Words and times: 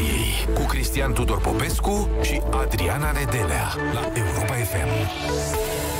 Victoriei 0.00 0.54
cu 0.54 0.62
Cristian 0.62 1.12
Tudor 1.12 1.40
Popescu 1.40 2.08
și 2.22 2.40
Adriana 2.50 3.10
Nedelea 3.10 3.74
la 3.92 4.12
Europa 4.14 4.54
FM. 4.54 5.99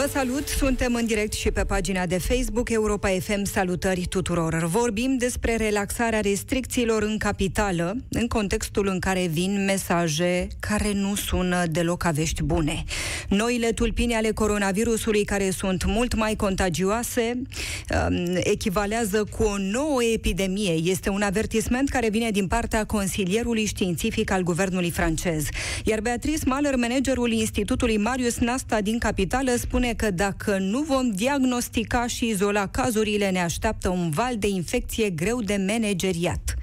Vă 0.00 0.08
salut, 0.12 0.48
suntem 0.48 0.94
în 0.94 1.06
direct 1.06 1.32
și 1.32 1.50
pe 1.50 1.64
pagina 1.64 2.06
de 2.06 2.18
Facebook 2.18 2.70
Europa 2.70 3.08
FM. 3.08 3.44
Salutări 3.44 4.06
tuturor! 4.08 4.64
Vorbim 4.64 5.16
despre 5.18 5.56
relaxarea 5.56 6.20
restricțiilor 6.20 7.02
în 7.02 7.18
capitală, 7.18 7.96
în 8.08 8.26
contextul 8.26 8.86
în 8.86 8.98
care 8.98 9.26
vin 9.26 9.64
mesaje 9.64 10.48
care 10.60 10.92
nu 10.92 11.14
sună 11.14 11.64
deloc 11.70 12.04
a 12.04 12.10
vești 12.10 12.42
bune. 12.42 12.84
Noile 13.28 13.72
tulpini 13.72 14.14
ale 14.14 14.30
coronavirusului, 14.30 15.24
care 15.24 15.50
sunt 15.50 15.84
mult 15.84 16.14
mai 16.14 16.34
contagioase, 16.36 17.32
um, 17.32 18.36
echivalează 18.36 19.24
cu 19.24 19.42
o 19.42 19.58
nouă 19.58 20.04
epidemie. 20.14 20.72
Este 20.72 21.08
un 21.08 21.22
avertisment 21.22 21.88
care 21.88 22.08
vine 22.08 22.30
din 22.30 22.46
partea 22.46 22.84
consilierului 22.84 23.64
științific 23.64 24.30
al 24.30 24.42
guvernului 24.42 24.90
francez. 24.90 25.44
Iar 25.84 26.00
Beatrice 26.00 26.42
Mahler, 26.46 26.76
managerul 26.76 27.32
Institutului 27.32 27.96
Marius 27.96 28.38
Nasta 28.38 28.80
din 28.80 28.98
capitală, 28.98 29.54
spune 29.58 29.88
că 29.94 30.10
dacă 30.10 30.58
nu 30.58 30.82
vom 30.82 31.10
diagnostica 31.10 32.06
și 32.06 32.28
izola 32.28 32.66
cazurile, 32.66 33.30
ne 33.30 33.40
așteaptă 33.40 33.88
un 33.88 34.10
val 34.10 34.36
de 34.38 34.48
infecție 34.48 35.10
greu 35.10 35.42
de 35.42 35.64
manageriat 35.66 36.56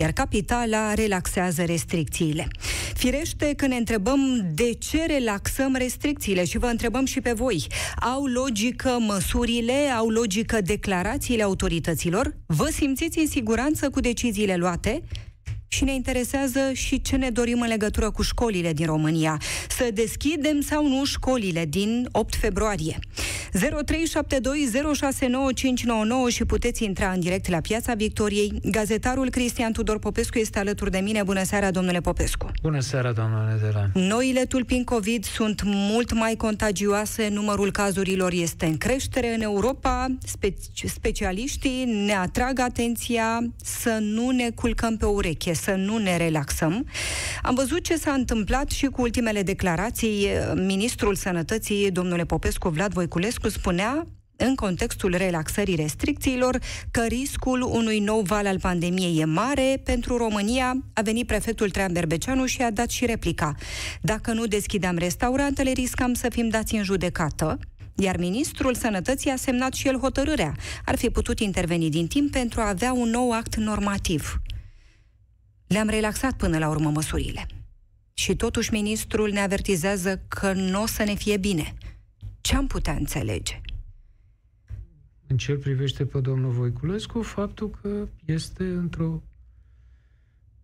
iar 0.00 0.12
capitala 0.12 0.94
relaxează 0.94 1.64
restricțiile. 1.64 2.48
Firește 2.94 3.52
că 3.56 3.66
ne 3.66 3.76
întrebăm 3.76 4.50
de 4.54 4.72
ce 4.72 5.06
relaxăm 5.06 5.74
restricțiile 5.74 6.44
și 6.44 6.58
vă 6.58 6.66
întrebăm 6.66 7.04
și 7.04 7.20
pe 7.20 7.32
voi. 7.32 7.66
Au 8.00 8.24
logică 8.24 8.96
măsurile, 9.00 9.72
au 9.72 10.08
logică 10.08 10.60
declarațiile 10.60 11.42
autorităților? 11.42 12.36
Vă 12.46 12.68
simțiți 12.72 13.18
în 13.18 13.26
siguranță 13.26 13.90
cu 13.90 14.00
deciziile 14.00 14.56
luate? 14.56 15.02
Și 15.68 15.84
ne 15.84 15.94
interesează 15.94 16.60
și 16.72 17.02
ce 17.02 17.16
ne 17.16 17.30
dorim 17.30 17.60
în 17.60 17.68
legătură 17.68 18.10
cu 18.10 18.22
școlile 18.22 18.72
din 18.72 18.86
România. 18.86 19.40
Să 19.68 19.88
deschidem 19.94 20.60
sau 20.60 20.88
nu 20.88 21.04
școlile 21.04 21.64
din 21.64 22.08
8 22.12 22.34
februarie. 22.34 22.98
0372069599 23.52 23.58
și 26.28 26.44
puteți 26.44 26.84
intra 26.84 27.10
în 27.10 27.20
direct 27.20 27.48
la 27.48 27.60
Piața 27.60 27.94
Victoriei. 27.94 28.52
Gazetarul 28.62 29.30
Cristian 29.30 29.72
Tudor 29.72 29.98
Popescu 29.98 30.38
este 30.38 30.58
alături 30.58 30.90
de 30.90 30.98
mine. 30.98 31.22
Bună 31.22 31.42
seara, 31.42 31.70
domnule 31.70 32.00
Popescu. 32.00 32.50
Bună 32.62 32.80
seara, 32.80 33.12
doamna 33.12 33.48
Nedela. 33.52 33.90
Noile 33.94 34.44
tulpini 34.44 34.84
COVID 34.84 35.24
sunt 35.24 35.62
mult 35.64 36.12
mai 36.12 36.34
contagioase, 36.36 37.28
numărul 37.28 37.70
cazurilor 37.70 38.32
este 38.32 38.66
în 38.66 38.76
creștere 38.76 39.34
în 39.34 39.40
Europa. 39.40 40.06
Spe- 40.24 40.54
specialiștii 40.84 41.84
ne 41.84 42.12
atrag 42.12 42.58
atenția 42.58 43.42
să 43.62 43.98
nu 44.00 44.30
ne 44.30 44.50
culcăm 44.54 44.96
pe 44.96 45.04
ureche, 45.04 45.52
să 45.58 45.70
nu 45.70 45.96
ne 45.96 46.16
relaxăm. 46.16 46.86
Am 47.42 47.54
văzut 47.54 47.84
ce 47.84 47.96
s-a 47.96 48.12
întâmplat 48.12 48.70
și 48.70 48.86
cu 48.86 49.02
ultimele 49.02 49.42
declarații. 49.42 50.28
Ministrul 50.54 51.14
Sănătății, 51.14 51.90
domnule 51.90 52.24
Popescu 52.24 52.68
Vlad 52.68 52.92
Voiculescu, 52.92 53.48
spunea 53.48 54.06
în 54.40 54.54
contextul 54.54 55.14
relaxării 55.16 55.74
restricțiilor 55.74 56.58
că 56.90 57.04
riscul 57.08 57.62
unui 57.62 57.98
nou 57.98 58.20
val 58.20 58.46
al 58.46 58.58
pandemiei 58.60 59.20
e 59.20 59.24
mare. 59.24 59.80
Pentru 59.84 60.16
România 60.16 60.76
a 60.92 61.02
venit 61.02 61.26
prefectul 61.26 61.70
Trean 61.70 61.92
Berbeceanu 61.92 62.46
și 62.46 62.62
a 62.62 62.70
dat 62.70 62.90
și 62.90 63.06
replica. 63.06 63.54
Dacă 64.00 64.32
nu 64.32 64.46
deschideam 64.46 64.96
restaurantele, 64.96 65.72
riscam 65.72 66.14
să 66.14 66.28
fim 66.28 66.48
dați 66.48 66.74
în 66.74 66.82
judecată. 66.82 67.58
Iar 67.94 68.16
ministrul 68.16 68.74
sănătății 68.74 69.30
a 69.30 69.36
semnat 69.36 69.72
și 69.72 69.88
el 69.88 69.98
hotărârea. 69.98 70.54
Ar 70.84 70.96
fi 70.96 71.10
putut 71.10 71.40
interveni 71.40 71.90
din 71.90 72.06
timp 72.06 72.30
pentru 72.30 72.60
a 72.60 72.68
avea 72.68 72.92
un 72.92 73.10
nou 73.10 73.32
act 73.32 73.56
normativ. 73.56 74.40
Le-am 75.68 75.88
relaxat 75.88 76.36
până 76.36 76.58
la 76.58 76.68
urmă 76.68 76.90
măsurile. 76.90 77.46
Și 78.12 78.36
totuși 78.36 78.72
ministrul 78.72 79.30
ne 79.30 79.40
avertizează 79.40 80.20
că 80.28 80.52
nu 80.52 80.82
o 80.82 80.86
să 80.86 81.02
ne 81.04 81.14
fie 81.14 81.36
bine. 81.36 81.74
Ce 82.40 82.56
am 82.56 82.66
putea 82.66 82.92
înțelege? 82.92 83.60
În 85.26 85.36
ce 85.36 85.54
privește 85.54 86.04
pe 86.06 86.20
domnul 86.20 86.50
Voiculescu, 86.50 87.22
faptul 87.22 87.70
că 87.70 88.08
este 88.24 88.64
într-o 88.64 89.22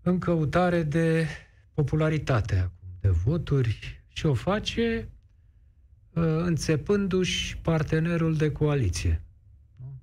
în 0.03 0.19
căutare 0.19 0.83
de 0.83 1.27
popularitate 1.75 2.57
acum, 2.57 2.89
de 3.01 3.09
voturi 3.09 4.03
și 4.09 4.27
o 4.27 4.35
face 4.35 5.09
uh, 6.13 6.25
înțepându-și 6.25 7.57
partenerul 7.57 8.37
de 8.37 8.53
coaliție, 8.53 9.23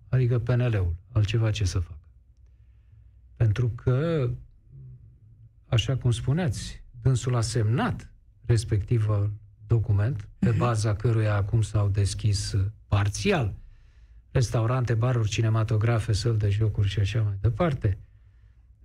adică 0.09 0.39
PNL-ul, 0.39 0.95
altceva 1.11 1.51
ce 1.51 1.63
să 1.63 1.79
facă. 1.79 2.07
Pentru 3.35 3.69
că 3.69 4.29
așa 5.71 5.97
cum 5.97 6.11
spuneați, 6.11 6.83
dânsul 7.01 7.35
a 7.35 7.41
semnat 7.41 8.11
respectiv 8.45 9.09
document, 9.67 10.27
pe 10.39 10.49
mhm. 10.49 10.57
baza 10.57 10.95
căruia 10.95 11.35
acum 11.35 11.61
s-au 11.61 11.87
deschis 11.87 12.51
uh, 12.51 12.65
parțial 12.87 13.53
restaurante, 14.31 14.93
baruri, 14.93 15.29
cinematografe, 15.29 16.13
săl 16.13 16.37
de 16.37 16.49
jocuri 16.49 16.87
și 16.87 16.99
așa 16.99 17.21
mai 17.21 17.37
departe. 17.41 17.97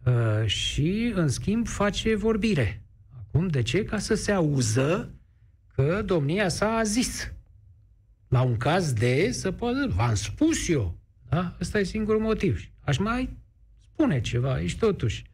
Uh, 0.05 0.47
și, 0.47 1.13
în 1.15 1.29
schimb, 1.29 1.67
face 1.67 2.17
vorbire. 2.17 2.83
Acum, 3.19 3.49
de 3.49 3.63
ce? 3.63 3.85
Ca 3.85 3.99
să 3.99 4.15
se 4.15 4.33
auză 4.33 5.11
că 5.75 6.03
domnia 6.05 6.49
sa 6.49 6.77
a 6.77 6.83
zis. 6.83 7.33
La 8.29 8.41
un 8.43 8.57
caz 8.57 8.93
de, 8.93 9.31
să 9.31 9.51
poată, 9.53 9.93
v-am 9.95 10.15
spus 10.15 10.69
eu. 10.69 10.99
Da? 11.29 11.57
Ăsta 11.61 11.79
e 11.79 11.83
singurul 11.83 12.21
motiv. 12.21 12.71
Aș 12.81 12.99
mai 12.99 13.37
spune 13.81 14.21
ceva 14.21 14.53
aici, 14.53 14.77
totuși. 14.77 15.25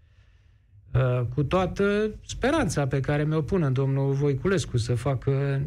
Uh, 0.94 1.26
cu 1.34 1.42
toată 1.42 2.14
speranța 2.26 2.86
pe 2.86 3.00
care 3.00 3.24
mi-o 3.24 3.42
pun 3.42 3.62
în 3.62 3.72
domnul 3.72 4.12
Voiculescu 4.12 4.76
să 4.76 4.94
facă, 4.94 5.62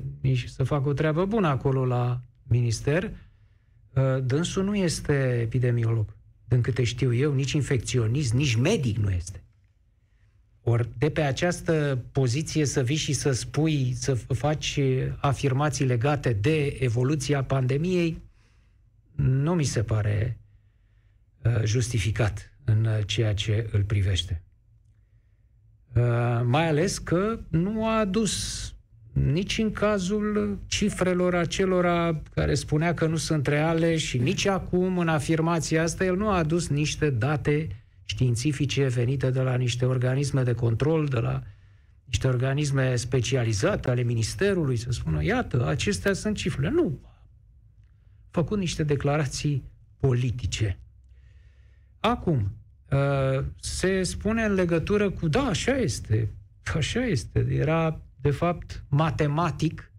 să 0.47 0.63
facă 0.63 0.90
o 0.90 0.94
treabă 0.94 1.25
bună 1.25 1.47
acolo 1.47 1.86
la 1.86 2.22
minister. 2.44 3.03
Uh, 3.03 4.24
dânsul 4.24 4.63
nu 4.63 4.75
este 4.75 5.40
epidemiolog, 5.41 6.16
din 6.47 6.62
câte 6.62 6.84
știu 6.84 7.13
eu, 7.13 7.34
nici 7.34 7.52
infecționist, 7.52 8.34
nici 8.34 8.56
medic 8.56 8.97
nu 8.97 9.09
este. 9.09 9.44
Ori 10.62 10.90
de 10.97 11.09
pe 11.09 11.22
această 11.22 12.03
poziție 12.12 12.66
să 12.66 12.84
vii 12.84 12.96
și 12.96 13.13
să 13.13 13.31
spui, 13.31 13.94
să 13.94 14.13
faci 14.13 14.80
afirmații 15.18 15.86
legate 15.86 16.34
de 16.34 16.78
evoluția 16.80 17.44
pandemiei, 17.44 18.22
nu 19.16 19.53
mi 19.53 19.63
se 19.63 19.84
pare 19.84 20.40
uh, 21.44 21.63
justificat 21.63 22.57
în 22.63 22.88
ceea 23.06 23.34
ce 23.34 23.69
îl 23.72 23.84
privește. 23.84 24.44
Uh, 25.95 26.41
mai 26.44 26.67
ales 26.67 26.97
că 26.97 27.39
nu 27.47 27.85
a 27.85 28.00
adus 28.00 28.73
nici 29.11 29.57
în 29.57 29.72
cazul 29.72 30.59
cifrelor 30.67 31.35
acelora 31.35 32.22
care 32.33 32.53
spunea 32.53 32.94
că 32.94 33.07
nu 33.07 33.16
sunt 33.16 33.47
reale 33.47 33.97
și 33.97 34.17
nici 34.17 34.45
acum 34.45 34.97
în 34.97 35.07
afirmația 35.07 35.83
asta 35.83 36.06
el 36.06 36.17
nu 36.17 36.29
a 36.29 36.38
adus 36.38 36.67
niște 36.67 37.09
date 37.09 37.67
științifice 38.03 38.88
venite 38.88 39.29
de 39.29 39.41
la 39.41 39.56
niște 39.56 39.85
organisme 39.85 40.44
de 40.44 40.53
control, 40.53 41.06
de 41.06 41.19
la 41.19 41.44
niște 42.06 42.27
organisme 42.27 42.95
specializate 42.95 43.89
ale 43.89 44.01
Ministerului, 44.01 44.75
să 44.75 44.91
spună, 44.91 45.23
iată, 45.23 45.67
acestea 45.67 46.13
sunt 46.13 46.35
cifrele. 46.35 46.69
Nu. 46.69 47.00
Făcut 48.31 48.57
niște 48.57 48.83
declarații 48.83 49.63
politice. 50.00 50.79
Acum, 52.00 52.39
Uh, 52.39 52.65
se 53.59 54.03
spune 54.03 54.44
în 54.44 54.53
legătură 54.53 55.09
cu, 55.09 55.28
da, 55.28 55.44
așa 55.45 55.78
este, 55.78 56.29
așa 56.75 57.06
este, 57.06 57.47
era, 57.50 58.01
de 58.22 58.31
fapt, 58.31 58.83
matematic, 58.88 59.91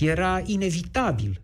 era 0.00 0.42
inevitabil 0.44 1.42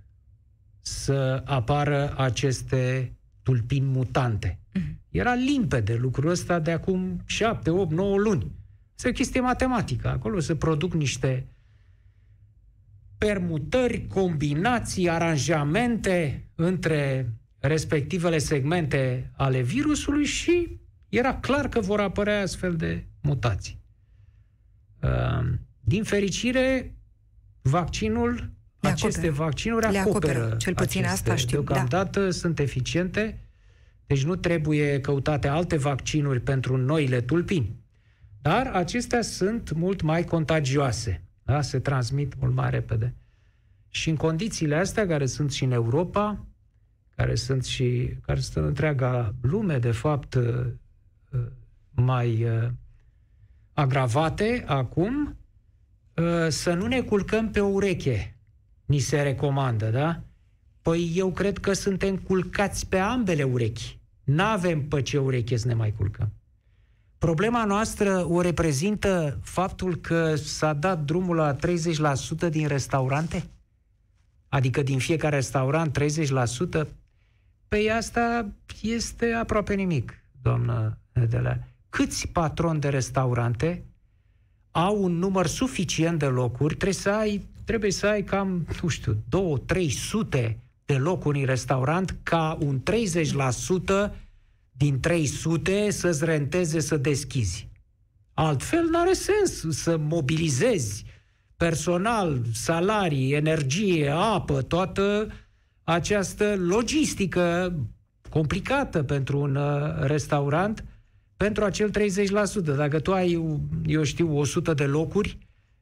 să 0.80 1.42
apară 1.44 2.14
aceste 2.16 3.12
tulpini 3.42 3.86
mutante. 3.86 4.58
Mhm. 4.72 4.98
Era 5.10 5.34
limpede 5.34 5.94
lucrul 5.94 6.30
ăsta 6.30 6.58
de 6.58 6.70
acum 6.70 7.22
7, 7.24 7.70
8, 7.70 7.92
9 7.92 8.16
luni. 8.16 8.52
Este 8.96 9.08
o 9.08 9.12
chestie 9.12 9.40
matematică. 9.40 10.08
Acolo 10.08 10.40
se 10.40 10.56
produc 10.56 10.94
niște 10.94 11.46
permutări, 13.18 14.06
combinații, 14.06 15.10
aranjamente 15.10 16.44
între 16.54 17.32
respectivele 17.60 18.38
segmente 18.38 19.30
ale 19.36 19.60
virusului 19.60 20.24
și 20.24 20.80
era 21.08 21.34
clar 21.34 21.68
că 21.68 21.80
vor 21.80 22.00
apărea 22.00 22.40
astfel 22.40 22.76
de 22.76 23.04
mutații. 23.22 23.80
Ehm, 25.00 25.60
din 25.80 26.04
fericire, 26.04 26.94
vaccinul, 27.62 28.50
le 28.80 28.88
aceste 28.88 29.18
acoperă. 29.18 29.44
vaccinuri 29.44 29.90
le 29.90 29.98
acoperă. 29.98 30.32
acoperă 30.32 30.56
cel 30.56 30.74
puțin 30.74 31.04
aceste, 31.04 31.30
asta 31.30 31.36
știu. 31.36 31.62
Da. 31.62 31.64
Deocamdată 31.64 32.24
da. 32.24 32.30
sunt 32.30 32.58
eficiente, 32.58 33.38
deci 34.06 34.24
nu 34.24 34.36
trebuie 34.36 35.00
căutate 35.00 35.48
alte 35.48 35.76
vaccinuri 35.76 36.40
pentru 36.40 36.76
noile 36.76 37.20
tulpini. 37.20 37.78
Dar 38.42 38.66
acestea 38.66 39.22
sunt 39.22 39.72
mult 39.72 40.02
mai 40.02 40.24
contagioase. 40.24 41.22
Da? 41.42 41.60
Se 41.60 41.78
transmit 41.78 42.32
mult 42.40 42.54
mai 42.54 42.70
repede. 42.70 43.14
Și 43.88 44.10
în 44.10 44.16
condițiile 44.16 44.76
astea, 44.76 45.06
care 45.06 45.26
sunt 45.26 45.52
și 45.52 45.64
în 45.64 45.72
Europa, 45.72 46.46
care 47.20 47.34
sunt 47.34 47.64
și 47.64 48.14
care 48.26 48.40
sunt 48.40 48.56
în 48.56 48.64
întreaga 48.64 49.34
lume, 49.40 49.78
de 49.78 49.90
fapt, 49.90 50.34
uh, 50.34 50.44
uh, 51.32 51.40
mai 51.90 52.44
uh, 52.44 52.68
agravate 53.72 54.64
acum, 54.66 55.36
uh, 56.14 56.48
să 56.48 56.74
nu 56.74 56.86
ne 56.86 57.00
culcăm 57.00 57.50
pe 57.50 57.60
ureche, 57.60 58.36
ni 58.84 58.98
se 58.98 59.22
recomandă, 59.22 59.90
da? 59.90 60.20
Păi 60.82 61.12
eu 61.14 61.30
cred 61.32 61.58
că 61.58 61.72
suntem 61.72 62.16
culcați 62.16 62.88
pe 62.88 62.98
ambele 62.98 63.42
urechi. 63.42 63.98
N-avem 64.24 64.88
pe 64.88 65.02
ce 65.02 65.18
ureche 65.18 65.56
să 65.56 65.66
ne 65.66 65.74
mai 65.74 65.92
culcăm. 65.96 66.32
Problema 67.18 67.64
noastră 67.64 68.26
o 68.28 68.40
reprezintă 68.40 69.38
faptul 69.42 69.96
că 69.96 70.34
s-a 70.34 70.72
dat 70.72 71.04
drumul 71.04 71.36
la 71.36 71.56
30% 71.56 71.58
din 72.50 72.66
restaurante? 72.66 73.44
Adică 74.48 74.82
din 74.82 74.98
fiecare 74.98 75.34
restaurant 75.34 75.98
30%? 76.84 76.99
Păi 77.70 77.90
asta 77.90 78.52
este 78.82 79.32
aproape 79.32 79.74
nimic, 79.74 80.12
doamnă 80.42 80.98
Nedelea. 81.12 81.68
Câți 81.88 82.28
patroni 82.28 82.80
de 82.80 82.88
restaurante 82.88 83.84
au 84.70 85.02
un 85.02 85.18
număr 85.18 85.46
suficient 85.46 86.18
de 86.18 86.26
locuri? 86.26 86.74
Trebuie 86.74 86.92
să 86.92 87.10
ai, 87.10 87.48
trebuie 87.64 87.90
să 87.90 88.06
ai 88.06 88.22
cam, 88.22 88.66
nu 88.82 88.88
știu, 88.88 89.16
2-300 90.42 90.56
de 90.84 90.96
locuri 90.96 91.38
în 91.38 91.46
restaurant 91.46 92.16
ca 92.22 92.58
un 92.60 92.82
30% 94.08 94.10
din 94.70 95.00
300 95.00 95.90
să-ți 95.90 96.24
renteze 96.24 96.80
să 96.80 96.96
deschizi. 96.96 97.68
Altfel 98.34 98.88
n-are 98.88 99.12
sens 99.12 99.64
să 99.68 99.96
mobilizezi 99.96 101.04
personal, 101.56 102.42
salarii, 102.52 103.32
energie, 103.32 104.08
apă, 104.08 104.62
toată 104.62 105.32
această 105.92 106.56
logistică 106.58 107.74
complicată 108.28 109.02
pentru 109.02 109.40
un 109.40 109.54
uh, 109.54 110.00
restaurant 110.00 110.84
pentru 111.36 111.64
acel 111.64 111.90
30%. 111.90 112.76
Dacă 112.76 113.00
tu 113.00 113.12
ai, 113.12 113.32
eu 113.86 114.02
știu, 114.02 114.38
100 114.38 114.74
de 114.74 114.84
locuri 114.84 115.38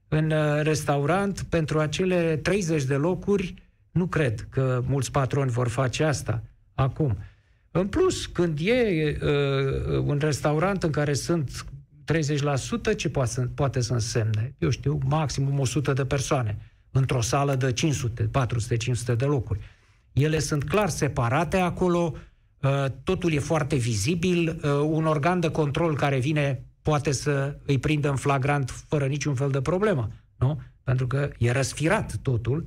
în 0.09 0.31
uh, 0.31 0.63
restaurant, 0.63 1.43
pentru 1.49 1.79
acele 1.79 2.37
30 2.37 2.83
de 2.85 2.95
locuri, 2.95 3.55
nu 3.91 4.07
cred 4.07 4.47
că 4.51 4.83
mulți 4.87 5.11
patroni 5.11 5.51
vor 5.51 5.69
face 5.69 6.05
asta 6.05 6.43
acum. 6.75 7.17
În 7.71 7.87
plus, 7.87 8.27
când 8.27 8.59
e 8.63 9.17
uh, 9.23 10.03
un 10.05 10.19
restaurant 10.21 10.83
în 10.83 10.91
care 10.91 11.13
sunt 11.13 11.65
30%, 12.93 12.97
ce 12.97 13.09
poate 13.09 13.31
să, 13.31 13.41
poate 13.55 13.81
să 13.81 13.93
însemne? 13.93 14.55
Eu 14.59 14.71
știu, 14.71 14.99
maximum 15.05 15.59
100 15.59 15.93
de 15.93 16.05
persoane 16.05 16.59
într-o 16.91 17.21
sală 17.21 17.55
de 17.55 17.73
500, 17.73 18.31
400-500 19.13 19.17
de 19.17 19.25
locuri. 19.25 19.61
Ele 20.13 20.39
sunt 20.39 20.65
clar 20.65 20.89
separate 20.89 21.57
acolo, 21.57 22.15
uh, 22.63 22.85
totul 23.05 23.33
e 23.33 23.39
foarte 23.39 23.77
vizibil, 23.77 24.49
uh, 24.49 24.71
un 24.71 25.07
organ 25.07 25.41
de 25.41 25.51
control 25.51 25.97
care 25.97 26.19
vine 26.19 26.63
poate 26.83 27.13
să 27.13 27.59
îi 27.67 27.79
prindă 27.79 28.09
în 28.09 28.17
flagrant 28.17 28.71
fără 28.71 29.07
niciun 29.07 29.35
fel 29.35 29.51
de 29.51 29.61
problemă, 29.61 30.11
nu? 30.37 30.61
Pentru 30.85 31.07
că 31.07 31.31
e 31.39 31.51
răsfirat 31.51 32.17
totul. 32.23 32.67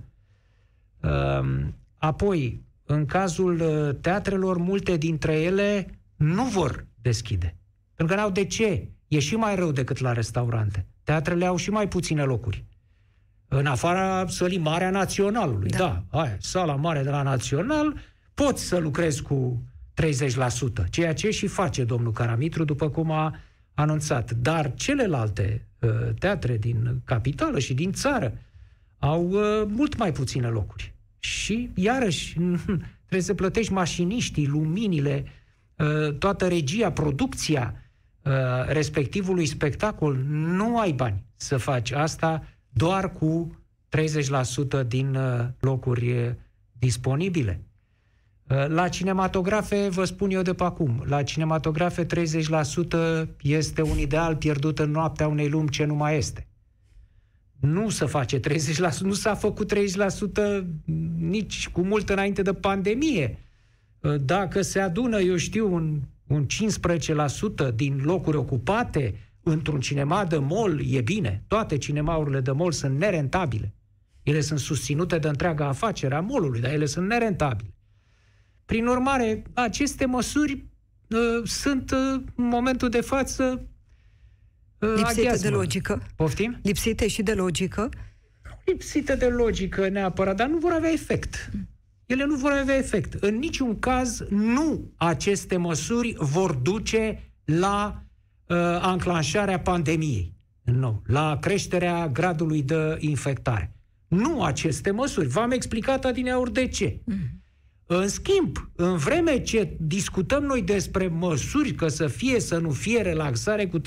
Uh, 1.02 1.68
apoi, 1.98 2.62
în 2.86 3.06
cazul 3.06 3.62
uh, 3.62 3.96
teatrelor, 4.02 4.58
multe 4.58 4.98
dintre 4.98 5.40
ele 5.40 6.00
nu 6.16 6.44
vor 6.44 6.86
deschide. 7.02 7.56
Pentru 7.96 8.16
că 8.16 8.22
n-au 8.22 8.32
de 8.32 8.46
ce. 8.46 8.90
E 9.08 9.20
și 9.20 9.36
mai 9.36 9.56
rău 9.56 9.72
decât 9.72 10.00
la 10.00 10.14
restaurante. 10.14 10.86
Teatrele 11.04 11.46
au 11.46 11.56
și 11.56 11.70
mai 11.70 11.88
puține 11.88 12.24
locuri. 12.24 12.66
În 13.54 13.66
afara 13.66 14.28
sălii 14.28 14.58
mare 14.58 14.84
a 14.84 14.90
Naționalului. 14.90 15.70
Da, 15.70 16.04
da 16.10 16.20
aia, 16.20 16.38
sala 16.40 16.76
mare 16.76 17.04
de 17.04 17.10
la 17.10 17.22
Național, 17.22 17.98
poți 18.34 18.64
să 18.64 18.78
lucrezi 18.78 19.22
cu 19.22 19.64
30%, 20.02 20.90
ceea 20.90 21.14
ce 21.14 21.30
și 21.30 21.48
face 21.48 21.84
domnul 21.84 22.12
Caramitru, 22.12 22.64
după 22.64 22.90
cum 22.90 23.12
a 23.12 23.36
anunțat. 23.74 24.32
Dar 24.32 24.74
celelalte 24.76 25.68
uh, 25.80 25.90
teatre 26.20 26.58
din 26.58 27.02
capitală 27.06 27.60
și 27.60 27.74
din 27.74 27.92
țară 27.92 28.38
au 29.00 29.30
uh, 29.30 29.64
mult 29.68 29.98
mai 29.98 30.12
puține 30.12 30.48
locuri. 30.48 30.94
Și, 31.20 31.70
iarăși, 31.76 32.34
trebuie 33.08 33.22
să 33.22 33.34
plătești 33.34 33.74
mașiniștii, 33.74 34.48
luminile, 34.48 35.26
uh, 35.76 36.14
toată 36.14 36.48
regia, 36.48 36.92
producția 36.92 37.76
uh, 38.22 38.32
respectivului 38.68 39.46
spectacol. 39.46 40.18
Nu 40.30 40.80
ai 40.80 40.92
bani 40.92 41.24
să 41.36 41.58
faci 41.58 41.92
asta 41.92 42.44
doar 42.74 43.12
cu 43.12 43.58
30% 44.84 44.88
din 44.88 45.16
uh, 45.16 45.46
locuri 45.60 46.36
disponibile. 46.72 47.64
La 48.68 48.88
cinematografe, 48.88 49.90
vă 49.90 50.04
spun 50.04 50.30
eu 50.30 50.42
de 50.42 50.54
pe 50.54 50.64
acum, 50.64 51.04
la 51.06 51.24
cinematografe 51.24 52.06
30% 52.06 52.10
este 53.42 53.82
un 53.82 53.98
ideal 53.98 54.36
pierdut 54.36 54.80
în 54.80 54.92
noaptea 54.92 55.28
unei 55.28 55.50
lumi 55.50 55.70
ce 55.70 55.86
nu 55.86 55.96
mai 55.96 56.18
este 56.18 56.48
nu 57.62 57.90
se 57.90 58.06
face 58.06 58.40
30%, 58.40 58.42
nu 59.00 59.14
s-a 59.14 59.36
făcut 59.36 59.74
30% 59.74 60.64
nici 61.20 61.70
cu 61.70 61.82
mult 61.82 62.10
înainte 62.10 62.42
de 62.42 62.54
pandemie. 62.54 63.38
Dacă 64.22 64.62
se 64.62 64.80
adună, 64.80 65.20
eu 65.20 65.36
știu, 65.36 65.74
un, 65.74 66.00
un 66.28 66.46
15% 67.72 67.76
din 67.76 68.02
locuri 68.04 68.38
ocupate 68.38 69.16
într-un 69.44 69.80
cinema 69.80 70.26
de 70.26 70.38
mall, 70.38 70.82
e 70.86 71.02
bine. 71.02 71.44
Toate 71.48 71.78
cinemaurile 71.78 72.42
de 72.42 72.52
mall 72.52 72.72
sunt 72.72 72.98
nerentabile. 72.98 73.74
Ele 74.24 74.42
sunt 74.42 74.60
susținute 74.60 75.18
de 75.18 75.28
întreaga 75.28 75.68
afacere 75.68 76.16
a 76.16 76.20
mallului, 76.20 76.62
dar 76.62 76.72
ele 76.72 76.86
sunt 76.86 77.08
nerentabile. 77.08 77.74
Prin 78.66 78.88
urmare, 78.88 79.44
aceste 79.54 80.06
măsuri 80.06 80.66
uh, 81.08 81.48
sunt 81.48 81.92
uh, 81.92 82.24
în 82.36 82.46
momentul 82.48 82.90
de 82.90 83.02
față 83.02 83.66
Lipsite 84.80 85.20
aghiazmă. 85.20 85.50
de 85.50 85.56
logică. 85.56 86.02
Poftim? 86.16 86.60
Lipsite 86.62 87.08
și 87.08 87.24
de 87.24 87.34
logică. 87.34 87.90
Lipsite 88.66 89.16
de 89.16 89.28
logică 89.28 89.90
neapărat, 89.90 90.36
dar 90.36 90.48
nu 90.48 90.58
vor 90.58 90.72
avea 90.72 90.92
efect. 90.92 91.52
Ele 92.06 92.26
nu 92.26 92.36
vor 92.36 92.52
avea 92.52 92.76
efect. 92.76 93.14
În 93.14 93.36
niciun 93.38 93.80
caz, 93.80 94.24
nu 94.30 94.92
aceste 94.96 95.58
măsuri 95.58 96.16
vor 96.18 96.54
duce 96.54 97.32
la 97.46 98.04
uh, 98.52 98.58
anclanșarea 98.82 99.60
pandemiei. 99.60 100.34
Nu, 100.64 101.02
la 101.06 101.38
creșterea 101.40 102.08
gradului 102.08 102.64
de 102.64 102.98
infectare. 103.00 103.76
Nu 104.08 104.44
aceste 104.44 104.92
măsuri. 104.92 105.28
V-am 105.28 105.52
explicat 105.52 106.06
adineauri 106.06 106.54
de 106.54 106.68
ce. 106.68 107.02
Mm. 107.06 107.42
În 107.86 108.08
schimb, 108.08 108.72
în 108.76 108.98
vreme 108.98 109.42
ce 109.42 109.78
discutăm 109.80 110.44
noi 110.44 110.62
despre 110.62 111.08
măsuri, 111.08 111.74
că 111.74 111.88
să 111.88 112.08
fie, 112.08 112.40
să 112.40 112.58
nu 112.58 112.70
fie 112.70 113.02
relaxare 113.02 113.68
cu 113.68 113.80
30%, 113.80 113.84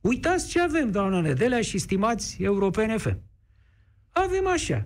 uitați 0.00 0.48
ce 0.48 0.60
avem, 0.60 0.90
doamna 0.90 1.20
Nedelea 1.20 1.60
și 1.60 1.78
stimați 1.78 2.42
europene 2.42 2.96
FM. 2.96 3.22
Avem 4.10 4.46
așa, 4.46 4.84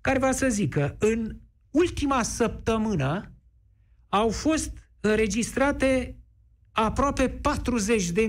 care 0.00 0.18
va 0.18 0.32
să 0.32 0.48
zică, 0.48 0.96
în 0.98 1.36
ultima 1.70 2.22
săptămână 2.22 3.32
au 4.08 4.28
fost 4.28 4.72
înregistrate 5.00 6.16
aproape 6.74 7.40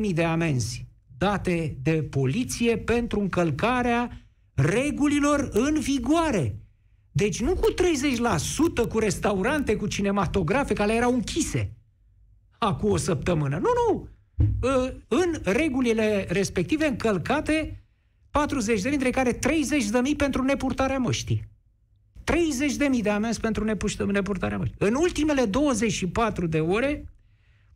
40.000 0.08 0.14
de 0.14 0.24
amenzi 0.24 0.88
date 1.18 1.78
de 1.82 2.04
poliție 2.04 2.78
pentru 2.78 3.20
încălcarea 3.20 4.12
regulilor 4.54 5.50
în 5.52 5.80
vigoare 5.80 6.60
deci 7.16 7.42
nu 7.42 7.54
cu 7.54 7.74
30% 8.86 8.90
cu 8.90 9.00
restaurante, 9.00 9.75
cu 9.75 9.88
cinematografe, 9.88 10.74
care 10.74 10.94
erau 10.94 11.14
închise 11.14 11.75
acum 12.58 12.90
o 12.90 12.98
săptămână. 12.98 13.58
Nu, 13.58 13.70
nu. 13.88 14.08
Ă, 14.64 14.94
în 15.08 15.42
regulile 15.44 16.25
respective 16.30 16.88
încălcate 16.88 17.84
40 18.32 18.82
de 18.82 18.90
dintre 18.90 19.10
care 19.10 19.34
30 19.34 19.90
de 19.90 20.00
mii 20.00 20.16
pentru 20.16 20.44
nepurtarea 20.44 20.98
măștii. 20.98 21.48
30 22.24 22.75
de 22.75 22.86
mii 22.86 23.02
de 23.02 23.10
amenzi 23.10 23.40
pentru 23.40 23.64
nepurtarea 24.12 24.58
măștii. 24.58 24.78
În 24.80 24.96
ultimele 24.96 25.46
24 25.46 26.48
de 26.48 26.60
ore, 26.60 27.14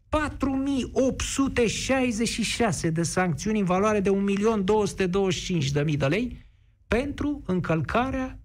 4866 0.10 2.90
de 2.90 3.04
sancțiuni 3.04 3.60
în 3.60 3.66
valoare 3.66 4.00
de 4.00 4.10
1.225.000 4.10 5.98
de 5.98 6.06
lei 6.06 6.46
pentru 6.88 7.44
încălcarea 7.46 8.40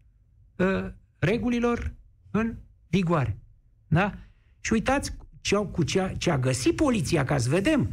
uh, 0.57 0.87
regulilor 1.19 1.95
în 2.31 2.55
vigoare. 2.89 3.39
Da? 3.87 4.15
Și 4.61 4.73
uitați 4.73 5.17
ce, 5.41 5.55
au, 5.55 5.67
cu 5.67 5.83
ce, 5.83 6.01
a, 6.01 6.09
ce 6.09 6.31
a 6.31 6.39
găsit 6.39 6.77
poliția, 6.77 7.25
ca 7.25 7.39
să 7.39 7.49
vedem 7.49 7.91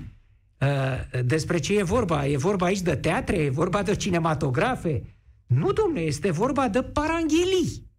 uh, 0.60 1.22
despre 1.24 1.60
ce 1.60 1.78
e 1.78 1.84
vorba. 1.84 2.28
E 2.28 2.38
vorba 2.38 2.66
aici 2.66 2.82
de 2.82 2.96
teatre, 2.96 3.38
e 3.38 3.50
vorba 3.50 3.84
de 3.84 3.96
cinematografe. 3.96 5.04
Nu, 5.46 5.72
domne, 5.72 6.02
este 6.02 6.32
vorba 6.32 6.68
de 6.68 6.84
paranghelii. 6.84 7.90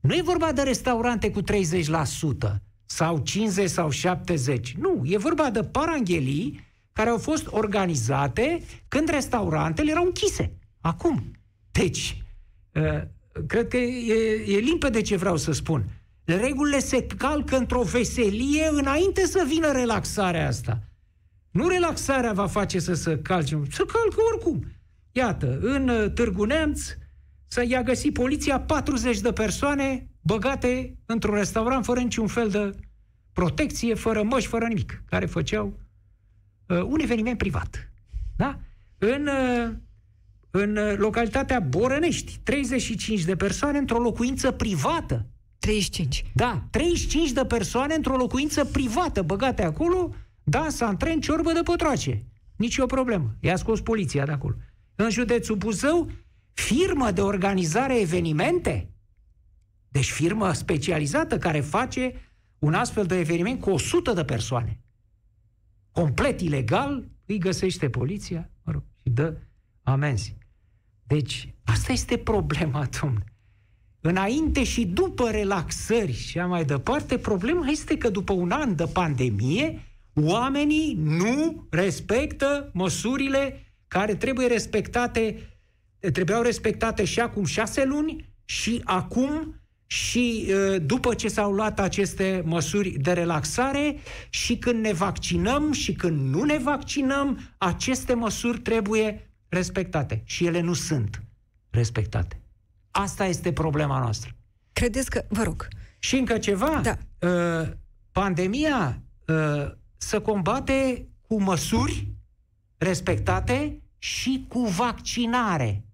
Nu 0.00 0.14
e 0.14 0.22
vorba 0.22 0.52
de 0.52 0.62
restaurante 0.62 1.30
cu 1.30 1.42
30% 1.42 1.44
sau 2.86 3.18
50 3.18 3.70
sau 3.70 3.90
70. 3.90 4.74
Nu, 4.74 5.02
e 5.04 5.16
vorba 5.16 5.50
de 5.50 5.62
paranghelii 5.62 6.60
care 6.92 7.10
au 7.10 7.18
fost 7.18 7.46
organizate 7.50 8.62
când 8.88 9.08
restaurantele 9.08 9.90
erau 9.90 10.04
închise. 10.04 10.52
Acum. 10.80 11.30
Deci, 11.72 12.22
uh, 12.72 13.02
cred 13.46 13.68
că 13.68 13.76
e, 13.76 14.44
e 14.46 14.58
limpede 14.58 15.00
ce 15.00 15.16
vreau 15.16 15.36
să 15.36 15.52
spun. 15.52 15.84
Regulile 16.24 16.78
se 16.78 17.06
calcă 17.06 17.56
într-o 17.56 17.82
veselie 17.82 18.68
înainte 18.72 19.26
să 19.26 19.44
vină 19.46 19.72
relaxarea 19.72 20.46
asta. 20.46 20.82
Nu 21.50 21.68
relaxarea 21.68 22.32
va 22.32 22.46
face 22.46 22.78
să 22.78 22.94
se 22.94 23.18
calce, 23.18 23.62
să 23.70 23.84
calcă 23.84 24.16
oricum. 24.32 24.64
Iată, 25.12 25.58
în 25.62 25.88
uh, 25.88 26.10
Târgu 26.12 26.44
Neamț 26.44 26.80
să 27.46 27.64
i-a 27.68 27.82
găsit 27.82 28.12
poliția 28.12 28.60
40 28.60 29.20
de 29.20 29.32
persoane 29.32 30.08
băgate 30.26 30.96
într-un 31.06 31.34
restaurant 31.34 31.84
fără 31.84 32.00
niciun 32.00 32.26
fel 32.26 32.48
de 32.48 32.74
protecție, 33.32 33.94
fără 33.94 34.22
măști, 34.22 34.48
fără 34.48 34.66
nimic, 34.66 35.02
care 35.08 35.26
făceau 35.26 35.72
uh, 36.66 36.82
un 36.82 37.00
eveniment 37.00 37.38
privat. 37.38 37.92
Da? 38.36 38.58
În, 38.98 39.26
uh, 39.26 39.72
în 40.50 40.76
uh, 40.76 40.94
localitatea 40.96 41.60
Borănești, 41.60 42.40
35 42.42 43.24
de 43.24 43.36
persoane 43.36 43.78
într-o 43.78 43.98
locuință 43.98 44.50
privată. 44.50 45.26
35. 45.58 46.24
Da, 46.34 46.66
35 46.70 47.32
de 47.32 47.44
persoane 47.44 47.94
într-o 47.94 48.16
locuință 48.16 48.64
privată 48.64 49.22
băgate 49.22 49.64
acolo, 49.64 50.14
dans, 50.42 50.80
antren, 50.80 51.20
ciorbă 51.20 51.52
de 51.52 51.60
pătroace. 51.64 52.24
Nici 52.56 52.78
o 52.78 52.86
problemă. 52.86 53.34
I-a 53.40 53.56
scos 53.56 53.80
poliția 53.80 54.24
de 54.24 54.32
acolo. 54.32 54.54
În 54.94 55.10
județul 55.10 55.56
Buzău, 55.56 56.10
firmă 56.52 57.10
de 57.10 57.20
organizare 57.20 58.00
evenimente, 58.00 58.93
deci 59.94 60.10
firmă 60.10 60.52
specializată 60.52 61.38
care 61.38 61.60
face 61.60 62.14
un 62.58 62.74
astfel 62.74 63.06
de 63.06 63.18
eveniment 63.18 63.60
cu 63.60 63.70
100 63.70 64.12
de 64.12 64.24
persoane. 64.24 64.80
Complet 65.90 66.40
ilegal, 66.40 67.08
îi 67.26 67.38
găsește 67.38 67.90
poliția, 67.90 68.50
mă 68.62 68.72
rog, 68.72 68.82
și 69.02 69.10
dă 69.10 69.36
amenzi. 69.82 70.36
Deci, 71.02 71.54
asta 71.64 71.92
este 71.92 72.18
problema, 72.18 72.88
domnule. 73.00 73.24
Înainte 74.00 74.64
și 74.64 74.86
după 74.86 75.30
relaxări 75.30 76.12
și 76.12 76.38
a 76.38 76.46
mai 76.46 76.64
departe, 76.64 77.18
problema 77.18 77.66
este 77.66 77.98
că 77.98 78.08
după 78.08 78.32
un 78.32 78.50
an 78.50 78.76
de 78.76 78.84
pandemie, 78.84 79.82
oamenii 80.14 80.94
nu 80.94 81.66
respectă 81.70 82.70
măsurile 82.72 83.74
care 83.88 84.14
trebuie 84.14 84.46
respectate, 84.46 85.36
trebuiau 86.12 86.42
respectate 86.42 87.04
și 87.04 87.20
acum 87.20 87.44
șase 87.44 87.84
luni 87.84 88.34
și 88.44 88.80
acum 88.84 89.58
și 89.94 90.52
după 90.82 91.14
ce 91.14 91.28
s-au 91.28 91.52
luat 91.52 91.80
aceste 91.80 92.42
măsuri 92.44 92.88
de 92.88 93.12
relaxare 93.12 93.96
și 94.30 94.56
când 94.56 94.80
ne 94.80 94.92
vaccinăm 94.92 95.72
și 95.72 95.92
când 95.92 96.34
nu 96.34 96.42
ne 96.42 96.58
vaccinăm, 96.58 97.40
aceste 97.58 98.14
măsuri 98.14 98.60
trebuie 98.60 99.30
respectate. 99.48 100.22
Și 100.24 100.46
ele 100.46 100.60
nu 100.60 100.72
sunt 100.72 101.22
respectate. 101.70 102.40
Asta 102.90 103.26
este 103.26 103.52
problema 103.52 103.98
noastră. 103.98 104.30
Credeți 104.72 105.10
că... 105.10 105.24
Vă 105.28 105.42
rog. 105.42 105.68
Și 105.98 106.16
încă 106.16 106.38
ceva. 106.38 106.80
Da. 106.82 106.98
Pandemia 108.12 109.02
se 109.96 110.18
combate 110.18 111.08
cu 111.20 111.40
măsuri 111.40 112.08
respectate 112.76 113.82
și 113.98 114.44
cu 114.48 114.66
vaccinare. 114.66 115.84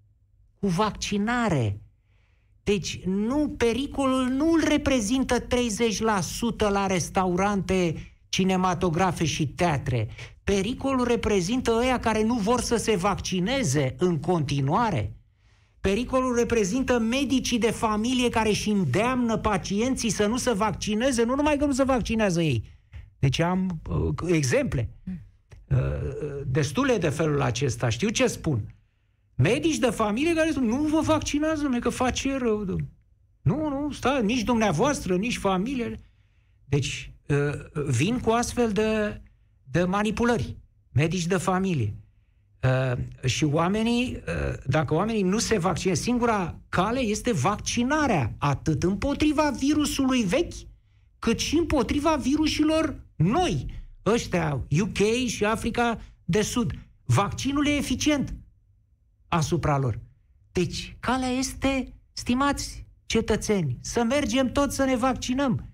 Cu 0.59 0.67
vaccinare. 0.67 1.81
Deci 2.71 2.99
nu, 3.05 3.53
pericolul 3.57 4.27
nu 4.27 4.51
îl 4.51 4.63
reprezintă 4.67 5.39
30% 5.39 5.45
la 6.57 6.85
restaurante, 6.87 7.95
cinematografe 8.29 9.25
și 9.25 9.47
teatre. 9.47 10.07
Pericolul 10.43 11.03
reprezintă 11.07 11.71
ăia 11.71 11.99
care 11.99 12.23
nu 12.23 12.35
vor 12.35 12.61
să 12.61 12.75
se 12.75 12.95
vaccineze 12.95 13.95
în 13.97 14.19
continuare. 14.19 15.15
Pericolul 15.81 16.35
reprezintă 16.35 16.99
medicii 16.99 17.59
de 17.59 17.71
familie 17.71 18.29
care 18.29 18.49
își 18.49 18.69
îndeamnă 18.69 19.37
pacienții 19.37 20.09
să 20.09 20.25
nu 20.25 20.37
se 20.37 20.51
vaccineze, 20.51 21.23
nu 21.23 21.35
numai 21.35 21.57
că 21.57 21.65
nu 21.65 21.73
se 21.73 21.83
vaccinează 21.83 22.41
ei. 22.41 22.63
Deci 23.19 23.39
am 23.39 23.81
uh, 23.89 24.13
exemple. 24.27 24.89
Uh, 25.67 25.77
destule 26.45 26.97
de 26.97 27.09
felul 27.09 27.41
acesta. 27.41 27.89
Știu 27.89 28.09
ce 28.09 28.27
spun. 28.27 28.75
Medici 29.35 29.77
de 29.77 29.89
familie 29.89 30.33
care 30.33 30.51
spun, 30.51 30.65
nu 30.65 30.83
vă 30.83 31.01
vaccinați, 31.01 31.61
domnule, 31.61 31.81
că 31.81 31.89
face 31.89 32.37
rău. 32.37 32.63
Domnule. 32.63 32.89
Nu, 33.41 33.69
nu, 33.69 33.91
stai, 33.91 34.23
nici 34.23 34.41
dumneavoastră, 34.43 35.15
nici 35.15 35.37
familie. 35.37 35.99
Deci, 36.65 37.11
uh, 37.27 37.83
vin 37.85 38.19
cu 38.19 38.29
astfel 38.29 38.71
de, 38.71 39.21
de 39.63 39.83
manipulări. 39.83 40.57
Medici 40.91 41.25
de 41.25 41.37
familie. 41.37 41.95
Uh, 42.63 43.27
și 43.29 43.43
oamenii, 43.43 44.15
uh, 44.15 44.57
dacă 44.65 44.93
oamenii 44.93 45.21
nu 45.21 45.39
se 45.39 45.57
vaccinează, 45.57 46.01
singura 46.01 46.59
cale 46.69 46.99
este 46.99 47.31
vaccinarea, 47.31 48.35
atât 48.37 48.83
împotriva 48.83 49.49
virusului 49.49 50.23
vechi, 50.23 50.53
cât 51.19 51.39
și 51.39 51.57
împotriva 51.57 52.15
virusilor 52.15 52.95
noi, 53.15 53.65
ăștia, 54.05 54.65
UK 54.81 55.27
și 55.27 55.45
Africa 55.45 55.99
de 56.25 56.41
Sud. 56.41 56.71
Vaccinul 57.05 57.67
e 57.67 57.75
eficient 57.75 58.33
asupra 59.31 59.77
lor. 59.77 59.99
Deci, 60.51 60.95
calea 60.99 61.29
este, 61.29 61.93
stimați 62.13 62.85
cetățeni, 63.05 63.77
să 63.81 64.03
mergem 64.03 64.51
toți 64.51 64.75
să 64.75 64.83
ne 64.83 64.95
vaccinăm. 64.95 65.69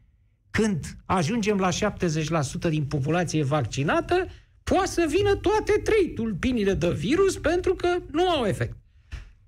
Când 0.49 0.97
ajungem 1.05 1.57
la 1.57 1.69
70% 1.69 2.69
din 2.69 2.85
populație 2.85 3.43
vaccinată, 3.43 4.27
poate 4.63 4.87
să 4.87 5.05
vină 5.09 5.35
toate 5.35 5.71
trei 5.83 6.13
tulpinile 6.13 6.73
de 6.73 6.91
virus 6.91 7.37
pentru 7.37 7.75
că 7.75 7.97
nu 8.11 8.29
au 8.29 8.45
efect. 8.45 8.77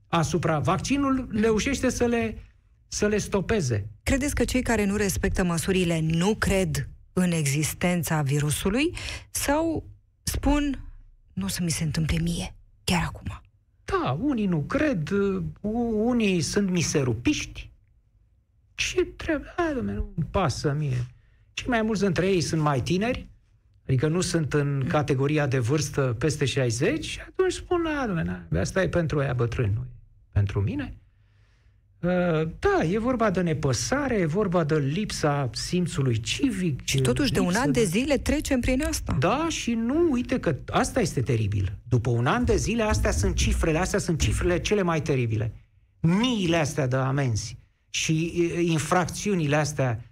Asupra 0.07 0.59
vaccinul 0.59 1.29
reușește 1.31 1.89
să 1.89 2.05
le, 2.05 2.37
să 2.87 3.07
le 3.07 3.17
stopeze. 3.17 3.89
Credeți 4.03 4.35
că 4.35 4.43
cei 4.43 4.61
care 4.61 4.85
nu 4.85 4.95
respectă 4.95 5.43
măsurile 5.43 5.99
nu 5.99 6.35
cred 6.35 6.89
în 7.13 7.31
existența 7.31 8.21
virusului 8.21 8.95
sau 9.31 9.89
spun 10.23 10.83
nu 11.33 11.45
o 11.45 11.47
să 11.47 11.63
mi 11.63 11.71
se 11.71 11.83
întâmple 11.83 12.19
mie, 12.19 12.55
chiar 12.83 13.03
acum? 13.03 13.41
Da, 13.89 14.17
unii 14.21 14.45
nu 14.45 14.59
cred, 14.59 15.09
unii 15.61 16.41
sunt 16.41 16.69
miserupiști. 16.69 17.71
Ce 18.75 19.05
trebuie? 19.05 19.53
Hai, 19.55 19.73
domnule, 19.73 19.97
nu 19.97 20.25
pasă 20.31 20.75
mie. 20.77 21.05
Cei 21.53 21.67
mai 21.67 21.81
mulți 21.81 22.01
dintre 22.01 22.27
ei 22.27 22.41
sunt 22.41 22.61
mai 22.61 22.81
tineri, 22.81 23.29
adică 23.87 24.07
nu 24.07 24.21
sunt 24.21 24.53
în 24.53 24.85
categoria 24.87 25.47
de 25.47 25.59
vârstă 25.59 26.15
peste 26.19 26.45
60 26.45 27.05
și 27.05 27.19
atunci 27.19 27.53
spun, 27.53 27.85
a, 27.85 28.05
domnule, 28.05 28.47
asta 28.59 28.81
e 28.81 28.89
pentru 28.89 29.19
aia 29.19 29.33
bătrâni, 29.33 29.73
nu 29.73 29.81
e 29.81 29.97
pentru 30.31 30.61
mine. 30.61 30.97
Uh, 31.99 32.49
da, 32.59 32.83
e 32.89 32.99
vorba 32.99 33.29
de 33.29 33.41
nepăsare, 33.41 34.15
e 34.15 34.25
vorba 34.25 34.63
de 34.63 34.75
lipsa 34.75 35.49
simțului 35.53 36.19
civic. 36.19 36.81
Și 36.83 37.01
totuși 37.01 37.31
de 37.31 37.39
un 37.39 37.53
an 37.55 37.71
de 37.71 37.83
zile 37.83 38.17
trecem 38.17 38.59
prin 38.59 38.83
asta. 38.83 39.15
Da, 39.19 39.45
și 39.49 39.73
nu, 39.73 40.11
uite 40.11 40.39
că 40.39 40.55
asta 40.67 40.99
este 40.99 41.21
teribil. 41.21 41.77
După 41.89 42.09
un 42.09 42.25
an 42.25 42.45
de 42.45 42.55
zile, 42.55 42.83
astea 42.83 43.11
sunt 43.11 43.35
cifrele, 43.35 43.77
astea 43.77 43.99
sunt 43.99 44.19
cifrele 44.19 44.59
cele 44.59 44.81
mai 44.81 45.01
teribile. 45.01 45.53
Miile 45.99 46.57
astea 46.57 46.87
de 46.87 46.95
amenzi 46.95 47.57
și 47.89 48.33
infracțiunile 48.65 49.55
astea 49.55 50.03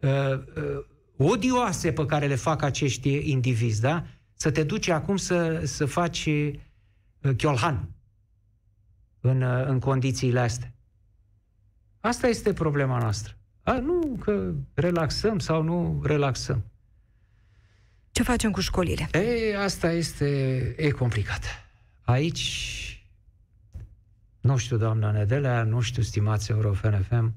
uh, 0.00 0.10
uh, 0.10 1.28
odioase 1.30 1.92
pe 1.92 2.06
care 2.06 2.26
le 2.26 2.34
fac 2.34 2.62
acești 2.62 3.30
indivizi, 3.30 3.80
da? 3.80 4.04
Să 4.34 4.50
te 4.50 4.62
duci 4.62 4.88
acum 4.88 5.16
să, 5.16 5.60
să 5.64 5.84
faci 5.84 6.26
uh, 6.26 7.36
chiolhan 7.36 7.88
în, 9.20 9.42
uh, 9.42 9.66
în 9.66 9.78
condițiile 9.78 10.40
astea. 10.40 10.74
Asta 12.00 12.26
este 12.26 12.52
problema 12.52 12.98
noastră. 12.98 13.34
A, 13.62 13.72
nu 13.72 14.18
că 14.24 14.52
relaxăm 14.74 15.38
sau 15.38 15.62
nu 15.62 16.00
relaxăm. 16.04 16.64
Ce 18.12 18.22
facem 18.22 18.50
cu 18.50 18.60
școlile? 18.60 19.08
E, 19.12 19.56
asta 19.58 19.92
este 19.92 20.26
e 20.76 20.90
complicat. 20.90 21.42
Aici, 22.02 23.04
nu 24.40 24.56
știu, 24.56 24.76
doamna 24.76 25.10
Nedelea, 25.10 25.62
nu 25.62 25.80
știu, 25.80 26.02
stimați 26.02 26.52
FM, 27.08 27.34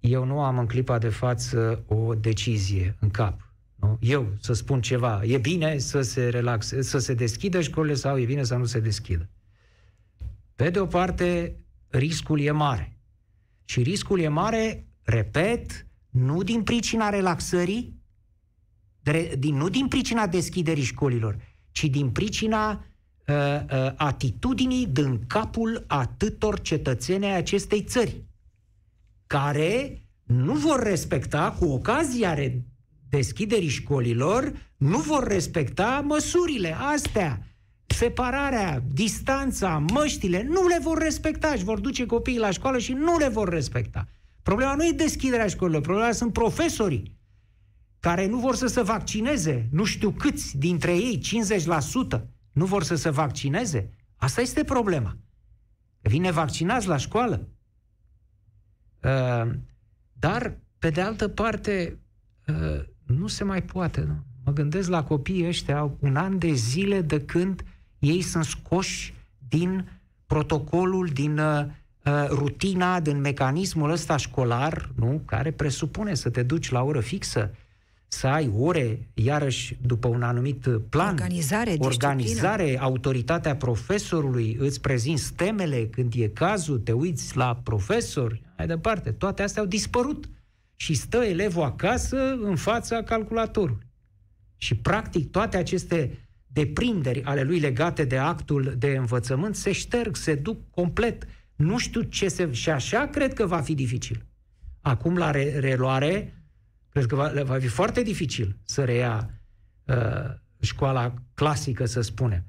eu 0.00 0.24
nu 0.24 0.42
am 0.42 0.58
în 0.58 0.66
clipa 0.66 0.98
de 0.98 1.08
față 1.08 1.84
o 1.86 2.14
decizie 2.14 2.96
în 3.00 3.10
cap. 3.10 3.48
Nu? 3.74 3.98
Eu 4.00 4.32
să 4.40 4.52
spun 4.52 4.80
ceva, 4.80 5.24
e 5.24 5.38
bine 5.38 5.78
să 5.78 6.02
se 6.02 6.28
relaxe, 6.28 6.82
să 6.82 6.98
se 6.98 7.14
deschidă 7.14 7.60
școlile 7.60 7.94
sau 7.94 8.18
e 8.18 8.24
bine 8.24 8.42
să 8.42 8.54
nu 8.54 8.64
se 8.64 8.80
deschidă. 8.80 9.28
Pe 10.56 10.70
de 10.70 10.80
o 10.80 10.86
parte, 10.86 11.56
riscul 11.88 12.40
e 12.40 12.50
mare. 12.50 12.99
Și 13.70 13.82
riscul 13.82 14.20
e 14.20 14.28
mare, 14.28 14.86
repet, 15.02 15.86
nu 16.08 16.42
din 16.42 16.62
pricina 16.62 17.08
relaxării, 17.08 18.02
din, 19.38 19.56
nu 19.56 19.68
din 19.68 19.88
pricina 19.88 20.26
deschiderii 20.26 20.82
școlilor, 20.82 21.36
ci 21.70 21.84
din 21.84 22.10
pricina 22.10 22.70
uh, 22.70 23.34
uh, 23.36 23.92
atitudinii 23.96 24.86
din 24.86 25.26
capul 25.26 25.84
atâtor 25.86 26.60
cetățeni 26.60 27.24
ai 27.24 27.36
acestei 27.36 27.82
țări, 27.82 28.24
care 29.26 30.02
nu 30.22 30.52
vor 30.52 30.82
respecta, 30.82 31.56
cu 31.58 31.64
ocazia 31.64 32.36
deschiderii 33.08 33.68
școlilor, 33.68 34.52
nu 34.76 34.98
vor 34.98 35.26
respecta 35.26 36.04
măsurile 36.06 36.76
astea 36.78 37.49
separarea, 37.94 38.82
distanța, 38.92 39.84
măștile, 39.92 40.42
nu 40.42 40.66
le 40.66 40.78
vor 40.82 40.98
respecta 40.98 41.54
și 41.54 41.64
vor 41.64 41.80
duce 41.80 42.06
copiii 42.06 42.38
la 42.38 42.50
școală 42.50 42.78
și 42.78 42.92
nu 42.92 43.18
le 43.18 43.28
vor 43.28 43.48
respecta. 43.48 44.08
Problema 44.42 44.74
nu 44.74 44.86
e 44.86 44.92
deschiderea 44.92 45.46
școlilor, 45.46 45.80
problema 45.80 46.12
sunt 46.12 46.32
profesorii 46.32 47.18
care 48.00 48.26
nu 48.26 48.38
vor 48.38 48.54
să 48.54 48.66
se 48.66 48.82
vaccineze, 48.82 49.68
nu 49.70 49.84
știu 49.84 50.10
câți 50.10 50.58
dintre 50.58 50.92
ei, 50.92 51.20
50%, 52.16 52.20
nu 52.52 52.64
vor 52.64 52.82
să 52.82 52.94
se 52.94 53.10
vaccineze. 53.10 53.90
Asta 54.16 54.40
este 54.40 54.64
problema. 54.64 55.16
Vine 56.00 56.30
vaccinați 56.30 56.86
la 56.86 56.96
școală. 56.96 57.48
Uh, 59.02 59.50
dar, 60.12 60.58
pe 60.78 60.90
de 60.90 61.00
altă 61.00 61.28
parte, 61.28 61.98
uh, 62.46 62.84
nu 63.06 63.26
se 63.26 63.44
mai 63.44 63.62
poate. 63.62 64.00
Nu? 64.00 64.24
Mă 64.44 64.52
gândesc 64.52 64.88
la 64.88 65.04
copiii 65.04 65.46
ăștia, 65.46 65.78
au 65.78 65.96
un 66.00 66.16
an 66.16 66.38
de 66.38 66.52
zile 66.52 67.00
de 67.00 67.20
când 67.20 67.62
ei 68.00 68.22
sunt 68.22 68.44
scoși 68.44 69.14
din 69.48 69.88
protocolul, 70.26 71.06
din 71.12 71.38
uh, 71.38 71.64
uh, 72.04 72.26
rutina, 72.28 73.00
din 73.00 73.20
mecanismul 73.20 73.90
ăsta 73.90 74.16
școlar, 74.16 74.90
nu? 74.94 75.22
care 75.24 75.50
presupune 75.50 76.14
să 76.14 76.30
te 76.30 76.42
duci 76.42 76.70
la 76.70 76.82
oră 76.82 77.00
fixă, 77.00 77.54
să 78.08 78.26
ai 78.26 78.50
ore, 78.56 79.08
iarăși, 79.14 79.76
după 79.82 80.08
un 80.08 80.22
anumit 80.22 80.66
plan. 80.88 81.08
Organizare, 81.08 81.76
Organizare, 81.78 82.62
disciplină. 82.62 82.90
autoritatea 82.90 83.56
profesorului, 83.56 84.56
îți 84.60 84.80
prezinți 84.80 85.32
temele 85.32 85.86
când 85.86 86.12
e 86.16 86.28
cazul, 86.28 86.78
te 86.78 86.92
uiți 86.92 87.36
la 87.36 87.60
profesori, 87.62 88.42
mai 88.56 88.66
departe. 88.66 89.12
Toate 89.12 89.42
astea 89.42 89.62
au 89.62 89.68
dispărut. 89.68 90.28
Și 90.76 90.94
stă 90.94 91.16
elevul 91.16 91.62
acasă 91.62 92.38
în 92.42 92.56
fața 92.56 93.02
calculatorului. 93.02 93.86
Și, 94.56 94.76
practic, 94.76 95.30
toate 95.30 95.56
aceste 95.56 96.18
deprinderi 96.52 97.24
ale 97.24 97.42
lui 97.42 97.58
legate 97.58 98.04
de 98.04 98.18
actul 98.18 98.74
de 98.78 98.96
învățământ 98.96 99.56
se 99.56 99.72
șterg, 99.72 100.16
se 100.16 100.34
duc 100.34 100.70
complet. 100.70 101.26
Nu 101.56 101.78
știu 101.78 102.02
ce 102.02 102.28
se... 102.28 102.52
Și 102.52 102.70
așa 102.70 103.06
cred 103.06 103.34
că 103.34 103.46
va 103.46 103.60
fi 103.60 103.74
dificil. 103.74 104.26
Acum, 104.80 105.16
la 105.16 105.30
re- 105.30 105.58
reluare, 105.58 106.44
cred 106.88 107.06
că 107.06 107.14
va, 107.14 107.32
va 107.44 107.58
fi 107.58 107.66
foarte 107.66 108.02
dificil 108.02 108.56
să 108.62 108.84
reia 108.84 109.40
uh, 109.84 109.94
școala 110.60 111.14
clasică, 111.34 111.84
să 111.84 112.00
spunem. 112.00 112.44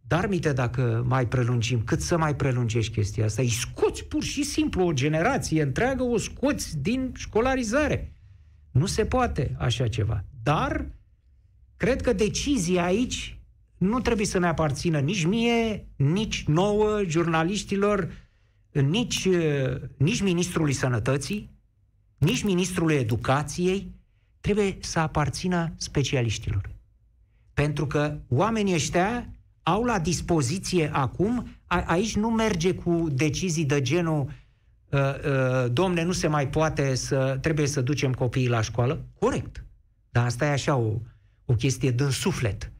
Dar, 0.00 0.26
mite, 0.28 0.52
dacă 0.52 1.04
mai 1.06 1.28
prelungim, 1.28 1.82
cât 1.84 2.00
să 2.00 2.18
mai 2.18 2.36
prelungești 2.36 2.92
chestia 2.92 3.24
asta? 3.24 3.42
Îi 3.42 3.48
scoți 3.48 4.04
pur 4.04 4.22
și 4.22 4.42
simplu 4.42 4.86
o 4.86 4.92
generație 4.92 5.62
întreagă, 5.62 6.02
o 6.02 6.18
scoți 6.18 6.78
din 6.78 7.12
școlarizare. 7.16 8.12
Nu 8.70 8.86
se 8.86 9.04
poate 9.04 9.54
așa 9.58 9.88
ceva. 9.88 10.24
Dar, 10.42 10.86
cred 11.76 12.00
că 12.02 12.12
decizia 12.12 12.84
aici 12.84 13.39
nu 13.80 14.00
trebuie 14.00 14.26
să 14.26 14.38
ne 14.38 14.46
aparțină 14.46 14.98
nici 14.98 15.24
mie, 15.24 15.88
nici 15.96 16.44
nouă, 16.46 17.02
jurnaliștilor, 17.06 18.08
nici, 18.72 19.28
nici 19.96 20.20
Ministrului 20.22 20.72
Sănătății, 20.72 21.50
nici 22.18 22.42
Ministrului 22.42 22.94
Educației, 22.94 23.94
trebuie 24.40 24.76
să 24.80 24.98
aparțină 24.98 25.72
specialiștilor. 25.76 26.70
Pentru 27.54 27.86
că 27.86 28.18
oamenii 28.28 28.74
ăștia 28.74 29.28
au 29.62 29.84
la 29.84 29.98
dispoziție 29.98 30.90
acum, 30.92 31.48
a, 31.66 31.84
aici 31.86 32.16
nu 32.16 32.30
merge 32.30 32.74
cu 32.74 33.06
decizii 33.12 33.64
de 33.64 33.82
genul 33.82 34.30
uh, 34.90 35.00
uh, 35.00 35.72
domne, 35.72 36.02
nu 36.02 36.12
se 36.12 36.26
mai 36.26 36.48
poate 36.48 36.94
să, 36.94 37.38
trebuie 37.40 37.66
să 37.66 37.80
ducem 37.80 38.12
copiii 38.12 38.48
la 38.48 38.60
școală. 38.60 39.04
Corect. 39.18 39.64
Dar 40.10 40.24
asta 40.24 40.44
e 40.44 40.50
așa 40.50 40.76
o, 40.76 40.92
o 41.44 41.54
chestie 41.54 41.90
din 41.90 42.10
suflet. 42.10 42.72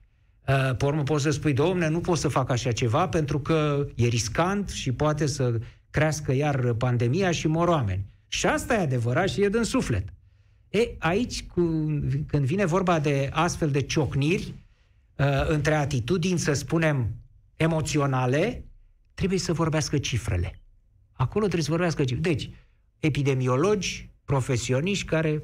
Uh, 0.50 0.76
pe 0.76 0.84
urmă 0.84 1.02
poți 1.02 1.22
să 1.22 1.30
spui, 1.30 1.52
domne, 1.52 1.88
nu 1.88 2.00
pot 2.00 2.18
să 2.18 2.28
fac 2.28 2.50
așa 2.50 2.72
ceva 2.72 3.08
pentru 3.08 3.40
că 3.40 3.86
e 3.94 4.06
riscant 4.06 4.68
și 4.68 4.92
poate 4.92 5.26
să 5.26 5.60
crească 5.90 6.32
iar 6.32 6.72
pandemia 6.72 7.30
și 7.30 7.46
mor 7.46 7.68
oameni. 7.68 8.04
Și 8.28 8.46
asta 8.46 8.74
e 8.74 8.78
adevărat 8.78 9.28
și 9.28 9.42
e 9.42 9.48
din 9.48 9.62
suflet. 9.62 10.08
E, 10.68 10.88
aici, 10.98 11.42
cu, 11.46 11.60
când 12.26 12.44
vine 12.44 12.64
vorba 12.64 12.98
de 12.98 13.30
astfel 13.32 13.70
de 13.70 13.80
ciocniri, 13.80 14.54
uh, 15.16 15.48
între 15.48 15.74
atitudini, 15.74 16.38
să 16.38 16.52
spunem, 16.52 17.10
emoționale, 17.56 18.64
trebuie 19.14 19.38
să 19.38 19.52
vorbească 19.52 19.98
cifrele. 19.98 20.60
Acolo 21.12 21.44
trebuie 21.44 21.64
să 21.64 21.70
vorbească 21.70 22.04
cifrele. 22.04 22.34
Deci, 22.34 22.50
epidemiologi, 22.98 24.10
profesioniști 24.24 25.04
care 25.04 25.42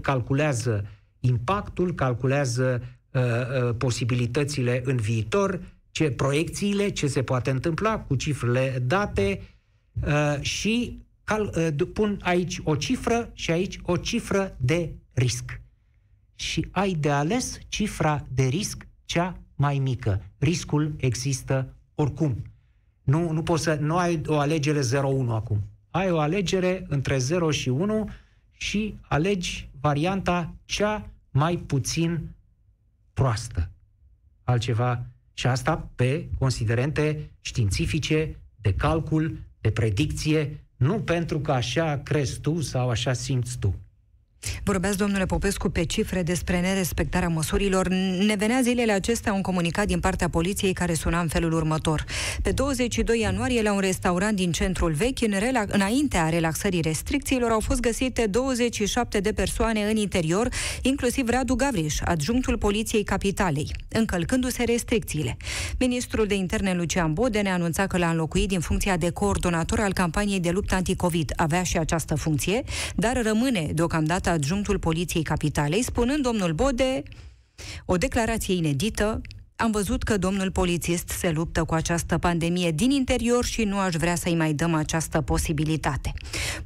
calculează 0.00 0.86
impactul, 1.20 1.94
calculează 1.94 2.82
uh, 3.12 3.22
uh, 3.22 3.74
posibilitățile 3.78 4.82
în 4.84 4.96
viitor, 4.96 5.60
ce 5.90 6.10
proiecțiile, 6.10 6.88
ce 6.88 7.06
se 7.06 7.22
poate 7.22 7.50
întâmpla 7.50 7.98
cu 7.98 8.14
cifrele 8.14 8.82
date 8.86 9.40
uh, 10.06 10.40
și 10.40 11.02
cal, 11.24 11.54
uh, 11.56 11.86
pun 11.92 12.18
aici 12.22 12.60
o 12.64 12.76
cifră 12.76 13.30
și 13.32 13.50
aici 13.50 13.78
o 13.82 13.96
cifră 13.96 14.56
de 14.60 14.92
risc. 15.12 15.60
Și 16.34 16.68
ai 16.70 16.92
de 16.92 17.10
ales 17.10 17.58
cifra 17.68 18.26
de 18.34 18.42
risc 18.42 18.86
cea 19.04 19.38
mai 19.54 19.78
mică. 19.78 20.22
Riscul 20.38 20.94
există 20.96 21.74
oricum. 21.94 22.42
Nu, 23.02 23.30
nu, 23.30 23.42
poți 23.42 23.62
să, 23.62 23.78
nu 23.80 23.96
ai 23.96 24.20
o 24.26 24.38
alegere 24.38 24.80
0-1 24.80 24.82
acum. 25.28 25.62
Ai 25.90 26.10
o 26.10 26.18
alegere 26.18 26.84
între 26.88 27.18
0 27.18 27.50
și 27.50 27.68
1 27.68 28.08
și 28.50 28.98
alegi 29.00 29.70
varianta 29.80 30.54
cea 30.64 31.10
mai 31.30 31.56
puțin 31.56 32.28
proastă. 33.12 33.70
Altceva. 34.42 35.06
Și 35.34 35.46
asta 35.46 35.90
pe 35.94 36.28
considerente 36.38 37.30
științifice, 37.40 38.36
de 38.60 38.74
calcul, 38.74 39.38
de 39.60 39.70
predicție, 39.70 40.64
nu 40.76 41.00
pentru 41.00 41.40
că 41.40 41.52
așa 41.52 41.98
crezi 41.98 42.40
tu 42.40 42.60
sau 42.60 42.90
așa 42.90 43.12
simți 43.12 43.58
tu. 43.58 43.74
Vorbeați, 44.64 44.96
domnule 44.96 45.26
Popescu, 45.26 45.68
pe 45.68 45.84
cifre 45.84 46.22
despre 46.22 46.60
nerespectarea 46.60 47.28
măsurilor. 47.28 47.88
Ne 48.26 48.34
venea 48.34 48.60
zilele 48.62 48.92
acestea 48.92 49.32
un 49.32 49.40
comunicat 49.40 49.86
din 49.86 50.00
partea 50.00 50.28
poliției 50.28 50.72
care 50.72 50.94
suna 50.94 51.20
în 51.20 51.28
felul 51.28 51.52
următor. 51.52 52.04
Pe 52.42 52.50
22 52.50 53.20
ianuarie, 53.20 53.62
la 53.62 53.72
un 53.72 53.78
restaurant 53.80 54.36
din 54.36 54.52
centrul 54.52 54.92
vechi, 54.92 55.20
în 55.20 55.32
rela- 55.32 55.66
înaintea 55.66 56.28
relaxării 56.28 56.80
restricțiilor, 56.80 57.50
au 57.50 57.60
fost 57.60 57.80
găsite 57.80 58.26
27 58.26 59.20
de 59.20 59.32
persoane 59.32 59.82
în 59.90 59.96
interior, 59.96 60.48
inclusiv 60.82 61.28
Radu 61.28 61.54
Gavriș, 61.54 61.98
adjunctul 62.04 62.58
poliției 62.58 63.02
capitalei, 63.02 63.70
încălcându-se 63.88 64.64
restricțiile. 64.64 65.36
Ministrul 65.78 66.26
de 66.26 66.34
interne 66.34 66.74
Lucian 66.74 67.12
Bode 67.12 67.40
ne 67.40 67.50
anunța 67.50 67.86
că 67.86 67.98
l-a 67.98 68.10
înlocuit 68.10 68.48
din 68.48 68.60
funcția 68.60 68.96
de 68.96 69.10
coordonator 69.10 69.80
al 69.80 69.92
campaniei 69.92 70.40
de 70.40 70.50
luptă 70.50 70.74
anticovid. 70.74 71.32
Avea 71.36 71.62
și 71.62 71.78
această 71.78 72.14
funcție, 72.14 72.62
dar 72.94 73.22
rămâne 73.22 73.68
deocamdată 73.74 74.30
adjunctul 74.32 74.78
Poliției 74.78 75.22
Capitalei, 75.22 75.82
spunând 75.82 76.22
domnul 76.22 76.52
Bode 76.52 77.02
o 77.84 77.96
declarație 77.96 78.54
inedită 78.54 79.20
am 79.56 79.70
văzut 79.70 80.02
că 80.02 80.16
domnul 80.16 80.50
polițist 80.50 81.08
se 81.08 81.30
luptă 81.30 81.64
cu 81.64 81.74
această 81.74 82.18
pandemie 82.18 82.70
din 82.70 82.90
interior 82.90 83.44
și 83.44 83.64
nu 83.64 83.78
aș 83.78 83.94
vrea 83.94 84.14
să-i 84.14 84.34
mai 84.34 84.52
dăm 84.52 84.74
această 84.74 85.20
posibilitate. 85.20 86.12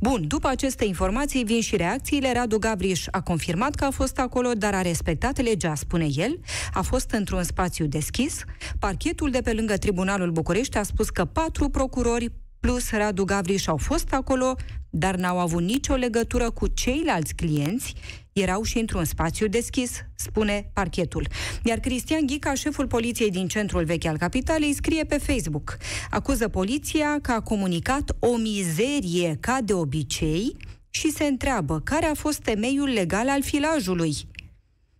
Bun, 0.00 0.26
după 0.26 0.48
aceste 0.48 0.85
informații 0.85 1.44
vin 1.44 1.61
și 1.61 1.76
reacțiile. 1.76 2.33
Radu 2.33 2.59
Gavriș 2.59 3.07
a 3.11 3.20
confirmat 3.20 3.74
că 3.74 3.85
a 3.85 3.90
fost 3.90 4.18
acolo, 4.18 4.52
dar 4.52 4.74
a 4.74 4.83
respectat 4.83 5.42
legea, 5.42 5.74
spune 5.74 6.07
el. 6.14 6.40
A 6.72 6.83
fost 6.83 7.11
într-un 7.11 7.42
spațiu 7.42 7.87
deschis. 7.87 8.44
Parchetul 8.79 9.31
de 9.31 9.40
pe 9.40 9.52
lângă 9.52 9.76
Tribunalul 9.76 10.31
București 10.31 10.79
a 10.79 10.83
spus 10.83 11.11
că 11.11 11.24
patru 11.24 11.68
procurori 11.68 12.33
plus 12.61 12.90
Radu 12.90 13.24
Gavriș 13.24 13.66
au 13.66 13.76
fost 13.76 14.12
acolo, 14.12 14.55
dar 14.98 15.14
n-au 15.16 15.38
avut 15.38 15.62
nicio 15.62 15.94
legătură 15.94 16.50
cu 16.50 16.66
ceilalți 16.66 17.35
clienți, 17.35 17.94
erau 18.32 18.62
și 18.62 18.78
într-un 18.78 19.04
spațiu 19.04 19.46
deschis, 19.46 19.90
spune 20.14 20.70
parchetul. 20.72 21.28
Iar 21.64 21.78
Cristian 21.78 22.26
Ghica, 22.26 22.54
șeful 22.54 22.87
poliției 22.87 23.30
din 23.30 23.48
centrul 23.48 23.85
vechi 23.85 24.04
al 24.04 24.18
capitalei, 24.18 24.74
scrie 24.74 25.04
pe 25.04 25.18
Facebook. 25.18 25.76
Acuză 26.11 26.48
poliția 26.48 27.18
că 27.22 27.32
a 27.32 27.40
comunicat 27.40 28.16
o 28.18 28.37
mizerie 28.37 29.37
ca 29.40 29.59
de 29.64 29.72
obicei 29.72 30.56
și 30.90 31.11
se 31.11 31.24
întreabă 31.24 31.80
care 31.80 32.06
a 32.06 32.14
fost 32.14 32.38
temeiul 32.38 32.88
legal 32.88 33.28
al 33.28 33.42
filajului. 33.42 34.14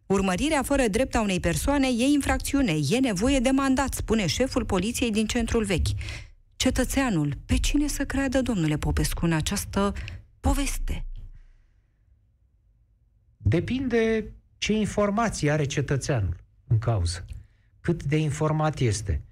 Urmărirea 0.06 0.62
fără 0.62 0.88
drept 0.88 1.14
a 1.14 1.20
unei 1.20 1.40
persoane 1.40 1.87
e 1.87 2.04
infracțiune, 2.04 2.76
e 2.90 2.98
nevoie 2.98 3.38
de 3.38 3.50
mandat, 3.50 3.94
spune 3.94 4.26
șeful 4.26 4.64
poliției 4.64 5.11
din 5.11 5.26
centrul 5.26 5.64
vechi 5.64 5.88
cetățeanul, 6.57 7.35
pe 7.47 7.57
cine 7.57 7.87
să 7.87 8.05
creadă, 8.05 8.42
domnule 8.42 8.77
Popescu, 8.77 9.25
în 9.25 9.33
această 9.33 9.92
poveste? 10.40 11.05
Depinde 13.37 14.33
ce 14.59 14.73
informații 14.73 15.51
are 15.51 15.64
cetățeanul 15.64 16.37
în 16.66 16.79
cauză. 16.79 17.25
Cât 17.81 18.05
de 18.05 18.16
informat 18.16 18.79
este. 18.79 19.23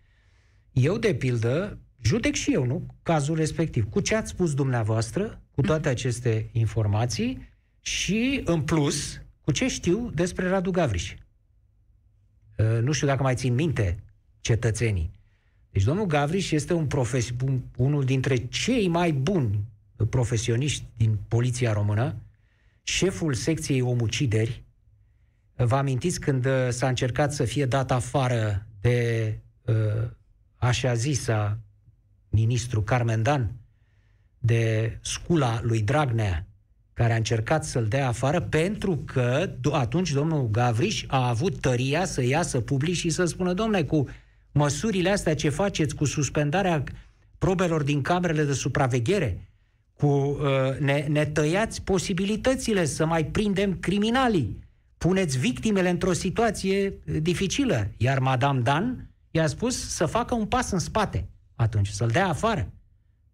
Eu, 0.72 0.98
de 0.98 1.14
pildă, 1.14 1.78
judec 2.02 2.34
și 2.34 2.52
eu, 2.52 2.64
nu? 2.64 2.86
Cazul 3.02 3.36
respectiv. 3.36 3.90
Cu 3.90 4.00
ce 4.00 4.14
ați 4.14 4.30
spus 4.30 4.54
dumneavoastră, 4.54 5.42
cu 5.50 5.60
toate 5.60 5.88
aceste 5.88 6.48
informații 6.52 7.48
și, 7.80 8.40
în 8.44 8.62
plus, 8.62 9.20
cu 9.40 9.52
ce 9.52 9.68
știu 9.68 10.10
despre 10.10 10.48
Radu 10.48 10.70
Gavriș. 10.70 11.14
Uh, 12.56 12.78
nu 12.82 12.92
știu 12.92 13.06
dacă 13.06 13.22
mai 13.22 13.34
țin 13.34 13.54
minte 13.54 14.02
cetățenii. 14.40 15.10
Deci 15.74 15.82
domnul 15.82 16.06
Gavriș 16.06 16.50
este 16.50 16.72
un 16.72 16.86
profes, 16.86 17.30
un, 17.44 17.60
unul 17.76 18.04
dintre 18.04 18.36
cei 18.36 18.88
mai 18.88 19.12
buni 19.12 19.64
profesioniști 20.10 20.84
din 20.96 21.18
poliția 21.28 21.72
română, 21.72 22.16
șeful 22.82 23.34
secției 23.34 23.80
omucideri, 23.80 24.64
Vă 25.56 25.76
amintiți 25.76 26.20
când 26.20 26.46
uh, 26.46 26.68
s-a 26.68 26.88
încercat 26.88 27.32
să 27.32 27.44
fie 27.44 27.66
dat 27.66 27.90
afară 27.90 28.66
de 28.80 29.38
uh, 29.64 30.08
așa 30.56 30.94
zisa 30.94 31.58
ministru 32.28 32.82
Carmen 32.82 33.22
Dan, 33.22 33.52
de 34.38 34.98
scula 35.00 35.60
lui 35.62 35.82
Dragnea, 35.82 36.46
care 36.92 37.12
a 37.12 37.16
încercat 37.16 37.64
să-l 37.64 37.86
dea 37.86 38.08
afară 38.08 38.40
pentru 38.40 38.96
că 38.96 39.50
atunci 39.72 40.12
domnul 40.12 40.48
Gavriș 40.50 41.04
a 41.06 41.28
avut 41.28 41.60
tăria 41.60 42.04
să 42.04 42.22
iasă 42.22 42.60
public 42.60 42.94
și 42.94 43.10
să 43.10 43.24
spună, 43.24 43.52
domnule, 43.52 43.84
cu 43.84 44.08
măsurile 44.54 45.10
astea 45.10 45.34
ce 45.34 45.48
faceți, 45.48 45.94
cu 45.94 46.04
suspendarea 46.04 46.82
probelor 47.38 47.82
din 47.82 48.02
camerele 48.02 48.44
de 48.44 48.52
supraveghere, 48.52 49.48
cu 49.92 50.06
uh, 50.06 50.78
ne, 50.78 51.06
ne 51.08 51.24
tăiați 51.24 51.82
posibilitățile 51.82 52.84
să 52.84 53.06
mai 53.06 53.24
prindem 53.24 53.78
criminalii, 53.78 54.58
puneți 54.98 55.38
victimele 55.38 55.88
într-o 55.88 56.12
situație 56.12 56.86
uh, 56.86 57.16
dificilă. 57.20 57.90
Iar 57.96 58.18
Madame 58.18 58.60
Dan 58.60 59.10
i-a 59.30 59.46
spus 59.46 59.88
să 59.88 60.06
facă 60.06 60.34
un 60.34 60.46
pas 60.46 60.70
în 60.70 60.78
spate 60.78 61.28
atunci, 61.54 61.88
să-l 61.88 62.08
dea 62.08 62.28
afară. 62.28 62.72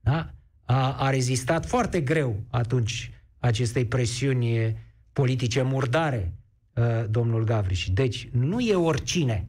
Da? 0.00 0.30
A, 0.64 0.92
a 0.92 1.11
rezistat 1.11 1.66
foarte 1.66 2.00
greu 2.00 2.44
atunci 2.50 3.11
acestei 3.38 3.85
presiuni 3.85 4.76
politice 5.12 5.62
murdare, 5.62 6.33
uh, 6.74 6.85
domnul 7.11 7.44
Gavriș. 7.44 7.88
Deci 7.88 8.28
nu 8.33 8.61
e 8.61 8.74
oricine. 8.74 9.48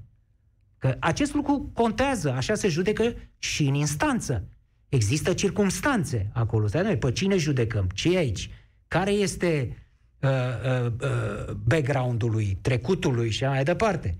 Că 0.82 0.96
acest 1.00 1.34
lucru 1.34 1.72
contează, 1.74 2.32
așa 2.32 2.56
se 2.56 2.68
judecă 2.68 3.14
și 3.38 3.64
în 3.64 3.74
instanță. 3.74 4.48
Există 4.90 5.34
circumstanțe 5.34 6.30
acolo. 6.34 6.68
Stai, 6.68 6.82
noi, 6.82 6.98
pe 6.98 7.12
cine 7.12 7.38
judecăm? 7.38 7.90
Ce 7.94 8.14
e 8.14 8.18
aici? 8.18 8.50
Care 8.88 9.12
este 9.12 9.78
uh, 10.20 10.30
uh, 10.30 10.92
uh, 11.02 11.54
background-ul 11.64 12.32
lui, 12.32 12.58
trecutul 12.62 13.14
lui 13.14 13.30
și 13.30 13.44
mai 13.44 13.64
departe? 13.64 14.18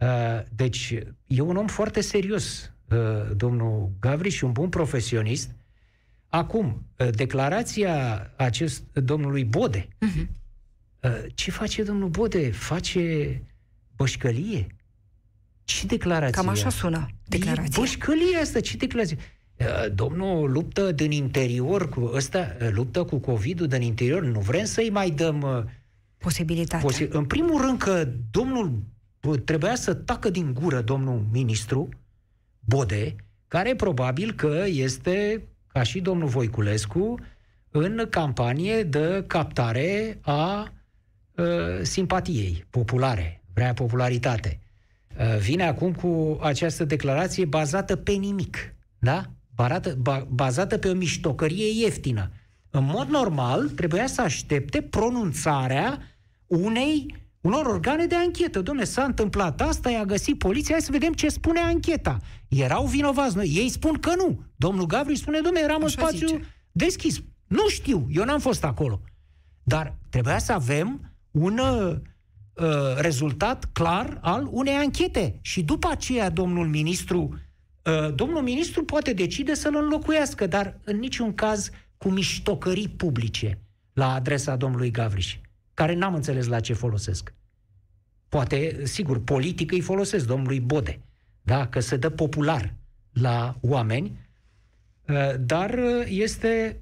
Uh, 0.00 0.08
deci, 0.54 0.94
e 1.26 1.40
un 1.40 1.56
om 1.56 1.66
foarte 1.66 2.00
serios, 2.00 2.72
uh, 2.90 3.36
domnul 3.36 3.90
Gavri, 4.00 4.28
și 4.28 4.44
un 4.44 4.52
bun 4.52 4.68
profesionist. 4.68 5.50
Acum, 6.28 6.86
uh, 6.98 7.08
declarația 7.10 8.26
acest 8.36 8.82
domnului 8.92 9.44
Bode. 9.44 9.88
Uh-huh. 9.88 10.26
Uh, 11.00 11.24
ce 11.34 11.50
face 11.50 11.82
domnul 11.82 12.08
Bode? 12.08 12.50
Face 12.50 13.42
bășcălie? 13.96 14.66
Ce 15.68 15.86
declarație? 15.86 16.30
Cam 16.42 16.48
așa 16.48 16.68
sună 16.68 17.06
declarația. 17.24 17.80
bășcălie 17.80 18.36
asta, 18.40 18.60
ce 18.60 18.76
declarație? 18.76 19.18
Uh, 19.56 19.94
domnul 19.94 20.50
luptă 20.50 20.92
din 20.92 21.10
interior 21.10 21.88
cu 21.88 22.10
ăsta, 22.14 22.56
uh, 22.62 22.68
luptă 22.70 23.04
cu 23.04 23.16
COVID-ul 23.18 23.66
din 23.66 23.82
interior, 23.82 24.22
nu 24.22 24.40
vrem 24.40 24.64
să-i 24.64 24.90
mai 24.90 25.10
dăm 25.10 25.40
uh, 25.42 25.64
posibilitatea. 26.18 26.88
Posi- 26.88 27.08
în 27.08 27.24
primul 27.24 27.60
rând 27.60 27.78
că 27.78 28.08
domnul 28.30 28.82
trebuia 29.44 29.74
să 29.74 29.94
tacă 29.94 30.30
din 30.30 30.54
gură 30.54 30.80
domnul 30.80 31.26
ministru 31.32 31.88
Bode, 32.60 33.16
care 33.48 33.74
probabil 33.74 34.32
că 34.32 34.64
este, 34.66 35.48
ca 35.66 35.82
și 35.82 36.00
domnul 36.00 36.28
Voiculescu, 36.28 37.14
în 37.70 38.06
campanie 38.10 38.82
de 38.82 39.24
captare 39.26 40.18
a 40.20 40.72
uh, 41.34 41.44
simpatiei 41.82 42.64
populare, 42.70 43.42
vrea 43.54 43.72
popularitate. 43.72 44.60
Uh, 45.18 45.38
vine 45.38 45.66
acum 45.66 45.92
cu 45.92 46.38
această 46.40 46.84
declarație 46.84 47.44
bazată 47.44 47.96
pe 47.96 48.12
nimic, 48.12 48.74
da? 48.98 49.24
barată, 49.58 49.94
ba, 50.00 50.26
bazată 50.30 50.78
pe 50.78 50.88
o 50.88 50.94
miștocărie 50.94 51.82
ieftină. 51.82 52.30
În 52.70 52.84
mod 52.84 53.08
normal, 53.08 53.68
trebuia 53.68 54.06
să 54.06 54.20
aștepte 54.20 54.82
pronunțarea 54.82 56.02
unei 56.46 57.14
unor 57.40 57.66
organe 57.66 58.06
de 58.06 58.14
anchetă. 58.14 58.60
Domne, 58.62 58.84
s-a 58.84 59.02
întâmplat 59.02 59.60
asta, 59.60 59.90
i-a 59.90 60.04
găsit 60.04 60.38
poliția, 60.38 60.74
hai 60.74 60.84
să 60.84 60.90
vedem 60.92 61.12
ce 61.12 61.28
spune 61.28 61.60
ancheta. 61.60 62.18
Erau 62.48 62.86
vinovați 62.86 63.36
noi. 63.36 63.52
Ei 63.54 63.68
spun 63.68 63.94
că 64.00 64.14
nu. 64.16 64.42
Domnul 64.56 64.86
Gavri 64.86 65.16
spune, 65.16 65.40
domne, 65.40 65.60
eram 65.62 65.84
Așa 65.84 65.84
în 65.84 65.90
spațiu 65.90 66.26
zice. 66.26 66.54
deschis. 66.72 67.22
Nu 67.46 67.68
știu, 67.68 68.06
eu 68.10 68.24
n-am 68.24 68.40
fost 68.40 68.64
acolo. 68.64 69.00
Dar 69.62 69.96
trebuia 70.08 70.38
să 70.38 70.52
avem 70.52 71.14
un 71.30 71.60
uh, 72.58 72.66
rezultat 72.96 73.64
clar 73.72 74.18
al 74.20 74.48
unei 74.50 74.74
anchete. 74.74 75.38
Și 75.40 75.62
după 75.62 75.88
aceea, 75.90 76.30
domnul 76.30 76.66
ministru 76.66 77.38
Uh, 77.88 78.14
domnul 78.14 78.42
ministru 78.42 78.84
poate 78.84 79.12
decide 79.12 79.54
să-l 79.54 79.76
înlocuiască, 79.76 80.46
dar 80.46 80.78
în 80.84 80.98
niciun 80.98 81.34
caz 81.34 81.70
cu 81.96 82.08
miștocării 82.08 82.88
publice 82.88 83.58
la 83.92 84.12
adresa 84.12 84.56
domnului 84.56 84.90
Gavriș, 84.90 85.38
care 85.74 85.94
n-am 85.94 86.14
înțeles 86.14 86.46
la 86.46 86.60
ce 86.60 86.72
folosesc. 86.72 87.34
Poate, 88.28 88.80
sigur, 88.84 89.20
politic 89.20 89.72
îi 89.72 89.80
folosesc 89.80 90.26
domnului 90.26 90.60
Bode, 90.60 91.00
da? 91.42 91.66
că 91.66 91.80
se 91.80 91.96
dă 91.96 92.10
popular 92.10 92.74
la 93.12 93.56
oameni, 93.60 94.18
uh, 95.08 95.34
dar 95.40 95.70
uh, 95.70 96.06
este 96.08 96.80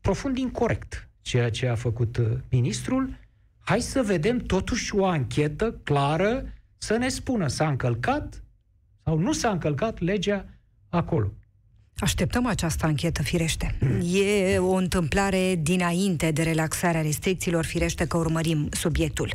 profund 0.00 0.38
incorrect 0.38 1.08
ceea 1.20 1.50
ce 1.50 1.66
a 1.66 1.74
făcut 1.74 2.20
ministrul. 2.48 3.18
Hai 3.70 3.80
să 3.80 4.02
vedem 4.02 4.38
totuși 4.38 4.96
o 4.96 5.06
anchetă 5.06 5.80
clară 5.82 6.44
să 6.78 6.96
ne 6.96 7.08
spună 7.08 7.46
s-a 7.46 7.68
încălcat 7.68 8.42
sau 9.04 9.18
nu 9.18 9.32
s-a 9.32 9.50
încălcat 9.50 10.00
legea 10.00 10.46
acolo. 10.88 11.32
Așteptăm 11.96 12.46
această 12.46 12.86
anchetă, 12.86 13.22
firește. 13.22 13.78
E 14.12 14.58
o 14.58 14.74
întâmplare 14.74 15.54
dinainte 15.54 16.30
de 16.30 16.42
relaxarea 16.42 17.02
restricțiilor, 17.02 17.64
firește 17.64 18.06
că 18.06 18.16
urmărim 18.16 18.68
subiectul. 18.70 19.32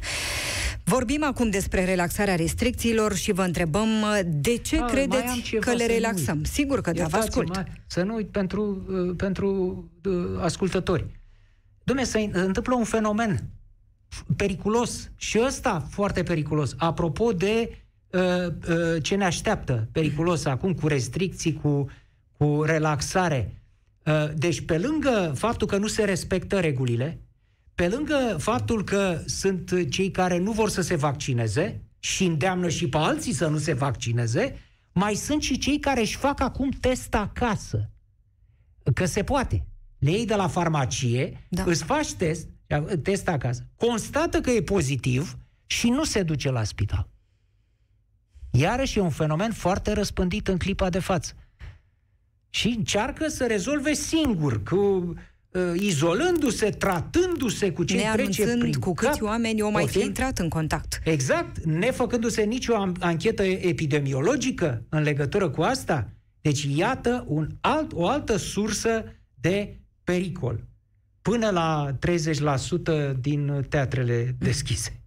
Vorbim 0.83 1.23
acum 1.23 1.49
despre 1.49 1.85
relaxarea 1.85 2.35
restricțiilor 2.35 3.15
și 3.15 3.31
vă 3.31 3.43
întrebăm 3.43 3.87
de 4.25 4.57
ce 4.57 4.79
A, 4.79 4.85
credeți 4.85 5.55
că 5.59 5.73
le 5.73 5.85
relaxăm. 5.85 6.37
Nu 6.37 6.43
Sigur 6.43 6.81
că 6.81 6.91
da, 6.91 7.05
vă 7.05 7.17
ascult. 7.17 7.55
Mai, 7.55 7.65
să 7.87 8.03
nu 8.03 8.15
uit 8.15 8.27
pentru, 8.27 8.85
uh, 8.89 9.15
pentru 9.17 9.83
uh, 10.05 10.13
ascultători. 10.41 11.05
Dom'le, 11.91 12.03
se 12.03 12.29
întâmplă 12.33 12.75
un 12.75 12.83
fenomen 12.83 13.49
periculos 14.35 15.11
și 15.15 15.39
ăsta 15.45 15.87
foarte 15.89 16.23
periculos. 16.23 16.75
Apropo 16.77 17.31
de 17.31 17.85
Uh, 18.15 18.47
uh, 18.69 19.03
ce 19.03 19.15
ne 19.15 19.25
așteaptă 19.25 19.87
periculos 19.91 20.45
acum 20.45 20.73
cu 20.73 20.87
restricții, 20.87 21.53
cu, 21.53 21.89
cu 22.37 22.63
relaxare. 22.63 23.61
Uh, 24.05 24.29
deci, 24.35 24.61
pe 24.61 24.77
lângă 24.77 25.33
faptul 25.35 25.67
că 25.67 25.77
nu 25.77 25.87
se 25.87 26.03
respectă 26.03 26.59
regulile, 26.59 27.19
pe 27.75 27.87
lângă 27.87 28.35
faptul 28.39 28.83
că 28.83 29.21
sunt 29.25 29.89
cei 29.89 30.11
care 30.11 30.37
nu 30.37 30.51
vor 30.51 30.69
să 30.69 30.81
se 30.81 30.95
vaccineze 30.95 31.81
și 31.99 32.25
îndeamnă 32.25 32.69
și 32.69 32.89
pe 32.89 32.97
alții 32.97 33.33
să 33.33 33.47
nu 33.47 33.57
se 33.57 33.73
vaccineze, 33.73 34.59
mai 34.91 35.13
sunt 35.13 35.41
și 35.41 35.57
cei 35.57 35.79
care 35.79 35.99
își 35.99 36.17
fac 36.17 36.39
acum 36.39 36.69
test 36.69 37.15
acasă. 37.15 37.89
Că 38.93 39.05
se 39.05 39.23
poate. 39.23 39.65
Le 40.05 40.11
iei 40.11 40.25
de 40.25 40.35
la 40.35 40.47
farmacie, 40.47 41.45
da. 41.49 41.63
îți 41.65 41.83
faci 41.83 42.13
test, 42.13 42.47
test 43.01 43.27
acasă, 43.27 43.67
constată 43.75 44.41
că 44.41 44.51
e 44.51 44.61
pozitiv 44.61 45.37
și 45.65 45.89
nu 45.89 46.03
se 46.03 46.23
duce 46.23 46.51
la 46.51 46.63
spital. 46.63 47.09
Iarăși 48.51 48.97
e 48.97 49.01
un 49.01 49.09
fenomen 49.09 49.51
foarte 49.51 49.91
răspândit 49.91 50.47
în 50.47 50.57
clipa 50.57 50.89
de 50.89 50.99
față. 50.99 51.33
Și 52.49 52.67
încearcă 52.67 53.27
să 53.27 53.45
rezolve 53.45 53.93
singur, 53.93 54.63
cu 54.63 54.75
uh, 54.75 55.61
izolându-se, 55.75 56.69
tratându-se 56.69 57.71
cu 57.71 57.83
ce 57.83 58.09
trece 58.13 58.57
prin 58.57 58.73
cu 58.73 58.93
câți 58.93 59.19
cap, 59.19 59.27
oameni 59.27 59.61
au 59.61 59.71
mai 59.71 59.87
fi 59.87 59.99
intrat 59.99 60.39
în 60.39 60.49
contact. 60.49 60.99
Exact, 61.03 61.63
nefăcându-se 61.63 62.43
nicio 62.43 62.75
anchetă 62.99 63.43
epidemiologică 63.43 64.85
în 64.89 65.01
legătură 65.01 65.49
cu 65.49 65.61
asta. 65.61 66.09
Deci 66.41 66.63
iată 66.63 67.25
un 67.27 67.49
alt, 67.61 67.91
o 67.93 68.07
altă 68.07 68.37
sursă 68.37 69.03
de 69.33 69.79
pericol. 70.05 70.59
Până 71.21 71.49
la 71.49 71.95
30% 73.11 73.15
din 73.19 73.65
teatrele 73.69 74.35
deschise. 74.39 74.99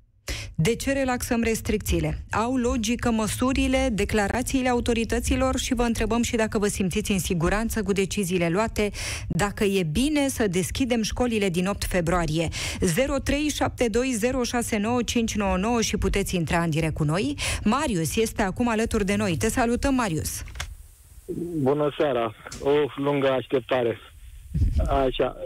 De 0.55 0.75
ce 0.75 0.93
relaxăm 0.93 1.43
restricțiile? 1.43 2.25
Au 2.31 2.57
logică 2.57 3.11
măsurile, 3.11 3.89
declarațiile 3.93 4.69
autorităților 4.69 5.59
și 5.59 5.75
vă 5.75 5.83
întrebăm 5.83 6.23
și 6.23 6.37
dacă 6.37 6.59
vă 6.59 6.67
simțiți 6.67 7.13
în 7.13 7.19
siguranță 7.19 7.83
cu 7.83 7.93
deciziile 7.93 8.49
luate, 8.49 8.91
dacă 9.29 9.65
e 9.65 9.83
bine 9.83 10.29
să 10.29 10.47
deschidem 10.49 11.03
școlile 11.03 11.49
din 11.49 11.67
8 11.67 11.85
februarie. 11.85 12.49
0372069599 12.49 12.51
și 15.81 15.97
puteți 15.97 16.37
intra 16.37 16.63
în 16.63 16.71
direct 16.71 16.95
cu 16.95 17.05
noi. 17.05 17.35
Marius 17.65 18.17
este 18.17 18.43
acum 18.43 18.69
alături 18.69 19.05
de 19.05 19.17
noi. 19.17 19.37
Te 19.37 19.49
salutăm, 19.49 19.95
Marius! 19.95 20.43
Bună 21.57 21.95
seara! 21.99 22.35
O 22.61 22.71
lungă 22.97 23.31
așteptare. 23.31 23.99
Așa, 24.89 25.37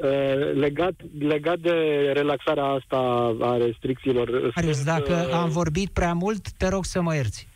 legat, 0.54 0.94
legat 1.18 1.58
de 1.58 1.70
relaxarea 2.12 2.64
asta 2.64 2.96
a 3.40 3.56
restricțiilor... 3.56 4.52
Marius, 4.54 4.84
dacă 4.84 5.26
uh, 5.28 5.34
am 5.34 5.48
vorbit 5.48 5.90
prea 5.90 6.12
mult, 6.12 6.50
te 6.50 6.68
rog 6.68 6.84
să 6.84 7.00
mă 7.00 7.14
ierți. 7.14 7.48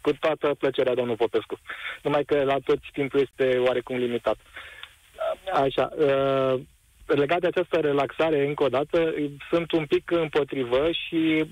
Cu 0.00 0.12
toată 0.12 0.54
plăcerea, 0.58 0.94
domnul 0.94 1.16
Popescu. 1.16 1.58
Numai 2.02 2.24
că 2.24 2.42
la 2.42 2.56
toți 2.64 2.88
timpul 2.92 3.20
este 3.20 3.58
oarecum 3.58 3.96
limitat. 3.96 4.36
Așa, 5.52 5.90
uh, 5.96 6.60
legat 7.06 7.40
de 7.40 7.46
această 7.46 7.76
relaxare, 7.76 8.46
încă 8.46 8.62
o 8.62 8.68
dată, 8.68 9.14
sunt 9.50 9.72
un 9.72 9.86
pic 9.86 10.10
împotrivă 10.10 10.90
și, 10.90 11.44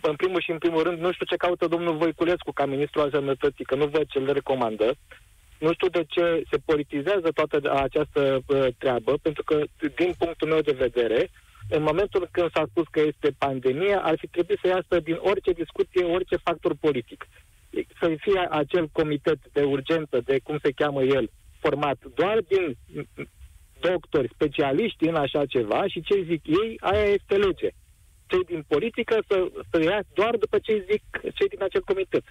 în 0.00 0.16
primul 0.16 0.40
și 0.40 0.50
în 0.50 0.58
primul 0.58 0.82
rând, 0.82 0.98
nu 0.98 1.12
știu 1.12 1.26
ce 1.26 1.36
caută 1.36 1.66
domnul 1.66 1.96
Voiculescu 1.96 2.52
ca 2.52 2.66
ministru 2.66 3.00
al 3.00 3.10
sănătății, 3.10 3.64
că 3.64 3.74
nu 3.74 3.86
văd 3.86 4.06
ce 4.06 4.18
le 4.18 4.32
recomandă. 4.32 4.94
Nu 5.64 5.72
știu 5.72 5.88
de 5.88 6.04
ce 6.08 6.42
se 6.50 6.58
politizează 6.64 7.28
toată 7.34 7.56
această 7.88 8.42
treabă, 8.78 9.12
pentru 9.22 9.42
că, 9.42 9.56
din 9.96 10.12
punctul 10.18 10.48
meu 10.48 10.60
de 10.60 10.76
vedere, 10.86 11.30
în 11.68 11.82
momentul 11.82 12.28
când 12.30 12.50
s-a 12.50 12.64
spus 12.70 12.86
că 12.90 13.00
este 13.00 13.30
pandemie, 13.38 13.94
ar 14.02 14.16
fi 14.18 14.26
trebuit 14.26 14.58
să 14.62 14.68
iasă 14.68 15.00
din 15.00 15.18
orice 15.20 15.52
discuție, 15.52 16.04
orice 16.04 16.36
factor 16.36 16.74
politic. 16.80 17.26
Să 18.00 18.14
fie 18.20 18.46
acel 18.50 18.88
comitet 18.88 19.38
de 19.52 19.62
urgență, 19.62 20.20
de 20.24 20.40
cum 20.42 20.58
se 20.62 20.70
cheamă 20.70 21.02
el, 21.02 21.30
format 21.60 21.98
doar 22.14 22.38
din 22.48 22.76
doctori, 23.80 24.32
specialiști 24.34 25.08
în 25.08 25.14
așa 25.14 25.46
ceva 25.46 25.86
și 25.86 26.00
ce 26.00 26.26
zic 26.30 26.46
ei, 26.46 26.76
aia 26.80 27.04
este 27.04 27.36
lege. 27.36 27.70
Cei 28.26 28.44
din 28.44 28.64
politică 28.68 29.22
să, 29.28 29.36
să 29.70 29.82
ia 29.82 30.00
doar 30.14 30.36
după 30.36 30.58
ce 30.58 30.86
zic 30.90 31.04
cei 31.34 31.48
din 31.48 31.62
acel 31.62 31.80
comitet. 31.80 32.24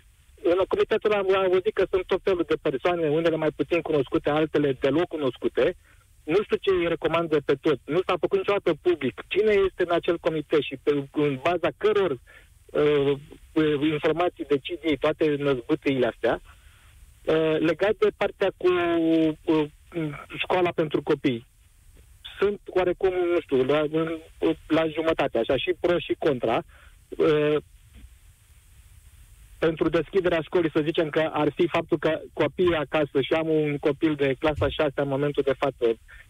În 0.43 0.63
comitetul 0.67 1.11
am 1.11 1.35
auzit 1.35 1.73
că 1.73 1.85
sunt 1.89 2.05
tot 2.05 2.21
felul 2.23 2.43
de 2.47 2.55
persoane, 2.61 3.09
unele 3.09 3.35
mai 3.35 3.51
puțin 3.55 3.81
cunoscute, 3.81 4.29
altele 4.29 4.77
deloc 4.79 5.07
cunoscute, 5.07 5.75
nu 6.23 6.43
știu 6.43 6.55
ce 6.55 6.71
îi 6.71 6.87
recomandă 6.87 7.41
pe 7.45 7.55
tot. 7.61 7.79
Nu 7.85 7.99
s-a 8.05 8.15
făcut 8.19 8.37
niciodată 8.37 8.73
public. 8.81 9.21
Cine 9.27 9.51
este 9.51 9.83
în 9.83 9.91
acel 9.91 10.17
comitet 10.17 10.61
și 10.61 10.77
pe, 10.83 10.91
în 11.11 11.39
baza 11.43 11.69
căror 11.77 12.11
uh, 12.11 13.11
uh, 13.53 13.89
informații 13.91 14.45
decid 14.45 14.79
ei 14.83 14.97
toate 14.97 15.35
năzbâtăile 15.35 16.07
astea, 16.07 16.41
uh, 16.41 17.59
legat 17.59 17.95
de 17.97 18.11
partea 18.17 18.51
cu 18.57 18.67
uh, 19.45 19.67
școala 20.37 20.71
pentru 20.75 21.01
copii. 21.01 21.47
Sunt 22.39 22.59
oarecum, 22.65 23.13
nu 23.33 23.39
știu, 23.41 23.63
la, 23.63 23.83
la 24.67 24.87
jumătate, 24.87 25.37
așa, 25.37 25.57
și 25.57 25.75
pro 25.79 25.99
și 25.99 26.15
contra. 26.19 26.63
Uh, 27.17 27.55
pentru 29.65 29.89
deschiderea 29.89 30.41
școlii, 30.41 30.75
să 30.75 30.87
zicem 30.89 31.09
că 31.09 31.23
ar 31.41 31.49
fi 31.57 31.65
faptul 31.75 31.97
că 32.05 32.11
copiii 32.33 32.81
acasă, 32.85 33.17
și 33.21 33.33
am 33.33 33.49
un 33.49 33.77
copil 33.77 34.13
de 34.23 34.29
clasa 34.39 34.67
6 34.69 34.91
în 34.95 35.07
momentul 35.15 35.43
de 35.49 35.59
față, 35.63 35.85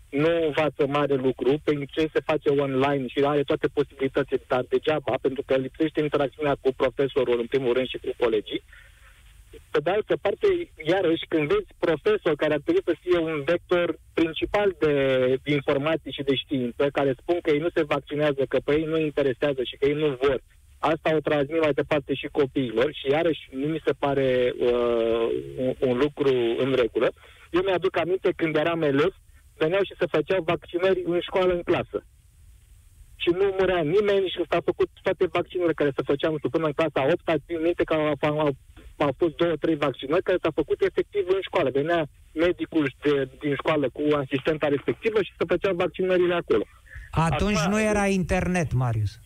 nu 0.09 0.31
învață 0.47 0.81
mare 0.87 1.15
lucru, 1.15 1.51
pentru 1.63 1.85
ce 1.95 2.13
se 2.13 2.27
face 2.29 2.49
online 2.49 3.05
și 3.07 3.19
are 3.23 3.43
toate 3.43 3.67
posibilitățile, 3.77 4.41
dar 4.47 4.63
degeaba, 4.69 5.13
pentru 5.21 5.43
că 5.45 5.53
lipsește 5.55 5.99
interacțiunea 6.01 6.55
cu 6.61 6.69
profesorul, 6.81 7.39
în 7.39 7.45
primul 7.53 7.73
rând, 7.73 7.87
și 7.87 7.97
cu 8.03 8.11
colegii. 8.23 8.63
Pe 9.73 9.79
de 9.85 9.89
altă 9.89 10.15
parte, 10.21 10.47
iarăși, 10.93 11.25
când 11.31 11.47
vezi 11.53 11.71
profesor 11.85 12.33
care 12.35 12.53
ar 12.53 12.61
trebui 12.63 12.81
să 12.85 12.95
fie 13.03 13.17
un 13.17 13.43
vector 13.51 13.87
principal 14.13 14.75
de 14.79 14.93
informații 15.57 16.11
și 16.17 16.27
de 16.29 16.35
știință, 16.35 16.83
care 16.97 17.11
spun 17.21 17.37
că 17.41 17.49
ei 17.51 17.65
nu 17.65 17.69
se 17.75 17.83
vaccinează, 17.93 18.41
că 18.51 18.57
pe 18.65 18.71
ei 18.79 18.85
nu 18.93 18.97
interesează 18.99 19.61
și 19.63 19.77
că 19.77 19.85
ei 19.85 19.97
nu 20.03 20.07
vor, 20.21 20.37
Asta 20.89 21.15
o 21.15 21.25
transmit 21.29 21.61
mai 21.61 21.73
departe 21.81 22.13
și 22.13 22.35
copiilor 22.39 22.89
și 22.99 23.05
iarăși 23.15 23.43
nu 23.51 23.67
mi 23.67 23.81
se 23.85 23.93
pare 24.03 24.53
uh, 24.57 25.27
un, 25.63 25.73
un 25.89 25.95
lucru 25.97 26.33
în 26.63 26.71
regulă. 26.81 27.09
Eu 27.55 27.61
mi-aduc 27.65 27.97
aminte 27.97 28.29
când 28.35 28.55
eram 28.55 28.81
elev, 28.81 29.13
veneau 29.57 29.83
și 29.83 29.99
se 29.99 30.05
făceau 30.15 30.41
vaccinări 30.51 31.01
în 31.05 31.19
școală, 31.27 31.53
în 31.53 31.63
clasă. 31.69 31.99
Și 33.15 33.29
nu 33.39 33.45
murea 33.59 33.81
nimeni 33.95 34.27
și 34.33 34.49
s-a 34.49 34.59
făcut 34.69 34.89
toate 35.01 35.25
vaccinurile 35.37 35.79
care 35.79 35.91
se 35.95 36.07
făceau, 36.09 36.31
nu 36.31 36.37
știu, 36.37 36.49
până 36.49 36.65
în 36.65 36.77
clasa 36.79 37.01
8, 37.13 37.43
țin 37.45 37.61
minte 37.61 37.83
că 37.83 37.93
au, 37.93 38.13
au, 38.45 38.55
au 39.05 39.13
fost 39.17 39.35
două, 39.35 39.55
trei 39.63 39.75
vaccinări 39.75 40.27
care 40.27 40.37
s-au 40.41 40.53
făcut 40.61 40.79
efectiv 40.89 41.23
în 41.27 41.41
școală. 41.41 41.69
Venea 41.79 42.01
medicul 42.33 42.85
de, 43.03 43.29
din 43.39 43.53
școală 43.61 43.85
cu 43.95 44.03
asistenta 44.23 44.67
respectivă 44.67 45.17
și 45.21 45.37
se 45.37 45.45
făceau 45.47 45.73
vaccinările 45.83 46.33
acolo. 46.33 46.65
Atunci 47.11 47.57
Acum, 47.57 47.71
nu 47.71 47.81
era 47.81 48.05
internet, 48.07 48.73
Marius. 48.73 49.19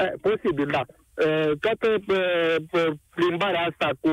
Eh, 0.00 0.12
posibil, 0.28 0.68
da. 0.76 0.82
Eh, 1.26 1.50
toată 1.64 1.88
eh, 1.90 2.92
plimbarea 3.14 3.66
asta 3.70 3.88
cu 4.00 4.10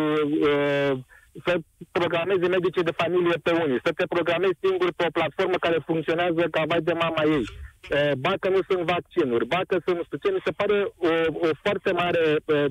să 1.46 1.54
programeze 1.92 2.48
medice 2.48 2.82
de 2.82 2.98
familie 3.04 3.38
pe 3.44 3.52
unii, 3.64 3.80
să 3.84 3.92
te 3.96 4.06
programezi 4.16 4.58
singur 4.66 4.90
pe 4.96 5.06
o 5.08 5.16
platformă 5.18 5.58
care 5.60 5.84
funcționează 5.86 6.42
ca 6.52 6.62
vai 6.68 6.82
de 6.82 6.94
mama 6.94 7.24
ei. 7.36 7.46
Ba 8.18 8.34
că 8.40 8.50
nu 8.50 8.60
sunt 8.70 8.82
vaccinuri, 8.96 9.46
ba 9.46 9.62
că 9.68 9.78
sunt 9.86 9.98
nu 9.98 10.04
știu 10.04 10.18
ce, 10.18 10.32
mi 10.32 10.46
se 10.46 10.52
pare 10.52 10.78
o, 11.10 11.12
o 11.46 11.50
foarte 11.64 11.92
mare 11.92 12.24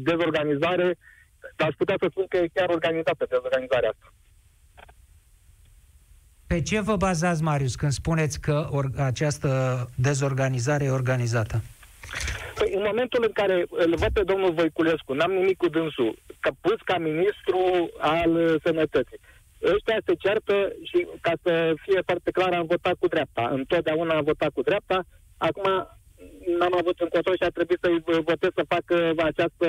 dezorganizare, 0.09 0.97
dar 1.57 1.69
aș 1.69 1.75
putea 1.75 1.97
să 2.01 2.07
spun 2.11 2.25
că 2.29 2.37
e 2.37 2.55
chiar 2.55 2.69
organizată 2.69 3.27
dezorganizarea 3.29 3.91
asta. 3.95 4.07
Pe 6.47 6.63
ce 6.63 6.81
vă 6.81 6.97
bazați, 6.97 7.43
Marius, 7.43 7.75
când 7.75 7.93
spuneți 7.93 8.41
că 8.41 8.67
or- 8.71 8.91
această 8.97 9.51
dezorganizare 9.95 10.85
e 10.85 10.91
organizată? 10.91 11.61
Păi 12.59 12.73
în 12.75 12.83
momentul 12.87 13.23
în 13.27 13.33
care 13.33 13.67
îl 13.71 13.95
văd 13.97 14.13
pe 14.13 14.23
domnul 14.23 14.53
Voiculescu, 14.53 15.13
n-am 15.13 15.33
nimic 15.33 15.57
cu 15.57 15.69
dânsul, 15.69 16.19
că 16.41 16.51
pus 16.61 16.79
ca 16.85 16.99
ministru 16.99 17.91
al 17.99 18.61
sănătății. 18.65 19.21
Ăștia 19.63 19.99
se 20.07 20.15
ceartă 20.15 20.73
și, 20.83 21.07
ca 21.21 21.33
să 21.43 21.75
fie 21.83 22.01
foarte 22.07 22.31
clar, 22.31 22.53
am 22.53 22.67
votat 22.67 22.95
cu 22.99 23.07
dreapta. 23.07 23.49
Întotdeauna 23.53 24.15
am 24.17 24.25
votat 24.25 24.51
cu 24.53 24.63
dreapta. 24.63 25.05
Acum 25.37 25.67
n-am 26.59 26.75
avut 26.79 27.01
încotro 27.01 27.33
și 27.33 27.43
a 27.43 27.49
trebuit 27.49 27.79
să-i 27.83 28.03
votez 28.31 28.51
să 28.55 28.65
facă 28.69 29.13
această 29.17 29.69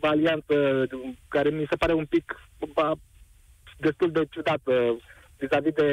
alianță 0.00 0.86
care 1.28 1.48
mi 1.50 1.66
se 1.70 1.76
pare 1.76 1.92
un 1.92 2.04
pic 2.04 2.40
destul 3.78 4.10
de 4.10 4.24
ciudată 4.30 4.96
vis-a-vis 5.38 5.72
de 5.72 5.88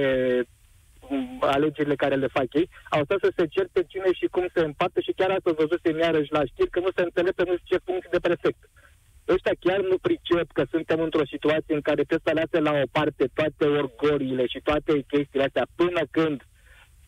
alegerile 1.39 1.95
care 2.03 2.15
le 2.15 2.27
fac 2.37 2.53
ei, 2.53 2.69
au 2.89 3.03
stat 3.03 3.19
să 3.21 3.31
se 3.37 3.45
certe 3.55 3.81
cine 3.91 4.09
și 4.19 4.27
cum 4.35 4.45
se 4.53 4.61
împartă 4.63 4.99
și 4.99 5.17
chiar 5.19 5.29
asta 5.29 5.59
văzusem 5.61 5.97
iarăși 5.97 6.35
la 6.37 6.45
știri 6.45 6.73
că 6.75 6.79
nu 6.79 6.91
se 6.95 7.01
înțeleg 7.07 7.33
pe 7.33 7.43
nu 7.47 7.55
știu 7.57 7.69
ce 7.71 7.85
funcție 7.87 8.13
de 8.15 8.25
prefect. 8.27 8.61
Ăștia 9.35 9.55
chiar 9.65 9.79
nu 9.91 9.97
pricep 10.07 10.47
că 10.57 10.63
suntem 10.73 10.99
într-o 11.07 11.25
situație 11.33 11.73
în 11.77 11.81
care 11.87 12.01
trebuie 12.03 12.25
să 12.27 12.39
lase 12.39 12.57
la 12.69 12.73
o 12.83 12.85
parte 12.97 13.23
toate 13.37 13.65
orgorile 13.81 14.45
și 14.53 14.59
toate 14.69 14.91
chestiile 15.11 15.45
astea 15.45 15.65
până 15.75 16.01
când 16.17 16.37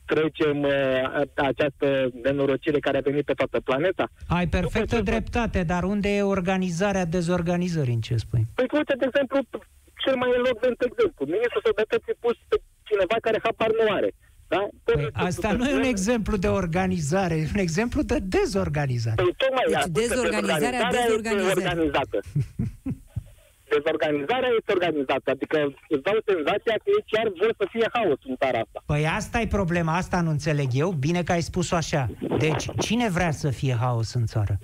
trecem 0.05 0.57
uh, 0.61 0.71
această 1.35 1.87
nenorocire 2.23 2.79
care 2.79 2.97
a 2.97 3.07
venit 3.09 3.25
pe 3.25 3.33
toată 3.33 3.59
planeta. 3.59 4.05
Ai 4.27 4.47
perfectă 4.47 5.01
dreptate, 5.01 5.63
dar 5.63 5.83
unde 5.83 6.09
e 6.15 6.21
organizarea 6.21 7.05
dezorganizării, 7.05 7.93
în 7.93 8.01
ce 8.07 8.15
spui? 8.15 8.43
Păi 8.55 8.65
uite, 8.77 8.93
de 8.97 9.05
exemplu, 9.09 9.37
cel 10.03 10.15
mai 10.15 10.29
elocvent 10.39 10.81
exemplu. 10.89 11.25
Ministrul 11.35 11.61
Sănătății 11.65 12.15
pus 12.25 12.37
pe 12.47 12.57
cineva 12.93 13.17
care 13.21 13.39
habar 13.43 13.71
nu 13.79 13.93
are. 13.97 14.10
Da? 14.53 14.67
Păi 14.84 15.10
asta 15.13 15.51
nu 15.51 15.69
e 15.69 15.73
un 15.73 15.89
exemplu 15.95 16.36
de 16.38 16.47
organizare, 16.47 17.36
e 17.36 17.47
un 17.53 17.60
exemplu 17.67 18.01
de 18.01 18.17
dezorganizare. 18.21 19.15
Păi 19.15 19.34
tocmai 19.38 19.65
deci 19.67 19.88
dezorganizarea, 20.01 20.89
dezorganizată. 20.91 22.19
Dezorganizarea 23.75 24.49
este 24.58 24.71
organizată, 24.71 25.27
adică 25.32 25.58
îți 25.89 26.01
dau 26.01 26.17
senzația 26.25 26.73
că 26.73 26.88
ei 26.95 27.03
chiar 27.12 27.27
vor 27.39 27.53
să 27.58 27.67
fie 27.71 27.88
haos 27.93 28.19
în 28.27 28.36
țara 28.36 28.60
asta. 28.60 28.84
Păi 28.86 29.08
asta 29.08 29.39
e 29.39 29.47
problema, 29.47 29.95
asta 29.95 30.21
nu 30.21 30.29
înțeleg 30.29 30.67
eu, 30.73 30.89
bine 30.91 31.23
că 31.23 31.32
ai 31.32 31.41
spus-o 31.41 31.75
așa. 31.75 32.10
Deci, 32.38 32.65
cine 32.79 33.10
vrea 33.10 33.32
să 33.32 33.49
fie 33.49 33.75
haos 33.79 34.13
în 34.13 34.25
țară? 34.25 34.60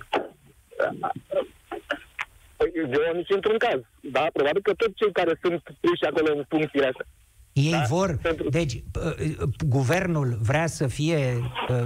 Păi 2.56 2.70
eu 2.74 3.14
nici 3.14 3.30
într-un 3.30 3.58
caz, 3.58 3.80
da? 4.00 4.26
Probabil 4.32 4.62
că 4.62 4.72
toți 4.74 4.94
cei 4.94 5.12
care 5.12 5.38
sunt 5.42 5.62
puși 5.80 6.04
acolo 6.10 6.34
în 6.36 6.44
funcțiile 6.48 6.86
astea. 6.86 7.06
Ei 7.52 7.70
da? 7.70 7.84
vor, 7.88 8.18
Pentru... 8.22 8.48
deci 8.48 8.74
uh, 8.74 9.48
guvernul 9.68 10.38
vrea 10.42 10.66
să 10.66 10.86
fie 10.86 11.18
uh, 11.68 11.76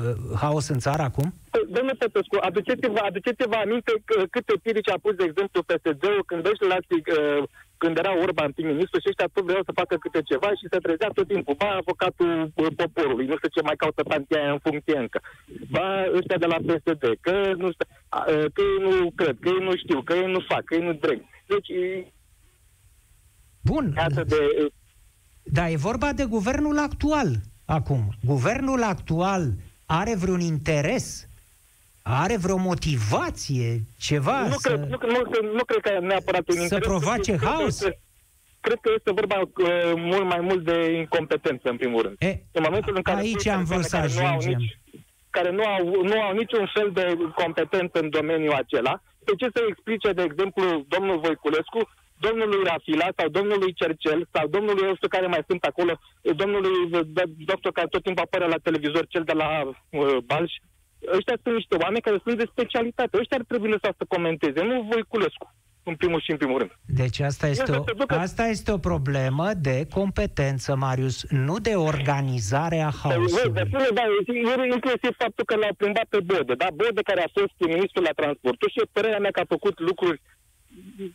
haos 0.41 0.69
în 0.69 0.79
țară 0.79 1.03
acum? 1.03 1.35
Păi, 1.51 1.63
domnule 1.75 1.97
Petrescu, 1.99 2.37
aduceți-vă, 2.41 3.01
aduceți-vă 3.03 3.57
aminte 3.65 3.93
câte 4.31 4.55
pirici 4.63 4.91
a 4.91 4.99
pus, 5.03 5.15
de 5.15 5.25
exemplu, 5.25 5.63
PSD-ul 5.63 6.23
când 6.27 6.47
ăștia 6.47 6.67
la 6.67 6.79
uh, 6.79 7.43
când 7.83 7.99
era 7.99 8.23
Orban 8.25 8.51
prim-ministru 8.53 8.99
și 9.01 9.11
ăștia 9.13 9.29
tot 9.33 9.45
vreau 9.45 9.63
să 9.69 9.79
facă 9.81 9.95
câte 9.97 10.21
ceva 10.31 10.49
și 10.59 10.71
se 10.73 10.79
trezea 10.85 11.11
tot 11.15 11.27
timpul. 11.33 11.55
Ba, 11.63 11.71
avocatul 11.71 12.53
uh, 12.55 12.67
poporului, 12.77 13.27
nu 13.27 13.37
știu 13.37 13.55
ce 13.55 13.63
mai 13.69 13.77
caută 13.83 14.03
tantia 14.03 14.41
aia 14.41 14.53
în 14.57 14.63
funcție 14.67 14.97
încă. 14.99 15.21
Ba, 15.75 15.87
ăștia 16.19 16.39
de 16.43 16.49
la 16.55 16.59
PSD, 16.67 17.05
că 17.27 17.35
nu 17.63 17.69
știu, 17.75 17.87
uh, 17.89 18.47
că 18.55 18.61
ei 18.73 18.79
nu 18.87 19.11
cred, 19.21 19.37
că 19.41 19.49
ei 19.49 19.65
nu 19.69 19.75
știu, 19.83 19.99
că 20.03 20.13
ei 20.15 20.31
nu 20.35 20.41
fac, 20.51 20.63
că 20.65 20.75
ei 20.75 20.87
nu 20.89 20.93
dreg. 20.93 21.21
Deci, 21.53 21.71
Bun. 23.71 23.95
Iată 23.97 24.23
de, 24.33 24.41
da, 25.45 25.71
e 25.71 25.77
vorba 25.77 26.13
de 26.13 26.25
guvernul 26.25 26.79
actual 26.79 27.29
acum. 27.65 28.15
Guvernul 28.25 28.83
actual 28.83 29.53
are 29.87 30.15
vreun 30.15 30.41
interes 30.41 31.29
are 32.07 32.37
vreo 32.37 32.57
motivație, 32.57 33.81
ceva 33.99 34.47
nu 34.47 34.57
să... 34.59 34.69
Cred, 34.69 34.81
nu, 34.81 34.99
nu, 35.07 35.53
nu 35.53 35.65
cred 35.65 35.81
că 35.81 36.01
neapărat 36.01 36.49
un 36.49 36.57
Să 36.57 36.63
interes. 36.63 36.87
provoace 36.87 37.37
haos? 37.37 37.79
Cred, 37.79 37.99
cred 38.61 38.79
că 38.81 38.91
este 38.97 39.13
vorba 39.13 39.39
uh, 39.41 39.93
mult 39.97 40.25
mai 40.25 40.41
mult 40.41 40.65
de 40.65 40.93
incompetență, 40.93 41.69
în 41.69 41.77
primul 41.77 42.03
rând. 42.03 42.17
E, 42.19 42.41
în 42.53 42.63
momentul 42.65 42.97
în 42.97 43.03
care 43.03 43.21
aici 43.21 43.47
am 43.47 43.65
vrut 43.65 43.85
să 43.85 43.97
ajungem. 43.97 44.51
Nu 44.51 44.57
nici, 44.57 44.79
care 45.31 45.51
nu 45.51 45.63
au, 45.63 46.03
nu 46.03 46.21
au 46.21 46.33
niciun 46.33 46.71
fel 46.75 46.91
de 46.93 47.19
competență 47.35 47.99
în 47.99 48.11
domeniul 48.11 48.55
acela, 48.55 49.03
de 49.19 49.33
ce 49.39 49.49
să 49.55 49.61
explice, 49.69 50.13
de 50.13 50.23
exemplu, 50.23 50.85
domnul 50.89 51.19
Voiculescu 51.19 51.81
domnului 52.27 52.61
Rafila 52.71 53.09
sau 53.19 53.29
domnului 53.29 53.73
Cercel 53.81 54.21
sau 54.35 54.45
domnului 54.57 54.87
eu 54.89 54.95
știu 54.95 55.09
care 55.17 55.27
mai 55.27 55.43
sunt 55.49 55.63
acolo, 55.65 55.93
domnului 56.43 56.75
doctor 57.51 57.73
care 57.73 57.89
tot 57.95 58.03
timpul 58.03 58.25
apare 58.27 58.47
la 58.55 58.65
televizor, 58.67 59.05
cel 59.07 59.25
de 59.31 59.33
la 59.43 59.49
uh, 59.65 60.17
Balș, 60.31 60.53
ăștia 61.17 61.37
sunt 61.43 61.55
niște 61.55 61.77
oameni 61.85 62.07
care 62.07 62.19
sunt 62.25 62.37
de 62.39 62.53
specialitate. 62.55 63.19
Ăștia 63.21 63.37
ar 63.41 63.45
trebui 63.49 63.71
lăsați 63.75 63.99
să 64.01 64.05
comenteze, 64.15 64.61
nu 64.63 64.87
Voiculescu 64.91 65.47
în 65.91 65.95
primul 65.97 66.21
și 66.21 66.31
în 66.31 66.37
primul 66.37 66.59
rând. 66.59 66.73
Deci 66.87 67.21
asta 67.21 67.47
este, 67.47 67.73
o, 67.73 67.85
asta 68.09 68.45
este 68.47 68.71
o 68.73 68.79
problemă 68.79 69.47
de 69.61 69.87
competență, 69.91 70.77
Marius, 70.77 71.31
nu 71.31 71.59
de 71.59 71.75
organizare 71.75 72.81
a 72.81 72.91
haosului. 73.03 73.53
De, 73.53 73.63
de, 73.71 73.89
da, 73.95 74.03
inclusiv 74.73 75.13
faptul 75.19 75.45
că 75.45 75.57
l-au 75.57 75.75
plimbat 75.77 76.05
pe 76.05 76.21
Bode, 76.21 76.55
da? 76.55 76.69
Bode 76.75 77.03
care 77.03 77.21
a 77.23 77.31
fost 77.39 77.55
ministrul 77.59 78.03
la 78.03 78.15
transportul 78.21 78.69
și 78.71 78.81
părerea 78.93 79.19
mea 79.19 79.31
că 79.31 79.41
a 79.41 79.55
făcut 79.57 79.81
lucruri 79.81 80.21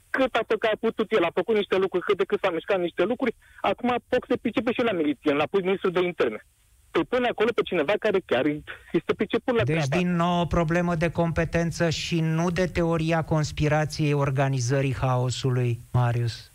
cât 0.10 0.36
a 0.36 0.43
făcut, 0.48 0.63
a 0.63 0.78
putut 0.80 1.12
el, 1.12 1.24
a 1.24 1.32
făcut 1.34 1.56
niște 1.56 1.78
lucruri, 1.78 2.06
cât 2.06 2.17
de 2.17 2.24
cât 2.24 2.39
s-a 2.41 2.50
mișcat 2.50 2.80
niște 2.80 3.04
lucruri, 3.04 3.36
acum 3.62 3.95
poc 4.08 4.26
se 4.28 4.38
pricepe 4.38 4.72
și 4.72 4.82
la 4.82 4.91
miliție, 4.91 5.34
l-a 5.34 5.48
pus 5.52 5.62
ministrul 5.62 5.91
de 5.91 6.04
interne 6.04 6.41
îl 6.91 7.06
pune 7.06 7.28
acolo 7.28 7.50
pe 7.56 7.62
cineva 7.62 7.93
care 8.00 8.19
chiar 8.26 8.45
este 8.91 9.13
priceput 9.13 9.56
la 9.56 9.63
Deci, 9.63 9.76
treaba. 9.76 9.98
din 9.98 10.15
nou, 10.15 10.41
o 10.41 10.45
problemă 10.45 10.95
de 10.95 11.10
competență 11.10 11.89
și 11.89 12.19
nu 12.19 12.50
de 12.52 12.65
teoria 12.65 13.22
conspirației 13.22 14.13
organizării 14.13 14.95
haosului, 14.95 15.80
Marius. 15.91 16.52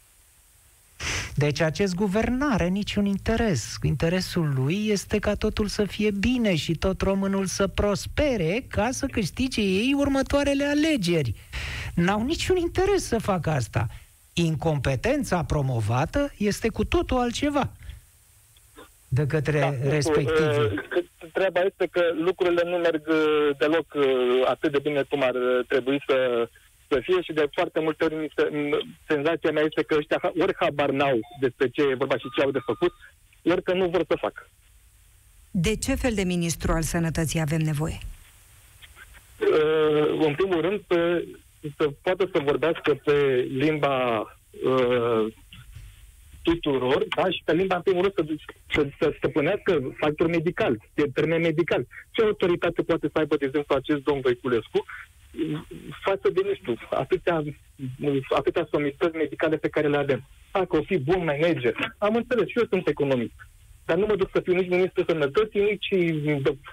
Deci 1.34 1.60
acest 1.60 1.94
guvern 1.94 2.36
nu 2.36 2.46
are 2.52 2.66
niciun 2.68 3.04
interes. 3.04 3.76
Interesul 3.82 4.52
lui 4.54 4.88
este 4.88 5.18
ca 5.18 5.34
totul 5.34 5.66
să 5.66 5.84
fie 5.84 6.10
bine 6.10 6.54
și 6.54 6.74
tot 6.74 7.00
românul 7.00 7.46
să 7.46 7.66
prospere 7.66 8.64
ca 8.68 8.88
să 8.90 9.06
câștige 9.06 9.60
ei 9.60 9.94
următoarele 9.96 10.64
alegeri. 10.64 11.34
N-au 11.94 12.24
niciun 12.24 12.56
interes 12.56 13.06
să 13.06 13.18
facă 13.18 13.50
asta. 13.50 13.86
Incompetența 14.32 15.44
promovată 15.44 16.32
este 16.36 16.68
cu 16.68 16.84
totul 16.84 17.18
altceva 17.18 17.72
de 19.14 19.26
către 19.26 19.58
da, 19.58 19.88
respectivi. 19.90 20.58
Uh, 20.58 20.72
treaba 21.32 21.60
este 21.60 21.88
că 21.90 22.02
lucrurile 22.14 22.62
nu 22.64 22.76
merg 22.76 23.06
uh, 23.08 23.56
deloc 23.58 23.86
uh, 23.94 24.04
atât 24.44 24.72
de 24.72 24.78
bine 24.82 25.02
cum 25.02 25.22
ar 25.22 25.34
trebui 25.68 26.02
să, 26.06 26.48
să 26.94 27.00
fie 27.02 27.20
și 27.22 27.32
de 27.32 27.48
foarte 27.52 27.80
multe 27.80 28.04
ori 28.04 28.34
senzația 29.06 29.50
mea 29.50 29.62
este 29.62 29.82
că 29.82 29.94
ăștia 29.98 30.32
ori 30.44 30.54
habar 30.60 30.90
n-au 30.90 31.18
despre 31.40 31.68
ce 31.68 31.82
e 31.82 32.02
vorba 32.02 32.16
și 32.16 32.32
ce 32.36 32.42
au 32.42 32.50
de 32.50 32.66
făcut, 32.70 32.92
ori 33.42 33.62
că 33.62 33.72
nu 33.72 33.88
vor 33.88 34.04
să 34.08 34.16
facă. 34.20 34.48
De 35.50 35.76
ce 35.76 35.94
fel 35.94 36.14
de 36.14 36.22
ministru 36.22 36.72
al 36.72 36.82
sănătății 36.82 37.40
avem 37.40 37.60
nevoie? 37.60 37.98
Uh, 39.40 40.26
în 40.26 40.34
primul 40.34 40.60
rând, 40.60 40.80
pe, 40.80 41.24
să 41.76 41.90
poată 42.02 42.28
să 42.32 42.42
vorbească 42.44 43.00
pe 43.04 43.48
limba 43.50 44.20
uh, 44.64 45.32
tuturor, 46.42 47.04
da? 47.16 47.30
și 47.30 47.42
pe 47.44 47.52
limba, 47.52 47.76
în 47.76 47.82
primul 47.82 48.02
rând, 48.02 48.14
să, 48.16 48.24
să, 48.72 48.88
să 48.98 49.14
stăpânească 49.16 49.94
factor 49.96 50.26
medical, 50.26 50.78
termen 51.14 51.40
medical. 51.40 51.86
Ce 52.10 52.22
autoritate 52.22 52.82
poate 52.82 53.06
să 53.12 53.18
aibă, 53.18 53.36
de 53.36 53.44
exemplu, 53.44 53.74
acest 53.74 54.02
domn 54.02 54.20
Voiculescu 54.20 54.84
față 56.04 56.28
de, 56.34 56.40
nu 56.44 56.54
știu, 56.54 56.74
atâtea, 56.90 57.42
atâtea 58.36 58.68
somități 58.70 59.16
medicale 59.16 59.56
pe 59.56 59.68
care 59.68 59.88
le 59.88 59.96
avem. 59.96 60.24
Dacă 60.52 60.76
o 60.76 60.82
fi 60.82 60.98
bun 60.98 61.24
manager, 61.24 61.94
am 61.98 62.14
înțeles, 62.14 62.48
și 62.48 62.58
eu 62.58 62.66
sunt 62.70 62.88
economist. 62.88 63.34
Dar 63.84 63.96
nu 63.96 64.06
mă 64.06 64.16
duc 64.16 64.30
să 64.32 64.40
fiu 64.40 64.54
nici 64.54 64.68
ministru 64.68 65.04
sănătății, 65.06 65.60
nici 65.60 65.88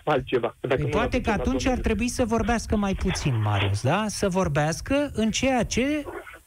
altceva. 0.03 0.55
Dacă 0.59 0.81
păi 0.81 0.91
poate 0.91 1.21
că 1.21 1.29
atunci 1.29 1.65
ar 1.65 1.77
trebui 1.77 2.07
să 2.07 2.25
vorbească 2.25 2.75
mai 2.75 2.93
puțin, 2.93 3.41
Marius, 3.41 3.81
da? 3.81 4.05
Să 4.07 4.29
vorbească 4.29 5.11
în 5.13 5.31
ceea 5.31 5.63
ce 5.63 6.03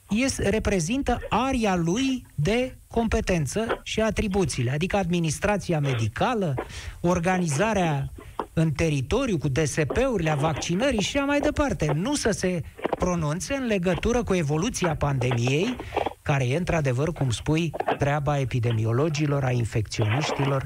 este, 0.08 0.48
reprezintă 0.48 1.18
aria 1.28 1.76
lui 1.76 2.26
de 2.34 2.76
competență 2.88 3.80
și 3.82 4.00
atribuțiile, 4.00 4.70
adică 4.70 4.96
administrația 4.96 5.80
medicală, 5.80 6.54
organizarea 7.00 8.08
în 8.54 8.72
teritoriu 8.72 9.38
cu 9.38 9.48
DSP-urile, 9.48 10.34
vaccinării 10.38 11.00
și 11.00 11.16
așa 11.16 11.26
mai 11.26 11.40
departe. 11.40 11.92
Nu 11.94 12.14
să 12.14 12.30
se 12.30 12.62
pronunțe 12.98 13.54
în 13.54 13.66
legătură 13.66 14.22
cu 14.22 14.34
evoluția 14.34 14.94
pandemiei, 14.94 15.76
care 16.22 16.44
e 16.48 16.56
într-adevăr, 16.56 17.12
cum 17.12 17.30
spui, 17.30 17.70
treaba 17.98 18.38
epidemiologilor, 18.38 19.44
a 19.44 19.50
infecționiștilor. 19.50 20.62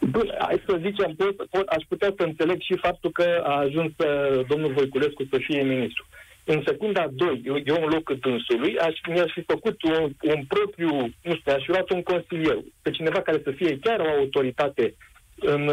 Bun, 0.00 0.34
hai 0.38 0.62
să 0.66 0.78
zicem, 0.80 1.14
pot, 1.16 1.46
pot, 1.50 1.66
aș 1.66 1.82
putea 1.88 2.14
să 2.16 2.22
înțeleg 2.22 2.60
și 2.60 2.76
faptul 2.76 3.10
că 3.10 3.42
a 3.44 3.58
ajuns 3.58 3.92
uh, 3.96 4.46
domnul 4.48 4.72
Voiculescu 4.72 5.26
să 5.30 5.38
fie 5.46 5.62
ministru 5.62 6.06
în 6.44 6.62
secunda 6.66 7.08
2, 7.12 7.42
eu, 7.44 7.56
eu 7.64 7.82
în 7.82 7.88
locul 7.92 8.18
dânsului, 8.20 8.78
aș, 8.78 8.94
mi-aș 9.08 9.32
fi 9.32 9.42
făcut 9.42 9.82
un, 9.82 10.12
un 10.22 10.44
propriu, 10.48 10.90
nu 11.22 11.34
știu, 11.34 11.52
aș 11.52 11.62
fi 11.64 11.70
luat 11.70 11.90
un 11.90 12.02
consilier, 12.02 12.58
pe 12.82 12.90
cineva 12.90 13.20
care 13.20 13.40
să 13.44 13.50
fie 13.50 13.78
chiar 13.78 14.00
o 14.00 14.18
autoritate 14.18 14.94
în, 15.36 15.68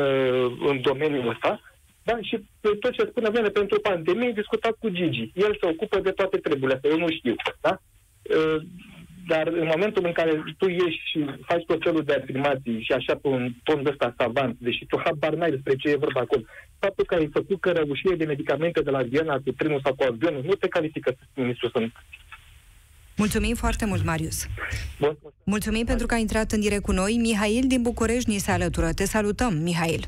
în 0.70 0.82
domeniul 0.82 1.30
ăsta, 1.30 1.62
da? 2.04 2.18
și 2.22 2.36
pe 2.62 2.70
tot 2.80 2.92
ce 2.92 3.06
spune 3.10 3.30
bine 3.30 3.50
pentru 3.50 3.80
pandemie, 3.80 4.32
discutat 4.32 4.76
cu 4.80 4.90
Gigi. 4.90 5.32
El 5.34 5.58
se 5.60 5.68
ocupă 5.68 6.00
de 6.00 6.12
toate 6.12 6.38
treburile 6.38 6.74
astea, 6.74 6.90
eu 6.90 6.98
nu 6.98 7.10
știu. 7.10 7.36
Da? 7.62 7.82
Dar 9.28 9.48
în 9.48 9.68
momentul 9.74 10.06
în 10.06 10.12
care 10.12 10.44
tu 10.58 10.70
ieși 10.70 11.02
și 11.12 11.26
faci 11.42 11.64
tot 11.66 11.82
felul 11.84 12.04
de 12.04 12.14
afirmații 12.14 12.82
și 12.82 12.92
așa 12.92 13.16
pe 13.16 13.28
un 13.28 13.52
ton 13.64 13.84
de 13.84 13.90
ăsta 13.90 14.14
savant, 14.18 14.56
deși 14.60 14.86
tu 14.86 15.02
habar 15.04 15.34
n-ai 15.34 15.50
despre 15.50 15.76
ce 15.76 15.90
e 15.90 16.06
vorba 16.06 16.20
acolo, 16.20 16.44
faptul 16.80 17.06
că 17.06 17.16
ai 17.16 17.30
făcut 17.34 17.60
cărăbușie 17.60 18.16
de 18.16 18.26
medicamente 18.26 18.82
de 18.82 18.90
la 18.90 19.02
Viena 19.02 19.36
cu 19.46 19.52
trenul 19.52 19.82
sau 19.84 19.94
cu 19.96 20.04
avionul, 20.04 20.44
nu 20.44 20.54
te 20.54 20.68
califică 20.68 21.10
să 21.18 21.24
fii 21.34 21.42
ministru 21.42 21.70
sunt. 21.70 21.94
Mulțumim 23.18 23.56
foarte 23.56 23.86
mult, 23.86 24.04
Marius. 24.06 24.46
Bun. 25.00 25.18
Mulțumim 25.44 25.86
pentru 25.86 26.06
că 26.06 26.14
ai 26.14 26.22
intrat 26.22 26.52
în 26.52 26.60
direct 26.60 26.82
cu 26.84 26.92
noi. 26.92 27.18
Mihail 27.22 27.64
din 27.68 27.82
București 27.82 28.30
ni 28.30 28.38
se 28.38 28.52
alătură. 28.52 28.94
Te 28.94 29.06
salutăm, 29.06 29.54
Mihail. 29.58 30.06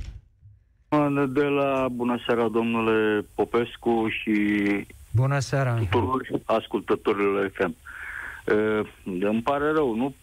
De 1.30 1.44
la 1.44 1.88
bună 1.92 2.20
seara, 2.26 2.48
domnule 2.48 3.26
Popescu 3.36 4.08
și 4.10 4.34
Bună 5.12 5.39
seara. 5.39 5.74
tuturor 5.74 6.28
ascultătorilor 6.46 7.52
FM. 7.54 7.76
Uh, 8.46 8.88
îmi 9.22 9.42
pare 9.42 9.72
rău, 9.72 9.96
nu, 9.96 10.16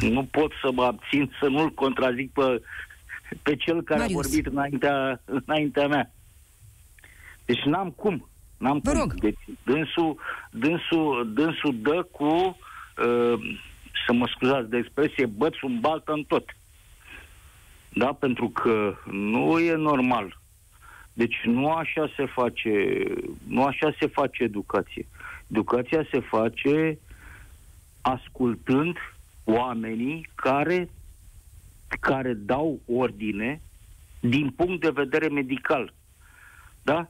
nu 0.00 0.24
pot 0.30 0.52
să 0.62 0.70
mă 0.72 0.84
abțin 0.84 1.32
să 1.40 1.48
nu-l 1.48 1.70
contrazic 1.70 2.32
pe, 2.32 2.62
pe 3.42 3.56
cel 3.56 3.82
care 3.82 4.00
Marius. 4.00 4.18
a 4.24 4.28
vorbit 4.28 4.46
înaintea, 4.46 5.20
înaintea 5.24 5.86
mea. 5.86 6.12
Deci 7.44 7.62
n-am 7.64 7.90
cum. 7.90 8.28
N-am 8.60 8.80
Vă 8.82 8.90
cum. 8.90 9.00
Rog. 9.00 9.14
Deci 9.14 9.38
dânsul, 9.64 10.16
dânsul, 10.50 11.32
dânsul 11.34 11.76
dă 11.82 12.06
cu, 12.10 12.24
uh, 12.24 13.56
să 14.06 14.12
mă 14.12 14.26
scuzați 14.34 14.70
de 14.70 14.76
expresie, 14.76 15.26
băț 15.26 15.60
un 15.60 15.80
baltă 15.80 16.12
în 16.12 16.22
tot. 16.22 16.56
Da? 17.92 18.12
Pentru 18.12 18.48
că 18.48 18.94
nu 19.10 19.58
e 19.58 19.74
normal. 19.74 20.38
Deci 21.12 21.40
nu 21.44 21.70
așa 21.70 22.12
se 22.16 22.26
face, 22.26 23.02
nu 23.46 23.64
așa 23.64 23.94
se 23.98 24.06
face 24.06 24.42
educație. 24.42 25.06
Educația 25.46 26.06
se 26.10 26.20
face 26.20 26.98
ascultând 28.00 28.96
oamenii 29.44 30.28
care, 30.34 30.88
care 32.00 32.32
dau 32.32 32.80
ordine 32.86 33.60
din 34.20 34.50
punct 34.50 34.80
de 34.80 34.90
vedere 34.90 35.28
medical. 35.28 35.92
Da? 36.82 37.08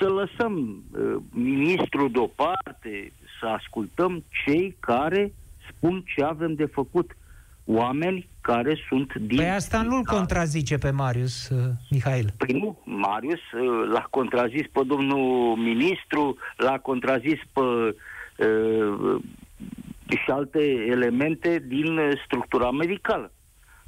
Să 0.00 0.08
lăsăm 0.08 0.84
uh, 0.92 1.16
ministrul 1.30 2.10
deoparte, 2.10 3.12
să 3.40 3.46
ascultăm 3.46 4.24
cei 4.44 4.76
care 4.80 5.32
spun 5.70 6.04
ce 6.14 6.24
avem 6.24 6.54
de 6.54 6.64
făcut. 6.64 7.16
Oameni 7.68 8.28
care 8.40 8.76
sunt 8.88 9.14
din... 9.14 9.36
Păi 9.36 9.50
asta 9.50 9.82
nu-l 9.82 10.02
contrazice 10.04 10.78
pe 10.78 10.90
Marius, 10.90 11.48
uh, 11.48 11.58
Mihail. 11.90 12.32
Păi 12.36 12.58
nu, 12.58 12.78
Marius 12.84 13.40
uh, 13.52 13.88
l-a 13.92 14.06
contrazis 14.10 14.66
pe 14.72 14.80
domnul 14.86 15.56
ministru, 15.56 16.36
l-a 16.56 16.78
contrazis 16.78 17.38
pe 17.52 17.60
uh, 18.44 19.22
și 20.08 20.30
alte 20.30 20.86
elemente 20.88 21.64
din 21.66 21.98
uh, 21.98 22.10
structura 22.24 22.70
medicală. 22.70 23.32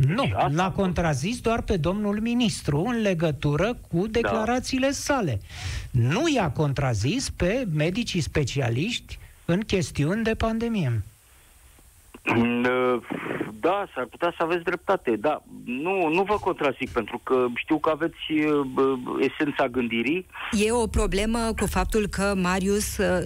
Nu, 0.07 0.22
deci 0.22 0.55
l-a 0.55 0.70
contrazis 0.70 1.40
doar 1.40 1.62
pe 1.62 1.76
domnul 1.76 2.20
ministru 2.20 2.84
în 2.86 3.01
legătură 3.01 3.76
cu 3.88 4.07
da. 4.07 4.20
declarațiile 4.20 4.86
da. 4.86 4.92
sale. 4.92 5.40
Nu 5.90 6.22
i-a 6.34 6.51
contrazis 6.51 7.30
pe 7.30 7.66
medicii 7.74 8.20
specialiști 8.20 9.18
în 9.44 9.61
chestiuni 9.61 10.22
de 10.22 10.34
pandemie. 10.34 11.03
Mm, 13.62 13.70
uh, 13.70 13.70
da, 13.70 13.86
s-ar 13.94 14.04
putea 14.04 14.34
să 14.36 14.42
aveți 14.42 14.64
dreptate, 14.64 15.16
da. 15.16 15.42
Nu, 15.64 16.09
nu 16.09 16.22
vă 16.22 16.36
contrazic, 16.40 16.90
pentru 16.90 17.20
că 17.22 17.46
știu 17.54 17.78
că 17.78 17.90
aveți 17.90 18.32
uh, 18.32 18.66
esența 19.18 19.68
gândirii. 19.68 20.26
E 20.52 20.72
o 20.72 20.86
problemă 20.86 21.38
cu 21.56 21.66
faptul 21.66 22.06
că 22.06 22.34
Marius 22.36 22.96
uh, 22.96 23.24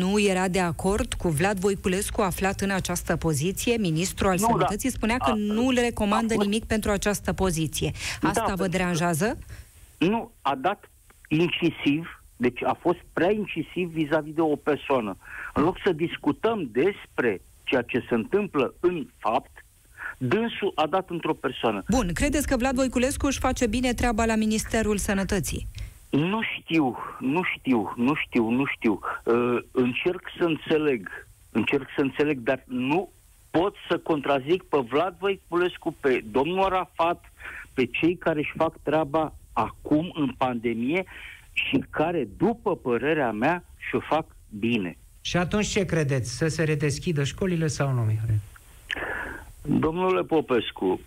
nu 0.00 0.20
era 0.20 0.48
de 0.48 0.60
acord 0.60 1.14
cu 1.14 1.28
Vlad 1.28 1.58
Voiculescu 1.58 2.20
aflat 2.20 2.60
în 2.60 2.70
această 2.70 3.16
poziție, 3.16 3.76
ministru 3.76 4.28
al 4.28 4.36
nu, 4.38 4.46
sănătății, 4.46 4.90
da. 4.90 4.96
spunea 4.96 5.16
că 5.16 5.30
a, 5.30 5.34
nu 5.34 5.70
le 5.70 5.80
recomandă 5.80 6.34
a, 6.38 6.42
nimic 6.42 6.64
pentru 6.64 6.90
această 6.90 7.32
poziție. 7.32 7.90
Asta 8.22 8.44
da, 8.48 8.54
vă 8.54 8.66
deranjează? 8.66 9.38
Nu, 9.98 10.32
a 10.42 10.54
dat 10.54 10.90
incisiv 11.28 12.18
Deci 12.36 12.62
a 12.62 12.76
fost 12.80 12.98
prea 13.12 13.30
incisiv 13.30 13.88
vis-a-vis 13.88 14.34
de 14.34 14.40
o 14.40 14.56
persoană. 14.56 15.16
În 15.54 15.62
loc 15.62 15.76
să 15.84 15.92
discutăm 15.92 16.68
despre 16.72 17.40
ceea 17.64 17.82
ce 17.82 18.04
se 18.08 18.14
întâmplă 18.14 18.74
în 18.80 19.06
fapt, 19.18 19.53
dânsul 20.18 20.72
a 20.74 20.86
dat 20.86 21.10
într-o 21.10 21.34
persoană. 21.34 21.82
Bun, 21.88 22.10
credeți 22.12 22.46
că 22.46 22.56
Vlad 22.56 22.74
Voiculescu 22.74 23.26
își 23.26 23.38
face 23.38 23.66
bine 23.66 23.92
treaba 23.92 24.24
la 24.24 24.34
Ministerul 24.34 24.96
Sănătății? 24.96 25.66
Nu 26.10 26.40
știu, 26.58 26.96
nu 27.20 27.42
știu, 27.56 27.92
nu 27.96 28.14
știu, 28.14 28.50
nu 28.50 28.64
știu. 28.76 29.00
Uh, 29.24 29.56
încerc 29.70 30.22
să 30.38 30.44
înțeleg, 30.44 31.26
încerc 31.50 31.86
să 31.96 32.00
înțeleg, 32.00 32.38
dar 32.38 32.64
nu 32.66 33.10
pot 33.50 33.74
să 33.88 33.98
contrazic 33.98 34.62
pe 34.62 34.78
Vlad 34.88 35.14
Voiculescu, 35.18 35.96
pe 36.00 36.24
domnul 36.30 36.64
Arafat, 36.64 37.32
pe 37.74 37.86
cei 37.86 38.16
care 38.16 38.38
își 38.38 38.52
fac 38.56 38.74
treaba 38.82 39.34
acum 39.52 40.12
în 40.14 40.34
pandemie 40.36 41.04
și 41.52 41.84
care, 41.90 42.28
după 42.36 42.76
părerea 42.76 43.32
mea, 43.32 43.64
și-o 43.88 44.00
fac 44.00 44.26
bine. 44.58 44.96
Și 45.20 45.36
atunci 45.36 45.66
ce 45.66 45.84
credeți? 45.84 46.36
Să 46.36 46.48
se 46.48 46.62
redeschidă 46.62 47.24
școlile 47.24 47.66
sau 47.66 47.92
nu, 47.92 48.00
Mihai? 48.00 48.40
Domnule 49.68 50.22
Popescu, 50.22 51.00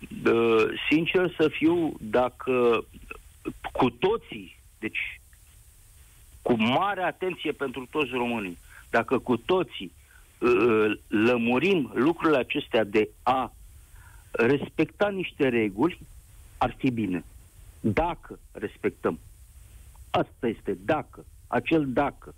sincer 0.90 1.34
să 1.36 1.48
fiu, 1.48 1.96
dacă 2.00 2.84
cu 3.72 3.90
toții, 3.90 4.60
deci 4.78 5.20
cu 6.42 6.52
mare 6.56 7.02
atenție 7.02 7.52
pentru 7.52 7.86
toți 7.90 8.10
românii, 8.10 8.58
dacă 8.90 9.18
cu 9.18 9.36
toții 9.36 9.92
ă, 10.42 10.96
lămurim 11.08 11.90
lucrurile 11.94 12.38
acestea 12.38 12.84
de 12.84 13.08
a 13.22 13.52
respecta 14.30 15.08
niște 15.08 15.48
reguli, 15.48 15.98
ar 16.56 16.74
fi 16.78 16.90
bine. 16.90 17.24
Dacă 17.80 18.38
respectăm. 18.52 19.18
Asta 20.10 20.46
este 20.46 20.78
dacă. 20.84 21.24
Acel 21.46 21.92
dacă. 21.92 22.34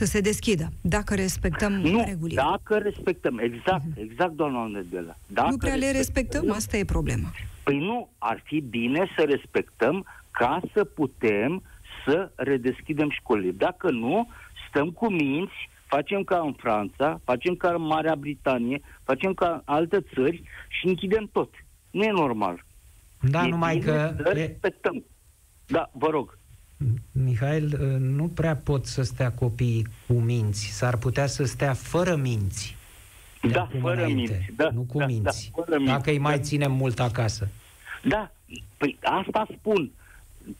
Să 0.00 0.06
se 0.06 0.20
deschidă, 0.20 0.68
dacă 0.80 1.14
respectăm 1.14 1.72
nu, 1.72 2.04
regulile. 2.06 2.42
dacă 2.50 2.78
respectăm, 2.78 3.38
exact, 3.38 3.82
uh-huh. 3.82 4.02
exact, 4.02 4.32
doamna 4.32 4.66
Nedela. 4.66 5.16
Dacă 5.26 5.50
nu 5.50 5.56
prea 5.56 5.74
le 5.74 5.90
respectăm, 5.90 6.52
asta 6.52 6.76
e 6.76 6.84
problema. 6.84 7.30
Păi 7.62 7.78
nu, 7.78 8.10
ar 8.18 8.42
fi 8.44 8.60
bine 8.60 9.10
să 9.16 9.24
respectăm 9.24 10.06
ca 10.30 10.60
să 10.74 10.84
putem 10.84 11.62
să 12.04 12.30
redeschidem 12.34 13.10
școlile. 13.10 13.50
Dacă 13.50 13.90
nu, 13.90 14.28
stăm 14.68 14.90
cu 14.90 15.10
minți, 15.10 15.68
facem 15.86 16.22
ca 16.22 16.38
în 16.38 16.52
Franța, 16.52 17.20
facem 17.24 17.54
ca 17.54 17.68
în 17.68 17.82
Marea 17.82 18.14
Britanie, 18.14 18.80
facem 19.04 19.34
ca 19.34 19.48
în 19.48 19.60
alte 19.64 20.04
țări 20.14 20.42
și 20.68 20.86
închidem 20.86 21.28
tot. 21.32 21.54
Nu 21.90 22.02
e 22.02 22.10
normal. 22.10 22.64
Da, 23.20 23.44
e 23.44 23.48
numai 23.48 23.78
că... 23.78 24.14
Să 24.16 24.30
respectăm. 24.32 25.04
Da, 25.66 25.90
vă 25.92 26.08
rog. 26.08 26.38
Mihail, 27.12 27.74
ă, 27.80 27.84
nu 27.98 28.28
prea 28.28 28.56
pot 28.56 28.86
să 28.86 29.02
stea 29.02 29.32
copiii 29.32 29.86
cu 30.06 30.12
minți. 30.12 30.66
S-ar 30.66 30.96
putea 30.96 31.26
să 31.26 31.44
stea 31.44 31.72
fără 31.72 32.16
minți. 32.16 32.76
Da, 33.52 33.68
fără 33.80 33.94
înainte, 33.94 34.32
minți. 34.32 34.52
Da, 34.56 34.70
nu 34.70 34.80
cu 34.80 34.98
da, 34.98 35.06
minți. 35.06 35.50
Da, 35.56 35.62
fără 35.62 35.78
Dacă 35.84 35.92
minți, 35.92 36.08
îi 36.08 36.18
mai 36.18 36.36
da. 36.36 36.42
ținem 36.42 36.72
mult 36.72 37.00
acasă. 37.00 37.48
Da, 38.02 38.30
păi 38.76 38.98
asta 39.02 39.46
spun. 39.58 39.90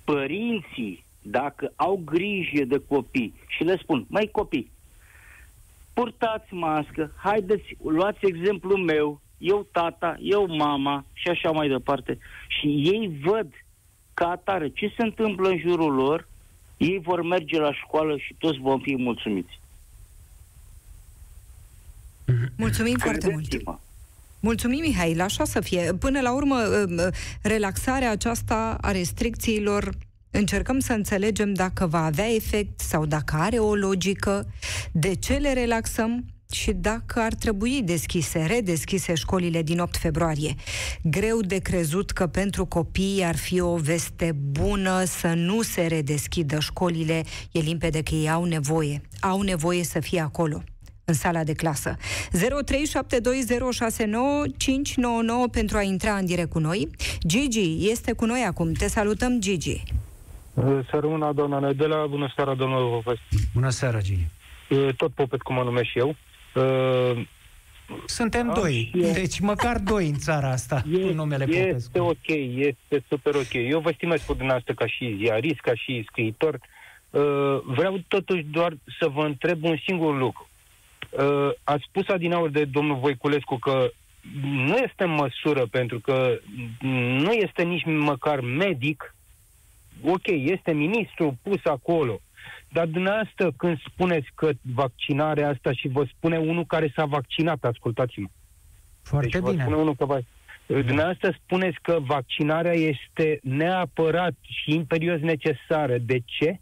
Părinții, 0.05 1.05
dacă 1.23 1.73
au 1.77 2.03
grijă 2.05 2.65
de 2.65 2.83
copii 2.89 3.35
și 3.49 3.63
le 3.63 3.77
spun, 3.83 4.05
mai 4.09 4.29
copii, 4.33 4.71
purtați 5.93 6.55
mască, 6.55 7.13
haideți, 7.17 7.77
luați 7.83 8.27
exemplul 8.27 8.79
meu, 8.79 9.21
eu 9.39 9.67
tata, 9.73 10.17
eu 10.21 10.57
mama 10.57 11.05
și 11.13 11.29
așa 11.29 11.51
mai 11.51 11.69
departe. 11.69 12.19
Și 12.47 12.67
ei 12.67 13.19
văd 13.23 13.47
ca 14.21 14.29
atare 14.29 14.69
ce 14.69 14.93
se 14.97 15.03
întâmplă 15.03 15.49
în 15.49 15.59
jurul 15.59 15.95
lor, 15.95 16.29
ei 16.77 17.01
vor 17.03 17.23
merge 17.23 17.59
la 17.59 17.73
școală 17.73 18.17
și 18.17 18.35
toți 18.39 18.59
vom 18.59 18.81
fi 18.81 18.97
mulțumiți. 18.99 19.61
Mulțumim 22.57 22.97
foarte 22.99 23.31
mult! 23.31 23.47
Credeți-mă. 23.49 23.79
Mulțumim, 24.41 24.81
Mihail, 24.81 25.21
așa 25.21 25.45
să 25.45 25.61
fie. 25.61 25.93
Până 25.93 26.21
la 26.21 26.33
urmă, 26.33 26.57
relaxarea 27.43 28.11
aceasta 28.11 28.79
a 28.81 28.91
restricțiilor 28.91 29.91
încercăm 30.31 30.79
să 30.79 30.93
înțelegem 30.93 31.53
dacă 31.53 31.87
va 31.87 32.05
avea 32.05 32.35
efect 32.35 32.81
sau 32.81 33.07
dacă 33.07 33.37
are 33.37 33.59
o 33.59 33.75
logică, 33.75 34.47
de 34.93 35.15
ce 35.15 35.35
le 35.35 35.53
relaxăm 35.53 36.25
și 36.53 36.73
dacă 36.73 37.21
ar 37.21 37.35
trebui 37.35 37.83
deschise, 37.85 38.45
redeschise 38.47 39.15
școlile 39.15 39.63
din 39.63 39.79
8 39.79 39.97
februarie. 39.97 40.55
Greu 41.03 41.41
de 41.41 41.59
crezut 41.59 42.11
că 42.11 42.27
pentru 42.27 42.65
copii 42.65 43.23
ar 43.25 43.37
fi 43.37 43.61
o 43.61 43.77
veste 43.77 44.33
bună 44.51 45.05
să 45.05 45.33
nu 45.37 45.63
se 45.63 45.87
redeschidă 45.87 46.61
școlile. 46.61 47.23
E 47.53 47.59
limpede 47.59 48.03
că 48.03 48.15
ei 48.15 48.31
au 48.31 48.45
nevoie. 48.45 49.01
Au 49.21 49.41
nevoie 49.41 49.85
să 49.85 50.01
fie 50.01 50.21
acolo 50.21 50.63
în 51.05 51.15
sala 51.15 51.45
de 51.45 51.53
clasă. 51.53 51.97
0372069599 51.97 52.01
pentru 55.53 55.77
a 55.77 55.83
intra 55.83 56.13
în 56.13 56.27
direct 56.27 56.51
cu 56.51 56.59
noi. 56.59 56.89
Gigi 57.27 57.91
este 57.91 58.13
cu 58.13 58.25
noi 58.25 58.45
acum. 58.49 58.73
Te 58.73 58.89
salutăm, 58.89 59.41
Gigi. 59.41 59.83
Să 60.91 60.99
rămână 61.01 61.33
doamna 61.35 61.59
Nedela, 61.59 62.07
bună 62.07 62.33
seara, 62.37 62.55
domnul 62.55 62.91
Popescu. 62.91 63.25
Bună 63.55 63.71
seara, 63.71 64.01
Gigi. 64.01 64.27
Tot 64.97 65.13
Popet, 65.13 65.43
cum 65.43 65.55
mă 65.55 65.63
numesc 65.63 65.89
și 65.89 65.99
eu. 65.99 66.17
Uh, 66.55 67.27
Suntem 68.07 68.49
Am 68.49 68.55
doi, 68.55 68.91
și 68.95 69.03
eu. 69.05 69.13
deci 69.13 69.41
măcar 69.41 69.79
doi 69.79 70.09
în 70.09 70.19
țara 70.19 70.51
asta, 70.51 70.83
e, 70.93 70.99
cu 70.99 71.13
numele 71.13 71.45
este 71.49 71.67
Popescu. 71.67 71.99
ok, 71.99 72.37
este 72.57 73.05
super 73.09 73.35
ok. 73.35 73.53
Eu 73.53 73.81
vă 73.81 73.93
stimez 73.95 74.19
pe 74.21 74.33
dumneavoastră 74.33 74.75
ca 74.75 74.87
și 74.87 75.17
ziarist, 75.17 75.61
ca 75.61 75.75
și 75.75 76.05
scriitor. 76.07 76.55
Uh, 77.11 77.21
vreau 77.65 78.01
totuși 78.09 78.43
doar 78.43 78.73
să 78.99 79.09
vă 79.09 79.25
întreb 79.25 79.65
un 79.65 79.77
singur 79.87 80.19
lucru. 80.19 80.49
Uh, 81.11 81.51
ați 81.65 81.85
spus 81.89 82.09
adinaur 82.09 82.49
de 82.51 82.65
domnul 82.65 82.97
Voiculescu 82.99 83.59
că 83.59 83.91
nu 84.43 84.77
este 84.77 85.05
în 85.05 85.11
măsură, 85.15 85.67
pentru 85.71 85.99
că 86.01 86.39
nu 87.19 87.33
este 87.33 87.63
nici 87.63 87.85
măcar 87.85 88.41
medic. 88.41 89.15
Ok, 90.05 90.27
este 90.27 90.73
ministru 90.73 91.39
pus 91.43 91.65
acolo. 91.65 92.21
Dar 92.73 92.87
dumneavoastră 92.87 93.53
când 93.57 93.79
spuneți 93.93 94.29
că 94.35 94.51
vaccinarea 94.75 95.49
asta 95.49 95.73
și 95.73 95.89
vă 95.89 96.07
spune 96.17 96.39
unul 96.39 96.65
care 96.67 96.93
s-a 96.97 97.05
vaccinat, 97.05 97.65
ascultați-mă. 97.65 98.29
Foarte 99.03 99.29
deci 99.29 99.41
vă 99.41 99.51
bine. 99.51 99.63
spune 99.63 99.77
unul 99.77 99.95
că 99.95 100.05
va... 100.05 100.19
Dumneavoastră 100.67 101.37
spuneți 101.45 101.79
că 101.83 101.99
vaccinarea 102.01 102.73
este 102.73 103.41
neapărat 103.43 104.35
și 104.43 104.75
imperios 104.75 105.21
necesară. 105.21 105.99
De 105.99 106.23
ce? 106.25 106.61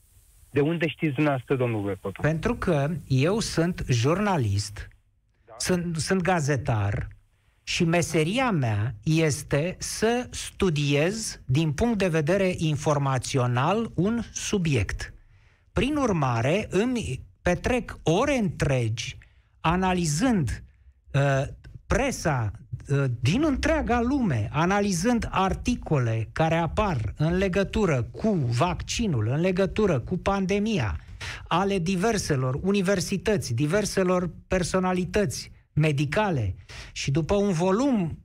De 0.50 0.61
unde 0.61 0.88
știți 0.88 1.14
dumneavoastră, 1.14 1.56
domnul 1.56 1.82
Vepotu? 1.82 2.20
Pentru 2.20 2.54
că 2.54 2.90
eu 3.06 3.38
sunt 3.38 3.84
jurnalist, 3.88 4.88
Da. 5.46 5.54
sunt, 5.59 5.96
sunt 5.96 6.22
gazetar 6.22 7.09
și 7.62 7.84
meseria 7.84 8.50
mea 8.50 8.94
este 9.02 9.76
să 9.78 10.26
studiez 10.30 11.40
din 11.44 11.72
punct 11.72 11.98
de 11.98 12.09
vedere 12.09 12.54
informațional 12.56 13.90
un 13.94 14.20
subiect. 14.32 15.12
Prin 15.78 15.96
urmare, 15.96 16.66
îmi 16.70 17.26
petrec 17.42 17.98
ore 18.02 18.36
întregi 18.36 19.18
analizând 19.60 20.64
uh, 21.12 21.42
presa 21.86 22.50
uh, 22.88 23.04
din 23.20 23.44
întreaga 23.44 24.00
lume, 24.00 24.48
analizând 24.52 25.28
articole 25.30 26.28
care 26.32 26.54
apar 26.54 27.14
în 27.16 27.36
legătură 27.36 28.02
cu 28.02 28.28
vaccinul, 28.34 29.26
în 29.26 29.40
legătură 29.40 30.00
cu 30.00 30.16
pandemia, 30.16 31.00
ale 31.48 31.78
diverselor 31.78 32.58
universități, 32.62 33.54
diverselor 33.54 34.30
personalități 34.46 35.50
medicale 35.72 36.54
și 36.92 37.10
după 37.10 37.34
un 37.34 37.52
volum, 37.52 38.24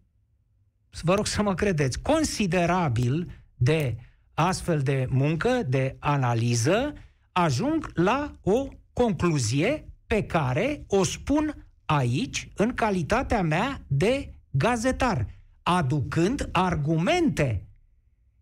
vă 1.02 1.14
rog 1.14 1.28
să 1.28 1.42
mă 1.42 1.54
credeți, 1.54 2.02
considerabil 2.02 3.32
de 3.56 3.96
astfel 4.34 4.80
de 4.80 5.08
muncă, 5.10 5.62
de 5.68 5.96
analiză, 6.00 6.94
ajung 7.34 7.92
la 7.94 8.32
o 8.44 8.68
concluzie 8.94 9.88
pe 10.08 10.24
care 10.24 10.84
o 10.88 11.04
spun 11.04 11.68
aici 11.86 12.50
în 12.56 12.74
calitatea 12.74 13.42
mea 13.42 13.82
de 13.88 14.34
gazetar, 14.52 15.26
aducând 15.64 16.50
argumente. 16.52 17.68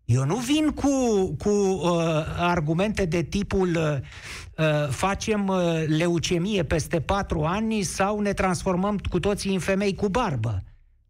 Eu 0.04 0.24
nu 0.24 0.36
vin 0.36 0.70
cu, 0.70 0.88
cu 1.38 1.50
uh, 1.50 1.90
argumente 2.38 3.04
de 3.04 3.22
tipul 3.22 3.68
uh, 3.76 3.98
uh, 4.58 4.88
facem 4.88 5.48
uh, 5.48 5.84
leucemie 5.86 6.64
peste 6.64 7.00
patru 7.00 7.42
ani 7.42 7.82
sau 7.82 8.20
ne 8.20 8.32
transformăm 8.32 8.98
cu 8.98 9.20
toții 9.20 9.52
în 9.52 9.58
femei 9.58 9.94
cu 9.94 10.08
barbă. 10.08 10.62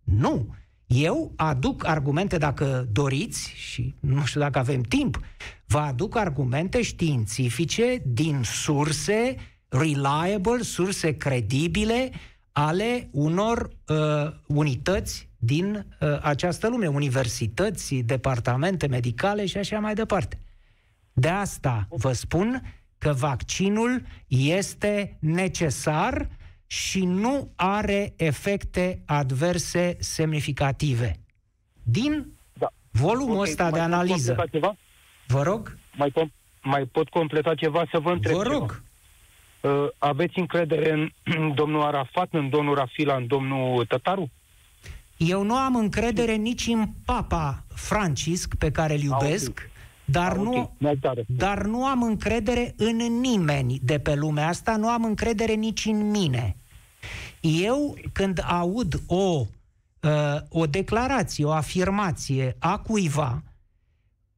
Nu. 0.03 0.55
Eu 0.95 1.32
aduc 1.36 1.86
argumente, 1.86 2.38
dacă 2.38 2.88
doriți, 2.93 3.53
și 3.55 3.95
nu 4.01 4.24
știu 4.24 4.40
dacă 4.40 4.59
avem 4.59 4.80
timp, 4.80 5.20
vă 5.66 5.78
aduc 5.78 6.16
argumente 6.16 6.82
științifice 6.82 8.03
din 8.05 8.40
surse 8.45 9.36
reliable, 9.68 10.62
surse 10.62 11.16
credibile 11.16 12.11
ale 12.53 13.09
unor 13.11 13.70
uh, 13.86 13.97
unități 14.47 15.28
din 15.36 15.86
uh, 16.01 16.18
această 16.22 16.68
lume, 16.68 16.86
universități, 16.86 17.95
departamente 17.95 18.86
medicale 18.86 19.47
și 19.47 19.57
așa 19.57 19.78
mai 19.78 19.95
departe. 19.95 20.38
De 21.12 21.28
asta 21.28 21.86
vă 21.90 22.12
spun 22.12 22.62
că 22.99 23.12
vaccinul 23.12 24.03
este 24.26 25.16
necesar 25.20 26.28
și 26.73 27.05
nu 27.05 27.51
are 27.57 28.12
efecte 28.16 29.03
adverse 29.07 29.97
semnificative. 30.01 31.16
Din 31.83 32.27
Da. 32.53 32.68
volumul 32.91 33.37
Ok, 33.37 33.43
ăsta 33.43 33.62
mai 33.62 33.73
de 33.73 33.79
pot 33.79 33.87
analiză. 33.93 34.35
completa 34.35 34.47
Ceva? 34.59 34.77
Vă 35.27 35.43
rog? 35.43 35.77
Mai, 35.97 36.11
com- 36.11 36.33
mai 36.62 36.85
pot 36.85 37.09
completa 37.09 37.55
ceva 37.55 37.85
să 37.91 37.99
vă 37.99 38.11
întreb 38.12 38.37
Vă 38.37 38.43
ceva? 38.43 38.55
rog. 38.55 38.83
Uh, 39.61 39.70
aveți 39.99 40.39
încredere 40.39 40.93
în 40.93 41.11
domnul 41.61 41.83
Arafat, 41.83 42.29
în 42.31 42.49
domnul 42.49 42.75
Rafila, 42.75 43.14
în 43.16 43.27
domnul 43.27 43.85
Tătaru? 43.87 44.31
Eu 45.16 45.43
nu 45.43 45.55
am 45.57 45.77
încredere 45.77 46.35
nici 46.35 46.66
în 46.66 46.89
Papa 47.05 47.64
Francisc, 47.75 48.55
pe 48.55 48.70
care 48.70 48.95
îl 48.95 49.01
iubesc, 49.01 49.70
dar, 50.05 50.33
Ah, 50.33 50.39
ok. 50.39 50.45
nu, 50.45 50.75
Mai 50.79 50.97
tare. 51.01 51.25
dar 51.27 51.62
nu 51.64 51.87
am 51.87 52.03
încredere 52.03 52.75
în 52.77 52.97
nimeni 53.20 53.79
de 53.83 53.99
pe 53.99 54.14
lumea 54.14 54.49
asta, 54.49 54.77
nu 54.77 54.89
am 54.89 55.05
încredere 55.05 55.53
nici 55.53 55.85
în 55.85 56.11
mine. 56.11 56.57
Eu, 57.40 57.96
când 58.12 58.44
aud 58.46 59.03
o, 59.07 59.46
uh, 60.00 60.36
o 60.48 60.66
declarație, 60.66 61.44
o 61.44 61.50
afirmație 61.53 62.57
a 62.59 62.78
cuiva, 62.78 63.42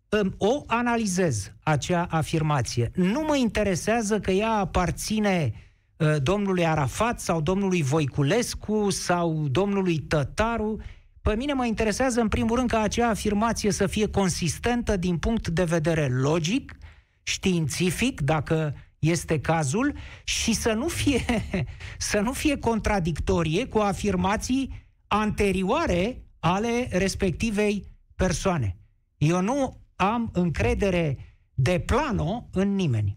îmi- 0.09 0.35
o 0.39 0.63
analizez, 0.67 1.53
acea 1.63 2.07
afirmație. 2.11 2.91
Nu 2.95 3.21
mă 3.21 3.37
interesează 3.37 4.21
că 4.21 4.31
ea 4.31 4.51
aparține 4.51 5.53
uh, 5.97 6.17
domnului 6.23 6.67
Arafat 6.67 7.21
sau 7.21 7.41
domnului 7.41 7.83
Voiculescu 7.83 8.91
sau 8.91 9.49
domnului 9.51 9.99
Tătaru. 9.99 10.81
Pe 11.23 11.35
mine 11.35 11.53
mă 11.53 11.67
interesează 11.67 12.21
în 12.21 12.29
primul 12.29 12.57
rând 12.57 12.71
ca 12.71 12.81
acea 12.81 13.09
afirmație 13.09 13.71
să 13.71 13.87
fie 13.87 14.09
consistentă 14.09 14.97
din 14.97 15.19
punct 15.19 15.49
de 15.49 15.65
vedere 15.65 16.09
logic, 16.09 16.77
științific, 17.23 18.21
dacă 18.21 18.75
este 19.11 19.41
cazul, 19.41 19.95
și 20.25 20.53
să 20.53 20.73
nu 20.73 20.89
fie, 20.89 21.21
să 22.11 22.21
nu 22.21 22.33
fie 22.33 22.59
contradictorie 22.59 23.67
cu 23.67 23.79
afirmații 23.79 24.87
anterioare 25.07 26.23
ale 26.41 26.89
respectivei 26.91 27.85
persoane. 28.17 28.77
Eu 29.19 29.41
nu 29.41 29.81
am 29.97 30.31
încredere 30.33 31.17
de 31.55 31.83
plano 31.87 32.49
în 32.53 32.75
nimeni. 32.75 33.17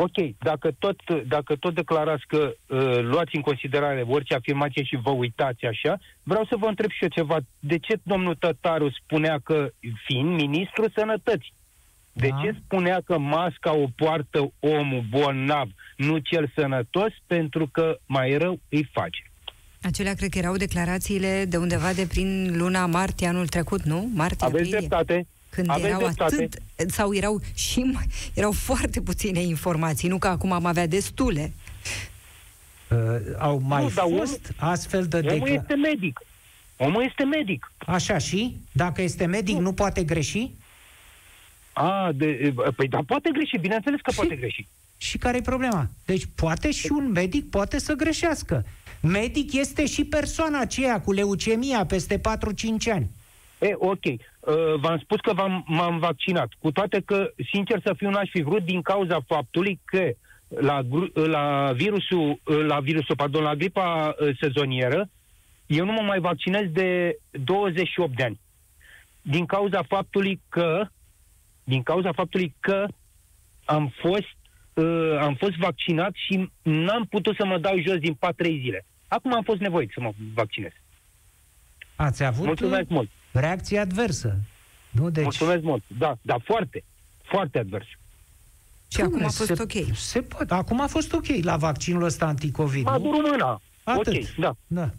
Ok, 0.00 0.36
dacă 0.38 0.70
tot, 0.78 1.10
dacă 1.26 1.56
tot 1.56 1.74
declarați 1.74 2.26
că 2.26 2.52
uh, 2.66 2.98
luați 3.00 3.36
în 3.36 3.40
considerare 3.40 4.04
orice 4.08 4.34
afirmație 4.34 4.82
și 4.82 4.98
vă 5.02 5.10
uitați 5.10 5.64
așa, 5.64 5.98
vreau 6.22 6.44
să 6.44 6.56
vă 6.56 6.66
întreb 6.66 6.90
și 6.90 7.02
eu 7.02 7.08
ceva. 7.08 7.38
De 7.60 7.78
ce 7.78 8.00
domnul 8.02 8.34
Tătaru 8.34 8.90
spunea 8.90 9.38
că, 9.44 9.68
fiind 10.06 10.34
ministrul 10.34 10.92
sănătății, 10.94 11.52
de 12.18 12.28
Da. 12.28 12.40
ce 12.42 12.56
spunea 12.64 13.00
că 13.04 13.18
masca 13.18 13.74
o 13.74 13.86
poartă 13.96 14.52
omul 14.60 15.04
bolnav, 15.10 15.68
nu 15.96 16.18
cel 16.18 16.52
sănătos, 16.54 17.12
pentru 17.26 17.68
că 17.72 17.98
mai 18.06 18.36
rău 18.38 18.60
îi 18.68 18.88
face? 18.92 19.22
Acelea 19.82 20.14
cred 20.14 20.30
că 20.30 20.38
erau 20.38 20.56
declarațiile 20.56 21.44
de 21.48 21.56
undeva 21.56 21.92
de 21.92 22.06
prin 22.06 22.56
luna 22.56 22.86
martie 22.86 23.26
anul 23.26 23.46
trecut, 23.46 23.82
nu? 23.82 24.10
Martie, 24.14 24.46
Aveți 24.46 24.56
aprilie. 24.62 24.78
dreptate? 24.78 25.26
Când 25.50 25.70
Aveți 25.70 25.86
erau 25.86 25.98
dreptate. 26.00 26.34
atât, 26.34 26.90
sau 26.90 27.14
erau 27.14 27.40
și 27.54 27.78
mai, 27.80 28.06
erau 28.34 28.52
foarte 28.52 29.00
puține 29.00 29.40
informații, 29.40 30.08
nu 30.08 30.18
că 30.18 30.28
acum 30.28 30.52
am 30.52 30.64
avea 30.64 30.86
destule. 30.86 31.52
Uh, 32.90 32.96
au 33.38 33.60
mai 33.64 33.82
Nu, 33.82 33.90
dar 33.94 34.04
fost 34.18 34.52
astfel 34.56 35.06
de 35.06 35.16
Omul 35.16 35.28
declarații. 35.28 35.54
este 35.60 35.74
medic. 35.74 36.20
Omul 36.76 37.04
este 37.08 37.24
medic. 37.24 37.72
Așa 37.78 38.18
și? 38.18 38.56
Dacă 38.72 39.02
este 39.02 39.26
medic, 39.26 39.56
nu 39.56 39.72
poate 39.72 40.02
greși? 40.04 40.50
A, 41.78 42.10
de, 42.14 42.54
păi 42.76 42.88
da, 42.88 42.98
poate 43.06 43.30
greși, 43.32 43.58
bineînțeles 43.60 44.00
că 44.00 44.10
Și- 44.10 44.16
poate 44.16 44.36
greși. 44.36 44.66
Și 44.96 45.18
care 45.18 45.36
e 45.36 45.40
problema? 45.40 45.86
Deci 46.06 46.24
poate 46.36 46.70
și 46.70 46.88
un 46.92 47.10
medic 47.10 47.50
poate 47.50 47.78
să 47.78 47.92
greșească. 47.94 48.64
Medic 49.02 49.52
este 49.52 49.86
și 49.86 50.04
persoana 50.04 50.60
aceea 50.60 51.00
cu 51.00 51.12
leucemia 51.12 51.86
peste 51.86 52.18
4-5 52.18 52.90
ani. 52.92 53.10
E, 53.58 53.72
ok. 53.74 54.04
Uh, 54.04 54.18
v-am 54.80 54.98
spus 54.98 55.20
că 55.20 55.32
v-am, 55.32 55.64
m-am 55.66 55.98
vaccinat. 55.98 56.48
Cu 56.58 56.70
toate 56.72 57.02
că, 57.04 57.30
sincer 57.52 57.80
să 57.84 57.94
fiu, 57.96 58.10
n-aș 58.10 58.28
fi 58.30 58.42
vrut 58.42 58.64
din 58.64 58.82
cauza 58.82 59.20
faptului 59.26 59.80
că 59.84 60.10
la, 60.48 60.82
gru- 60.82 61.10
la 61.14 61.72
virusul, 61.74 62.40
la 62.66 62.80
virusul, 62.80 63.16
pardon, 63.16 63.42
la 63.42 63.54
gripa 63.54 64.14
uh, 64.20 64.36
sezonieră, 64.40 65.08
eu 65.66 65.84
nu 65.84 65.92
mă 65.92 66.02
mai 66.02 66.18
vaccinez 66.18 66.70
de 66.72 67.18
28 67.30 68.16
de 68.16 68.22
ani. 68.22 68.40
Din 69.22 69.46
cauza 69.46 69.82
faptului 69.88 70.40
că, 70.48 70.86
din 71.68 71.82
cauza 71.82 72.12
faptului 72.12 72.54
că 72.60 72.86
am 73.64 73.92
fost, 74.00 74.36
uh, 74.74 75.18
am 75.20 75.34
fost 75.34 75.56
vaccinat 75.56 76.12
și 76.14 76.50
n-am 76.62 77.04
putut 77.04 77.36
să 77.36 77.44
mă 77.46 77.58
dau 77.58 77.80
jos 77.86 77.96
din 77.96 78.14
4 78.14 78.44
zile. 78.44 78.86
Acum 79.08 79.34
am 79.34 79.42
fost 79.42 79.60
nevoit 79.60 79.90
să 79.94 80.00
mă 80.00 80.12
vaccinez. 80.34 80.70
Ați 81.96 82.24
avut 82.24 82.46
Mulțumesc 82.46 82.88
mult. 82.88 83.10
reacție 83.32 83.78
adversă. 83.78 84.36
Nu, 84.90 85.10
deci... 85.10 85.22
Mulțumesc 85.22 85.62
mult. 85.62 85.82
Da, 85.98 86.16
da, 86.22 86.38
foarte. 86.44 86.84
Foarte 87.22 87.58
advers. 87.58 87.86
Și 88.88 89.00
acum 89.00 89.12
a 89.12 89.16
Bine, 89.16 89.28
fost 89.28 89.54
se, 89.54 89.62
ok. 89.62 89.96
Se 89.96 90.20
poate. 90.22 90.54
Acum 90.54 90.80
a 90.80 90.86
fost 90.86 91.12
ok 91.12 91.26
la 91.42 91.56
vaccinul 91.56 92.02
ăsta 92.02 92.26
anticovid. 92.26 92.84
Mă 92.84 92.90
nu? 92.90 92.98
dur 92.98 93.30
mâna. 93.30 93.60
Atât. 93.82 94.14
Ok, 94.14 94.34
da. 94.36 94.52
Da. 94.66 94.90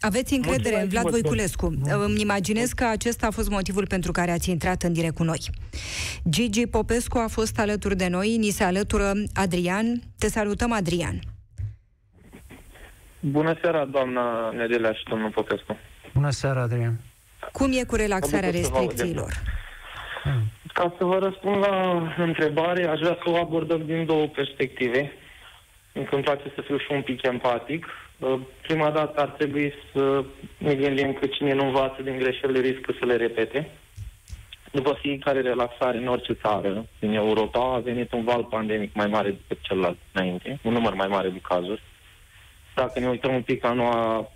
Aveți 0.00 0.34
încredere 0.34 0.74
în 0.74 0.80
Mulțumesc 0.80 0.90
Vlad 0.90 1.02
mult, 1.02 1.20
Voiculescu. 1.20 1.74
Îmi 2.04 2.20
imaginez 2.20 2.72
că 2.72 2.84
acesta 2.84 3.26
a 3.26 3.30
fost 3.30 3.48
motivul 3.48 3.86
pentru 3.86 4.12
care 4.12 4.30
ați 4.30 4.50
intrat 4.50 4.82
în 4.82 4.92
direct 4.92 5.14
cu 5.14 5.22
noi. 5.22 5.38
Gigi 6.28 6.66
Popescu 6.66 7.18
a 7.18 7.26
fost 7.28 7.58
alături 7.58 7.96
de 7.96 8.08
noi, 8.08 8.36
ni 8.36 8.50
se 8.50 8.64
alătură 8.64 9.12
Adrian. 9.34 10.00
Te 10.18 10.28
salutăm, 10.28 10.72
Adrian. 10.72 11.18
Bună 13.20 13.58
seara, 13.62 13.84
doamna 13.84 14.50
Nedelea 14.50 14.92
și 14.92 15.04
domnul 15.08 15.30
Popescu. 15.30 15.76
Bună 16.14 16.30
seara, 16.30 16.60
Adrian. 16.62 17.00
Cum 17.52 17.70
e 17.72 17.84
cu 17.84 17.94
relaxarea 17.94 18.50
Mă 18.50 18.54
bucur 18.54 18.64
să 18.64 18.70
vă 18.72 18.76
aud. 18.78 18.88
restricțiilor? 18.88 19.32
Ca 20.72 20.94
să 20.98 21.04
vă 21.04 21.18
răspund 21.18 21.56
la 21.56 22.02
întrebare, 22.18 22.86
aș 22.86 22.98
vrea 22.98 23.18
să 23.24 23.30
o 23.30 23.36
abordăm 23.36 23.82
din 23.86 24.06
două 24.06 24.26
perspective. 24.26 25.12
Încă 25.92 26.14
îmi 26.14 26.24
place 26.24 26.52
să 26.54 26.62
fiu 26.66 26.78
și 26.78 26.86
un 26.90 27.02
pic 27.02 27.22
empatic. 27.22 27.86
Uh, 28.18 28.40
Prima 28.62 28.90
dată 28.90 29.20
ar 29.20 29.28
trebui 29.28 29.72
să 29.92 30.24
ne 30.58 30.74
gândim 30.74 31.12
că 31.12 31.26
cine 31.26 31.54
nu 31.54 31.64
învață 31.64 32.02
din 32.02 32.18
greșelile 32.18 32.60
riscă 32.60 32.94
să 32.98 33.04
le 33.04 33.16
repete. 33.16 33.70
După 34.72 34.98
fiecare 35.00 35.40
relaxare 35.40 35.98
în 35.98 36.06
orice 36.06 36.32
țară 36.32 36.86
din 36.98 37.12
Europa 37.12 37.74
a 37.74 37.78
venit 37.78 38.12
un 38.12 38.24
val 38.24 38.44
pandemic 38.44 38.94
mai 38.94 39.06
mare 39.06 39.28
decât 39.28 39.64
celălalt 39.64 39.98
înainte, 40.12 40.58
un 40.62 40.72
număr 40.72 40.94
mai 40.94 41.06
mare 41.06 41.28
de 41.28 41.40
cazuri. 41.48 41.82
Dacă 42.74 43.00
ne 43.00 43.08
uităm 43.08 43.34
un 43.34 43.42
pic 43.42 43.62
la 43.62 43.72
noua 43.72 44.28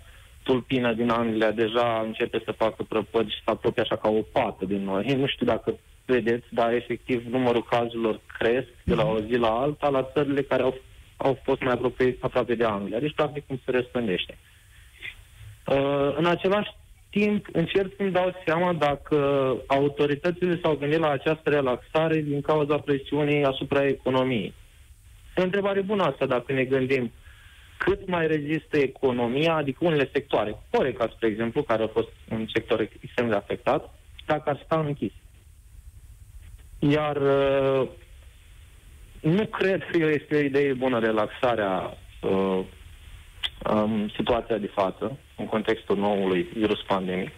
tulpină 0.43 0.93
din 0.93 1.09
Anglia, 1.09 1.51
deja 1.51 2.01
începe 2.05 2.41
să 2.45 2.51
facă 2.51 2.83
prăpădi 2.83 3.31
și 3.31 3.41
să 3.43 3.49
apropie 3.51 3.81
așa 3.81 3.95
ca 3.95 4.09
o 4.09 4.21
pată 4.31 4.65
din 4.65 4.83
noi. 4.83 5.15
Nu 5.15 5.27
știu 5.27 5.45
dacă 5.45 5.77
vedeți, 6.05 6.45
dar 6.49 6.73
efectiv 6.73 7.25
numărul 7.29 7.63
cazurilor 7.63 8.19
cresc 8.37 8.67
de 8.83 8.93
la 8.93 9.05
o 9.05 9.19
zi 9.19 9.35
la 9.35 9.49
alta 9.49 9.89
la 9.89 10.09
țările 10.13 10.41
care 10.41 10.63
au, 10.63 10.75
au 11.21 11.39
fost 11.43 11.61
mai 11.61 11.73
aproape, 11.73 12.17
aproape 12.19 12.55
de 12.55 12.63
Anglia. 12.63 12.99
Deci, 12.99 13.13
practic, 13.13 13.45
cum 13.47 13.59
se 13.65 13.71
răspândește. 13.71 14.37
Uh, 15.65 16.15
în 16.17 16.25
același 16.25 16.69
timp, 17.09 17.45
încerc 17.51 17.91
să-mi 17.97 18.11
dau 18.11 18.35
seama 18.45 18.73
dacă 18.73 19.17
autoritățile 19.67 20.59
s-au 20.61 20.75
gândit 20.75 20.99
la 20.99 21.09
această 21.09 21.49
relaxare 21.49 22.21
din 22.21 22.41
cauza 22.41 22.77
presiunii 22.77 23.43
asupra 23.43 23.85
economiei. 23.85 24.53
E 25.35 25.41
o 25.41 25.43
întrebare 25.43 25.81
bună 25.81 26.03
asta 26.03 26.25
dacă 26.25 26.53
ne 26.53 26.63
gândim 26.63 27.11
cât 27.77 28.07
mai 28.07 28.27
rezistă 28.27 28.77
economia, 28.77 29.55
adică 29.55 29.85
unele 29.85 30.09
sectoare, 30.13 30.55
Horeca, 30.71 31.11
spre 31.15 31.27
exemplu, 31.27 31.63
care 31.63 31.83
a 31.83 31.87
fost 31.87 32.09
un 32.31 32.47
sector 32.53 32.89
extrem 33.01 33.29
de 33.29 33.35
afectat, 33.35 33.93
dacă 34.25 34.49
ar 34.49 34.61
sta 34.65 34.79
închis. 34.79 35.11
Iar 36.79 37.15
uh, 37.15 37.87
nu 39.21 39.45
cred 39.45 39.83
că 39.91 39.97
este 39.97 40.35
o 40.35 40.39
idee 40.39 40.73
bună 40.73 40.99
relaxarea 40.99 41.97
uh, 42.21 42.59
um, 43.73 44.09
situația 44.15 44.57
de 44.57 44.71
față, 44.73 45.17
în 45.37 45.45
contextul 45.45 45.97
noului 45.97 46.41
virus 46.53 46.81
pandemic. 46.87 47.29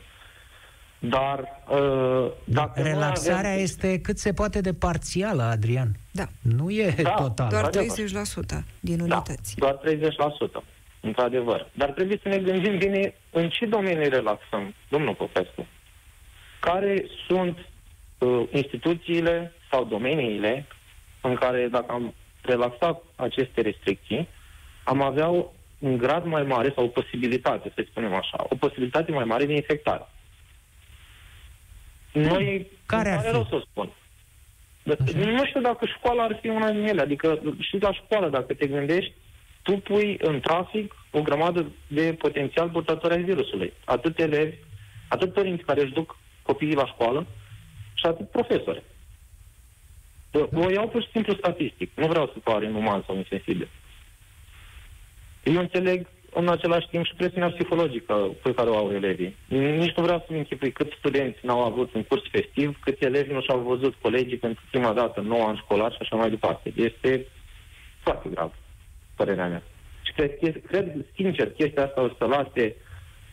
Dar 1.00 1.40
uh, 1.70 2.32
dacă 2.44 2.82
noi 2.82 2.92
Relaxarea 2.92 3.50
avem... 3.52 3.64
este 3.64 4.00
cât 4.00 4.18
se 4.18 4.34
poate 4.34 4.62
de 4.62 4.74
parțială, 4.74 5.44
Adrian. 5.44 5.92
Da. 6.12 6.26
Nu 6.42 6.70
e 6.70 6.96
Da, 7.02 7.10
total. 7.10 7.50
Doar 7.50 7.64
adevăr. 7.64 7.98
30% 8.62 8.64
din 8.80 8.98
Da, 8.98 9.04
unități. 9.04 9.56
doar 9.56 9.80
30%, 10.62 10.64
într-adevăr. 11.00 11.70
Dar 11.74 11.90
trebuie 11.90 12.20
să 12.22 12.28
ne 12.28 12.38
gândim 12.38 12.78
bine 12.78 13.14
în 13.30 13.50
ce 13.50 13.66
domenii 13.66 14.10
relaxăm, 14.10 14.74
domnul 14.90 15.14
Popescu. 15.14 15.68
Care 16.60 17.06
sunt 17.28 17.58
uh, 18.18 18.44
instituțiile 18.52 19.54
sau 19.72 19.84
domeniile 19.84 20.66
în 21.22 21.36
care, 21.36 21.68
dacă 21.68 21.92
am 21.92 22.14
relaxat 22.42 23.04
aceste 23.16 23.62
restricții, 23.62 24.28
am 24.84 25.02
avea 25.02 25.28
un 25.80 25.98
grad 25.98 26.26
mai 26.26 26.44
mare 26.44 26.72
sau 26.76 26.84
o 26.84 26.88
posibilitate, 26.88 27.72
să 27.76 27.86
spunem 27.90 28.14
așa, 28.14 28.46
o 28.50 28.56
posibilitate 28.56 29.12
mai 29.12 29.24
mare 29.24 29.46
de 29.46 29.54
infectare. 29.54 30.08
Noi, 32.14 32.68
Care 32.86 33.10
îmi 33.10 33.18
ar 33.18 33.24
pare 33.24 33.28
fi? 33.28 33.34
rău 33.34 33.46
să 33.50 33.56
o 33.56 33.60
spun. 33.60 33.90
Nu 35.16 35.46
știu 35.46 35.62
dacă 35.62 35.86
școala 35.86 36.24
ar 36.24 36.38
fi 36.42 36.48
una 36.48 36.72
din 36.72 36.88
ele. 36.88 37.02
Adică 37.02 37.42
și 37.60 37.78
la 37.80 37.94
școală, 37.94 38.30
dacă 38.30 38.54
te 38.54 38.68
gândești, 38.68 39.14
tu 39.62 39.72
pui 39.78 40.18
în 40.22 40.40
trafic 40.40 40.96
o 41.12 41.22
grămadă 41.22 41.72
de 41.88 42.14
potențial 42.14 42.70
purtători 42.70 43.14
ai 43.14 43.24
virusului. 43.24 43.74
Atât 43.86 44.20
elevi, 44.20 44.56
atât 45.08 45.34
părinți 45.34 45.64
care 45.64 45.82
își 45.82 45.94
duc 45.94 46.18
copiii 46.42 46.76
la 46.76 46.86
școală 46.86 47.26
și 47.94 48.06
atât 48.06 48.30
profesori. 48.30 48.84
O 50.34 50.70
iau 50.70 50.88
pur 50.88 51.02
și 51.02 51.10
simplu 51.12 51.34
statistic. 51.34 51.92
Nu 51.96 52.08
vreau 52.08 52.26
să 52.26 52.40
pare 52.44 52.66
inuman 52.66 53.04
sau 53.06 53.16
insensibil. 53.16 53.70
Eu 55.44 55.60
înțeleg 55.60 56.08
în 56.34 56.48
același 56.48 56.88
timp 56.88 57.06
și 57.06 57.16
presiunea 57.16 57.50
psihologică 57.50 58.14
pe 58.44 58.54
care 58.54 58.70
o 58.70 58.78
au 58.78 58.92
elevii. 58.92 59.36
Nici 59.48 59.96
nu 59.96 60.04
vreau 60.04 60.24
să-mi 60.28 60.38
închipui 60.38 60.72
cât 60.72 60.94
studenți 60.98 61.46
n-au 61.46 61.64
avut 61.64 61.94
un 61.94 62.04
curs 62.04 62.24
festiv, 62.32 62.78
cât 62.84 63.02
elevi 63.04 63.34
nu 63.34 63.42
și-au 63.42 63.60
văzut 63.60 63.94
colegii 64.02 64.38
pentru 64.38 64.64
prima 64.70 64.94
dată, 64.94 65.22
9 65.22 65.44
ani 65.44 65.58
școlar 65.58 65.92
și 65.92 65.98
așa 66.02 66.16
mai 66.16 66.30
departe. 66.30 66.74
Este 66.76 67.26
foarte 68.00 68.30
grav, 68.30 68.54
părerea 69.16 69.48
mea. 69.48 69.64
Și 70.02 70.12
cred, 70.14 70.62
cred 70.66 71.06
sincer, 71.16 71.52
chestia 71.52 71.86
asta 71.86 72.02
o 72.02 72.10
să 72.18 72.26
lase 72.26 72.76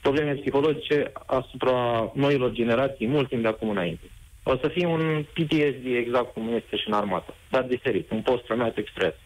probleme 0.00 0.32
psihologice 0.32 1.12
asupra 1.26 2.10
noilor 2.14 2.50
generații 2.50 3.06
mult 3.06 3.28
timp 3.28 3.42
de 3.42 3.48
acum 3.48 3.68
înainte. 3.68 4.04
O 4.50 4.56
să 4.56 4.68
fie 4.68 4.86
un 4.86 5.24
PTSD 5.32 5.84
exact 5.84 6.32
cum 6.32 6.54
este 6.54 6.76
și 6.76 6.88
în 6.88 6.92
armată, 6.92 7.34
dar 7.50 7.62
diferit, 7.62 8.10
un 8.10 8.22
post-traumatic 8.22 8.88
stress. 8.88 9.16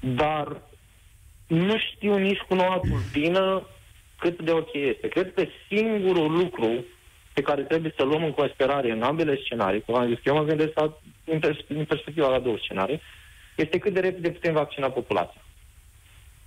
Dar 0.00 0.62
nu 1.46 1.76
știu 1.78 2.16
nici 2.16 2.38
cu 2.38 2.54
noua 2.54 2.80
tulpină 2.88 3.66
cât 4.18 4.42
de 4.42 4.50
ok 4.50 4.72
este. 4.72 5.08
Cred 5.08 5.34
că 5.34 5.44
singurul 5.68 6.30
lucru 6.32 6.84
pe 7.32 7.42
care 7.42 7.62
trebuie 7.62 7.94
să 7.96 8.04
luăm 8.04 8.24
în 8.24 8.32
considerare 8.32 8.90
în 8.90 9.02
ambele 9.02 9.40
scenarii, 9.44 9.82
cum 9.82 9.94
am 9.94 10.08
zis, 10.08 10.18
eu 10.24 10.34
mă 10.34 10.44
gândesc 10.44 10.80
la, 10.80 10.98
în, 11.24 11.38
pers- 11.38 11.68
în 11.68 11.84
perspectiva 11.84 12.28
la 12.28 12.38
două 12.38 12.56
scenarii, 12.58 13.00
este 13.56 13.78
cât 13.78 13.92
de 13.92 14.00
repede 14.00 14.30
putem 14.30 14.52
vaccina 14.52 14.90
populația. 14.90 15.42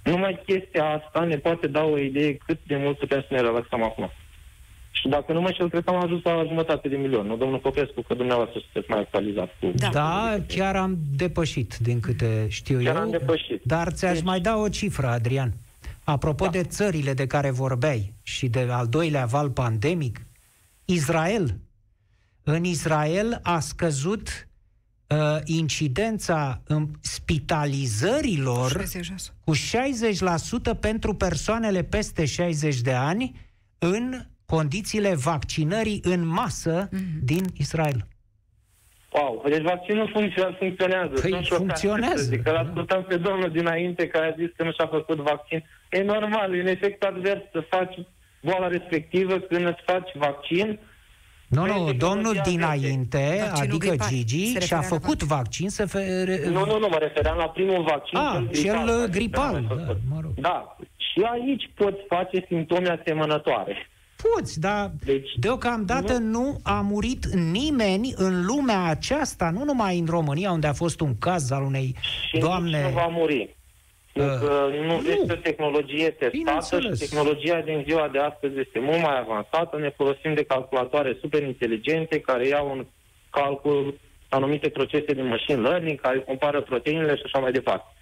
Numai 0.04 0.42
chestia 0.46 0.86
asta 0.90 1.24
ne 1.24 1.38
poate 1.38 1.68
da 1.68 1.84
o 1.84 1.98
idee 1.98 2.34
cât 2.36 2.60
de 2.64 2.76
mult 2.76 2.98
putem 2.98 3.20
să 3.20 3.34
ne 3.34 3.42
relaxăm 3.42 3.84
acum. 3.84 4.12
Și 5.00 5.08
dacă 5.08 5.34
nu 5.34 5.42
mă 5.42 5.52
știu, 5.52 5.68
cred 5.68 5.84
că 5.84 5.90
am 5.90 6.04
ajuns 6.04 6.24
la 6.24 6.44
jumătate 6.48 6.88
de 6.88 6.96
milion. 6.96 7.28
Nu, 7.28 7.38
domnul 7.38 7.60
Popescu, 7.60 8.02
că 8.02 8.14
dumneavoastră 8.14 8.60
sunteți 8.60 8.90
mai 8.90 9.00
actualizat. 9.00 9.50
Cu 9.60 9.72
da. 9.76 9.90
da, 9.90 10.38
chiar 10.48 10.76
am 10.76 10.98
depășit, 11.16 11.78
din 11.78 12.00
câte 12.00 12.46
știu 12.50 12.80
chiar 12.84 12.96
eu. 12.96 13.02
am 13.02 13.10
depășit. 13.10 13.62
Dar 13.64 13.92
ți-aș 13.92 14.14
deci... 14.14 14.24
mai 14.24 14.40
da 14.40 14.58
o 14.58 14.70
cifră, 14.70 15.08
Adrian. 15.08 15.54
Apropo 16.04 16.46
da. 16.46 16.52
de 16.52 16.64
țările 16.64 17.14
de 17.14 17.28
care 17.28 17.52
vorbeai 17.52 18.14
și 18.24 18.48
de 18.48 18.68
al 18.72 18.88
doilea 18.88 19.26
val 19.26 19.50
pandemic, 19.50 20.22
Israel. 20.86 21.56
În 22.44 22.64
Israel 22.64 23.40
a 23.44 23.60
scăzut 23.60 24.48
uh, 25.08 25.18
incidența 25.44 26.62
în 26.68 26.88
spitalizărilor 27.02 28.72
60. 28.72 29.12
cu 29.44 29.56
60% 30.76 30.80
pentru 30.80 31.14
persoanele 31.14 31.84
peste 31.84 32.26
60 32.26 32.80
de 32.80 32.94
ani 32.94 33.36
în 33.78 34.26
condițiile 34.50 35.16
vaccinării 35.16 36.00
în 36.04 36.28
masă 36.28 36.88
mm-hmm. 36.88 37.20
din 37.24 37.44
Israel. 37.58 38.08
Wow, 39.12 39.44
deci 39.50 39.62
vaccinul 39.62 40.10
funcționează. 40.60 41.14
Păi 41.22 41.48
funcționează. 41.58 42.24
Zic, 42.24 42.44
că 42.44 42.52
l-ascultam 42.52 43.04
pe 43.04 43.18
domnul 43.18 43.50
dinainte 43.52 44.08
care 44.08 44.26
a 44.26 44.36
zis 44.38 44.50
că 44.56 44.64
nu 44.64 44.72
și-a 44.72 44.88
făcut 44.88 45.18
vaccin. 45.18 45.64
E 45.90 46.04
normal, 46.04 46.56
e 46.56 46.62
un 46.62 46.68
efect 46.68 47.04
advers 47.04 47.42
să 47.52 47.60
faci 47.70 47.96
boala 48.42 48.68
respectivă 48.68 49.36
când 49.38 49.68
îți 49.68 49.82
faci 49.86 50.10
vaccin. 50.14 50.80
Nu, 51.48 51.66
nu, 51.66 51.94
domnul 51.94 52.40
dinainte, 52.44 53.38
Vaccinul 53.40 53.62
adică 53.62 53.88
gripal. 53.88 54.08
Gigi, 54.08 54.60
și-a 54.60 54.82
făcut 54.82 55.24
vaccin 55.24 55.70
să... 55.70 55.86
Fe... 55.86 56.26
Nu, 56.46 56.66
nu, 56.66 56.80
nu, 56.80 56.88
mă 56.88 56.98
refeream 57.00 57.38
la 57.38 57.50
primul 57.50 57.84
vaccin. 57.84 58.18
Ah, 58.18 58.44
cel 58.62 59.08
gripal. 59.10 59.10
gripal 59.10 59.66
da, 59.68 59.96
mă 60.10 60.20
rog. 60.22 60.32
da, 60.36 60.78
și 60.98 61.28
aici 61.32 61.70
poți 61.76 61.98
face 62.08 62.46
simptome 62.48 62.90
asemănătoare. 62.90 63.90
Poți, 64.22 64.60
dar 64.60 64.92
deci, 65.06 65.30
deocamdată 65.36 66.14
nu... 66.14 66.30
nu 66.30 66.58
a 66.64 66.82
murit 66.82 67.26
nimeni 67.26 68.14
în 68.16 68.46
lumea 68.46 68.84
aceasta, 68.84 69.50
nu 69.50 69.64
numai 69.64 69.98
în 69.98 70.06
România, 70.10 70.52
unde 70.52 70.68
a 70.68 70.74
fost 70.74 71.00
un 71.00 71.18
caz 71.18 71.52
al 71.52 71.64
unei 71.64 71.96
și 72.30 72.38
doamne... 72.38 72.82
nu 72.82 72.90
va 72.90 73.08
muri. 73.08 73.56
Uh, 74.14 74.24
nu, 74.86 75.02
nu 75.02 75.10
este 75.10 75.34
o 75.34 75.36
tehnologie 75.36 76.10
testată 76.10 76.80
și 76.80 77.00
tehnologia 77.00 77.62
din 77.62 77.84
ziua 77.88 78.08
de 78.08 78.20
astăzi 78.20 78.60
este 78.60 78.80
mult 78.80 79.02
mai 79.02 79.20
avansată. 79.20 79.78
Ne 79.78 79.90
folosim 79.90 80.34
de 80.34 80.44
calculatoare 80.44 81.18
super 81.22 81.44
inteligente 81.44 82.20
care 82.20 82.48
iau 82.48 82.72
în 82.72 82.86
calcul 83.30 84.00
anumite 84.30 84.70
procese 84.70 85.14
de 85.14 85.22
machine 85.22 85.58
learning, 85.58 86.02
care 86.02 86.20
compară 86.20 86.62
proteinele 86.62 87.16
și 87.16 87.22
așa 87.26 87.40
mai 87.40 87.52
departe. 87.52 87.94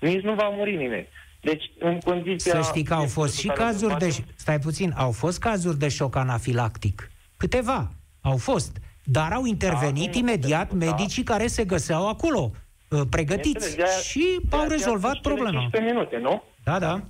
Nici 0.00 0.22
nu 0.22 0.34
va 0.34 0.48
muri 0.48 0.76
nimeni. 0.76 1.08
Deci, 1.44 1.70
în 1.78 1.98
condiția... 1.98 2.62
Să 2.62 2.68
știi 2.70 2.82
că 2.82 2.94
au 2.94 3.06
fost 3.06 3.38
și 3.38 3.46
cazuri 3.46 3.98
de... 3.98 4.24
Stai 4.34 4.58
puțin, 4.58 4.92
au 4.96 5.10
fost 5.10 5.38
cazuri 5.38 5.78
de 5.78 5.88
șoc 5.88 6.16
anafilactic. 6.16 7.10
Câteva 7.36 7.90
au 8.20 8.36
fost. 8.36 8.76
Dar 9.04 9.32
au 9.32 9.44
intervenit 9.44 10.12
da, 10.12 10.18
imediat 10.18 10.72
da. 10.72 10.86
medicii 10.86 11.22
care 11.22 11.46
se 11.46 11.64
găseau 11.64 12.08
acolo, 12.08 12.50
uh, 12.88 13.00
pregătiți. 13.10 13.76
De 13.76 13.84
și 14.02 14.40
au 14.50 14.68
rezolvat 14.68 15.20
problema. 15.20 15.60
15 15.60 15.92
minute, 15.92 16.18
nu? 16.18 16.42
Da, 16.64 16.78
da. 16.78 17.02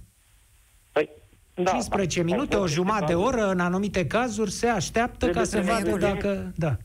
Păi, 0.92 1.08
da, 1.54 1.70
15 1.70 2.18
da, 2.18 2.24
minute, 2.24 2.56
o 2.56 2.66
jumătate 2.66 3.04
de 3.04 3.14
oră, 3.14 3.50
în 3.50 3.60
anumite 3.60 4.06
cazuri, 4.06 4.50
se 4.50 4.66
așteaptă 4.66 5.28
ca 5.28 5.44
să 5.44 5.60
vadă 5.60 5.96
dacă... 5.96 6.52
Da 6.56 6.76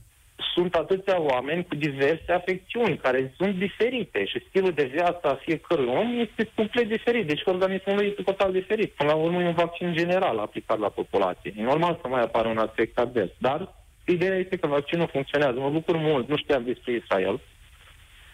sunt 0.53 0.75
atâția 0.75 1.21
oameni 1.21 1.65
cu 1.65 1.75
diverse 1.75 2.31
afecțiuni 2.31 2.97
care 2.97 3.33
sunt 3.37 3.55
diferite 3.55 4.25
și 4.25 4.45
stilul 4.47 4.71
de 4.71 4.83
viață 4.93 5.27
a 5.27 5.39
fiecărui 5.45 5.87
om 5.87 6.19
este 6.19 6.51
complet 6.55 6.87
diferit. 6.87 7.27
Deci 7.27 7.41
organismul 7.45 7.95
lui 7.95 8.07
este 8.07 8.21
total 8.21 8.51
diferit. 8.51 8.91
Până 8.91 9.09
la 9.09 9.15
urmă 9.15 9.41
e 9.41 9.47
un 9.47 9.53
vaccin 9.53 9.93
general 9.93 10.37
aplicat 10.39 10.79
la 10.79 10.89
populație. 10.89 11.53
E 11.57 11.63
normal 11.63 11.99
să 12.01 12.07
mai 12.07 12.21
apară 12.21 12.47
un 12.47 12.57
aspect 12.57 12.97
advers. 12.97 13.31
Dar 13.37 13.75
ideea 14.05 14.37
este 14.37 14.57
că 14.57 14.67
vaccinul 14.67 15.07
funcționează. 15.11 15.59
Mă 15.59 15.69
bucur 15.69 15.95
mult. 15.95 16.29
Nu 16.29 16.37
știam 16.37 16.63
despre 16.63 16.91
Israel. 16.91 17.39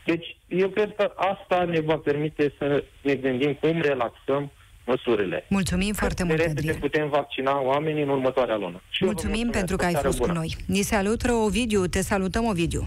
Deci 0.05 0.37
eu 0.47 0.67
cred 0.69 0.95
că 0.95 1.11
asta 1.15 1.63
ne 1.63 1.79
va 1.79 1.97
permite 1.97 2.53
să 2.57 2.83
ne 3.01 3.15
gândim 3.15 3.53
cum 3.53 3.81
relaxăm 3.81 4.51
măsurile. 4.85 5.45
Mulțumim 5.49 5.89
Cât 5.89 5.97
foarte 5.97 6.23
mult, 6.23 6.39
Adrian. 6.39 6.75
putem 6.79 7.09
vaccina 7.09 7.61
oamenii 7.61 8.03
în 8.03 8.09
următoarea 8.09 8.55
lună. 8.55 8.81
Și 8.89 9.05
mulțumim 9.05 9.49
pentru 9.49 9.75
că 9.75 9.85
ai 9.85 9.93
fost 9.93 10.17
bună. 10.17 10.31
cu 10.31 10.37
noi. 10.37 10.55
Ni 10.67 10.81
salută 10.81 11.31
Ovidiu, 11.31 11.85
te 11.85 12.01
salutăm 12.01 12.45
Ovidiu. 12.45 12.83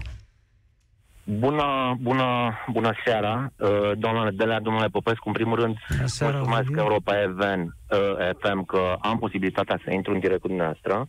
Bună, 1.23 1.97
bună, 2.01 2.57
bună 2.71 2.91
seara, 3.05 3.51
uh, 3.57 3.91
domnule 3.97 4.29
Delea, 4.29 4.59
domnule 4.59 4.87
Popescu. 4.87 5.27
În 5.27 5.33
primul 5.33 5.59
rând, 5.59 5.77
seara, 6.05 6.33
mulțumesc 6.33 6.61
Ovidiu. 6.61 6.81
Europa 6.81 7.21
Even, 7.21 7.61
uh, 7.89 8.29
FM 8.39 8.65
că 8.65 8.95
am 9.01 9.19
posibilitatea 9.19 9.79
să 9.83 9.91
intru 9.93 10.13
în 10.13 10.19
direct 10.19 10.41
cu 10.41 10.47
dumneavoastră. 10.47 11.07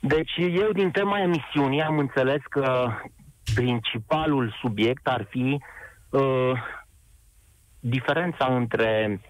Deci 0.00 0.32
eu 0.36 0.72
din 0.72 0.90
tema 0.90 1.20
emisiunii 1.20 1.82
am 1.82 1.98
înțeles 1.98 2.40
că 2.48 2.88
principalul 3.54 4.54
subiect 4.60 5.06
ar 5.06 5.26
fi 5.30 5.58
uh, 6.10 6.52
diferența 7.80 8.46
între 8.54 9.20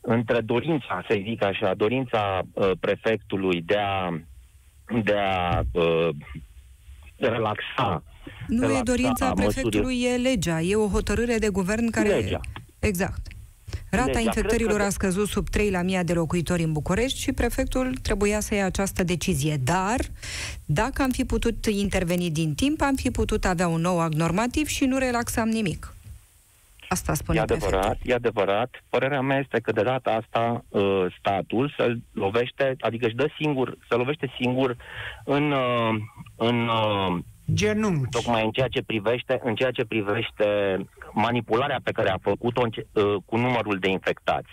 între 0.00 0.40
dorința, 0.40 1.04
să 1.08 1.20
zic 1.22 1.44
așa, 1.44 1.74
dorința 1.74 2.42
uh, 2.52 2.70
prefectului 2.80 3.62
de 3.62 3.76
a, 3.78 4.08
de 5.02 5.16
a 5.16 5.62
uh, 5.72 6.08
relaxa. 7.16 8.02
Nu 8.46 8.60
relaxa 8.60 8.78
e 8.78 8.82
dorința 8.82 9.32
prefectului, 9.32 10.00
măsuri... 10.00 10.12
e 10.12 10.16
legea. 10.16 10.60
E 10.60 10.74
o 10.74 10.88
hotărâre 10.88 11.36
de 11.38 11.48
guvern 11.48 11.90
care... 11.90 12.08
Legea. 12.08 12.40
Exact. 12.78 13.26
Rata 13.90 14.06
legea. 14.06 14.20
infectărilor 14.20 14.76
că... 14.76 14.82
a 14.82 14.88
scăzut 14.88 15.28
sub 15.28 15.48
3 15.48 15.70
la 15.70 15.82
mii 15.82 16.04
de 16.04 16.12
locuitori 16.12 16.62
în 16.62 16.72
București 16.72 17.18
și 17.18 17.32
prefectul 17.32 17.94
trebuia 18.02 18.40
să 18.40 18.54
ia 18.54 18.64
această 18.64 19.04
decizie. 19.04 19.56
Dar, 19.56 20.00
dacă 20.64 21.02
am 21.02 21.10
fi 21.10 21.24
putut 21.24 21.66
interveni 21.66 22.30
din 22.30 22.54
timp, 22.54 22.80
am 22.80 22.94
fi 22.94 23.10
putut 23.10 23.44
avea 23.44 23.68
un 23.68 23.80
nou 23.80 24.00
act 24.00 24.14
normativ 24.14 24.66
și 24.66 24.84
nu 24.84 24.98
relaxam 24.98 25.48
nimic. 25.48 25.91
Asta 26.92 27.14
spune 27.14 27.38
E 27.38 27.40
adevărat, 27.42 27.80
prefectul. 27.80 28.10
e 28.10 28.14
adevărat. 28.14 28.70
Părerea 28.88 29.20
mea 29.20 29.38
este 29.38 29.58
că 29.60 29.72
de 29.72 29.82
data 29.82 30.10
asta 30.10 30.64
uh, 30.68 31.06
statul 31.18 31.74
se 31.76 31.96
lovește, 32.12 32.74
adică 32.80 33.06
își 33.06 33.14
dă 33.14 33.26
singur, 33.40 33.76
se 33.88 33.94
lovește 33.94 34.32
singur 34.40 34.76
în, 35.24 35.50
uh, 35.52 35.94
în 36.36 36.68
genunchi. 37.52 38.08
Tocmai 38.10 38.44
în 38.44 38.50
ceea 38.50 38.68
ce 38.68 38.82
privește, 38.82 39.40
în 39.44 39.54
ceea 39.54 39.70
ce 39.70 39.84
privește 39.84 40.46
manipularea 41.12 41.80
pe 41.84 41.92
care 41.92 42.10
a 42.10 42.18
făcut-o 42.22 42.62
cu 43.26 43.36
numărul 43.36 43.78
de 43.78 43.88
infectați. 43.88 44.48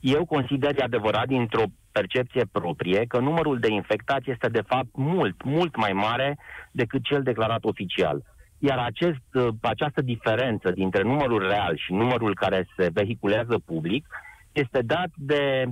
Eu 0.00 0.24
consider 0.24 0.74
de 0.74 0.82
adevărat 0.82 1.26
dintr-o 1.26 1.62
percepție 1.92 2.44
proprie 2.52 3.04
că 3.08 3.18
numărul 3.18 3.58
de 3.58 3.70
infectați 3.72 4.30
este 4.30 4.48
de 4.48 4.62
fapt 4.66 4.88
mult, 4.92 5.42
mult 5.44 5.76
mai 5.76 5.92
mare 5.92 6.38
decât 6.72 7.02
cel 7.04 7.22
declarat 7.22 7.64
oficial. 7.64 8.22
Iar 8.68 8.78
acest, 8.78 9.26
uh, 9.34 9.48
această 9.60 10.00
diferență 10.00 10.70
dintre 10.70 11.02
numărul 11.02 11.48
real 11.48 11.76
și 11.76 11.92
numărul 11.92 12.34
care 12.34 12.68
se 12.76 12.88
vehiculează 12.92 13.58
public 13.58 14.06
este 14.52 14.82
dat 14.82 15.10
de 15.14 15.64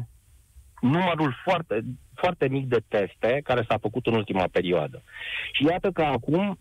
numărul 0.80 1.34
foarte, 1.45 1.80
foarte 2.14 2.49
mic 2.49 2.66
de 2.68 2.82
teste 2.88 3.41
care 3.45 3.64
s-a 3.68 3.78
făcut 3.80 4.07
în 4.07 4.14
ultima 4.14 4.45
perioadă. 4.53 5.03
Și 5.53 5.64
iată 5.64 5.91
că 5.91 6.03
acum 6.03 6.59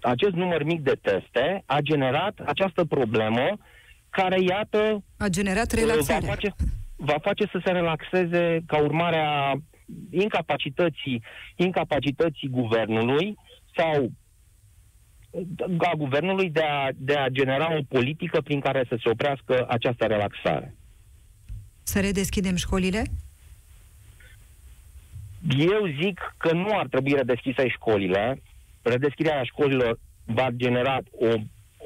acest 0.00 0.34
număr 0.34 0.62
mic 0.62 0.80
de 0.82 0.98
teste 1.02 1.62
a 1.66 1.80
generat 1.80 2.40
această 2.44 2.84
problemă 2.84 3.58
care, 4.10 4.40
iată... 4.40 5.02
A 5.16 5.28
generat 5.28 5.70
relaxare. 5.70 6.26
Va 6.26 6.32
face, 6.32 6.54
va 6.96 7.18
face 7.20 7.44
să 7.52 7.60
se 7.64 7.70
relaxeze 7.70 8.60
ca 8.66 8.82
urmare 8.82 9.18
a 9.26 9.54
incapacității, 10.10 11.22
incapacității 11.56 12.48
guvernului 12.48 13.36
sau 13.76 14.10
a 15.78 15.94
guvernului 15.96 16.50
de 16.50 16.62
a, 16.62 16.88
de 16.96 17.14
a 17.14 17.28
genera 17.28 17.76
o 17.76 17.82
politică 17.88 18.40
prin 18.40 18.60
care 18.60 18.84
să 18.88 18.98
se 19.02 19.08
oprească 19.08 19.66
această 19.68 20.04
relaxare. 20.04 20.74
Să 21.82 22.00
redeschidem 22.00 22.56
școlile? 22.56 23.02
Eu 25.58 25.86
zic 26.02 26.34
că 26.36 26.52
nu 26.52 26.78
ar 26.78 26.86
trebui 26.86 27.12
redeschise 27.12 27.68
școlile. 27.68 28.42
Redeschiderea 28.82 29.42
școlilor 29.42 29.98
va 30.24 30.48
genera 30.50 30.98
o, 31.10 31.34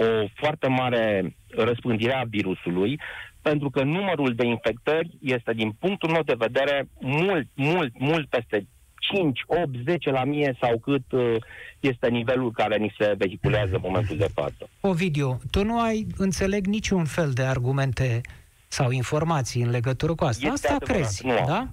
o 0.05 0.27
foarte 0.35 0.69
mare 0.69 1.37
răspândire 1.49 2.13
a 2.13 2.25
virusului, 2.29 3.01
pentru 3.43 3.71
că 3.71 3.83
numărul 3.83 4.35
de 4.35 4.47
infectări 4.47 5.19
este, 5.21 5.53
din 5.53 5.71
punctul 5.71 6.11
meu 6.11 6.23
de 6.23 6.35
vedere, 6.39 6.89
mult, 7.01 7.49
mult, 7.55 7.99
mult 7.99 8.29
peste 8.29 8.67
5, 9.13 9.45
8, 9.47 9.69
10 9.85 10.11
la 10.11 10.25
mie 10.25 10.57
sau 10.61 10.79
cât 10.79 11.13
uh, 11.13 11.37
este 11.81 12.09
nivelul 12.09 12.53
care 12.53 12.77
ni 12.77 12.95
se 12.99 13.15
vehiculează 13.19 13.75
în 13.75 13.81
momentul 13.83 14.17
de 14.17 14.29
față. 14.35 14.69
Ovidiu, 14.81 15.41
tu 15.51 15.65
nu 15.65 15.81
ai, 15.81 16.07
înțeleg, 16.17 16.67
niciun 16.67 17.05
fel 17.05 17.31
de 17.31 17.43
argumente 17.43 18.21
sau 18.69 18.91
informații 18.91 19.63
în 19.63 19.71
legătură 19.71 20.15
cu 20.15 20.25
asta. 20.25 20.47
Este 20.47 20.67
asta 20.67 20.75
adevărat, 20.75 20.99
crezi, 20.99 21.27
nu 21.27 21.33
am. 21.33 21.47
da? 21.47 21.69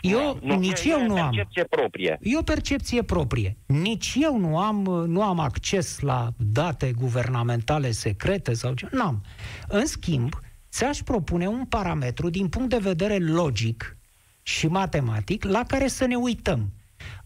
Eu, 0.00 0.38
nu, 0.42 0.58
nici 0.58 0.84
e, 0.84 0.88
eu 0.88 0.98
e 0.98 1.06
nu 1.06 1.16
am. 1.16 1.30
percepție 1.30 1.64
proprie. 1.64 2.18
E 2.22 2.38
o 2.38 2.42
percepție 2.42 3.02
proprie. 3.02 3.56
Nici 3.66 4.16
eu 4.20 4.38
nu 4.38 4.58
am, 4.58 4.82
nu 5.06 5.22
am 5.22 5.38
acces 5.38 6.00
la 6.00 6.28
date 6.36 6.92
guvernamentale 6.98 7.90
secrete 7.90 8.52
sau 8.52 8.74
ce. 8.74 8.88
N-am. 8.90 9.24
În 9.68 9.86
schimb, 9.86 10.32
ți-aș 10.70 10.98
propune 10.98 11.46
un 11.46 11.64
parametru 11.64 12.30
din 12.30 12.48
punct 12.48 12.68
de 12.68 12.78
vedere 12.78 13.18
logic 13.18 13.96
și 14.42 14.66
matematic 14.66 15.44
la 15.44 15.64
care 15.64 15.88
să 15.88 16.06
ne 16.06 16.14
uităm. 16.16 16.72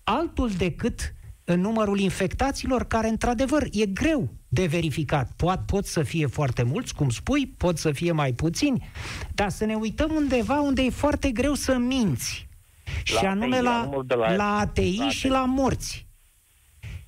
Altul 0.04 0.50
decât 0.56 1.14
în 1.44 1.60
numărul 1.60 1.98
infectaților 1.98 2.84
care, 2.86 3.08
într-adevăr, 3.08 3.66
e 3.72 3.86
greu 3.86 4.34
de 4.48 4.66
verificat. 4.66 5.32
Pot, 5.36 5.60
pot 5.66 5.86
să 5.86 6.02
fie 6.02 6.26
foarte 6.26 6.62
mulți, 6.62 6.94
cum 6.94 7.10
spui, 7.10 7.46
pot 7.46 7.78
să 7.78 7.92
fie 7.92 8.12
mai 8.12 8.32
puțini, 8.32 8.90
dar 9.34 9.48
să 9.50 9.64
ne 9.64 9.74
uităm 9.74 10.10
undeva 10.14 10.60
unde 10.60 10.82
e 10.82 10.90
foarte 10.90 11.30
greu 11.30 11.54
să 11.54 11.76
minți. 11.78 12.48
La 13.12 13.18
și 13.18 13.24
anume 13.26 13.56
ATI, 13.56 13.64
la, 13.64 13.80
numărul 13.82 14.06
de 14.06 14.14
la- 14.14 14.34
la 14.34 14.56
ATI 14.58 14.96
la 14.98 15.08
și 15.08 15.26
ATI. 15.26 15.34
la 15.34 15.44
morți. 15.44 16.06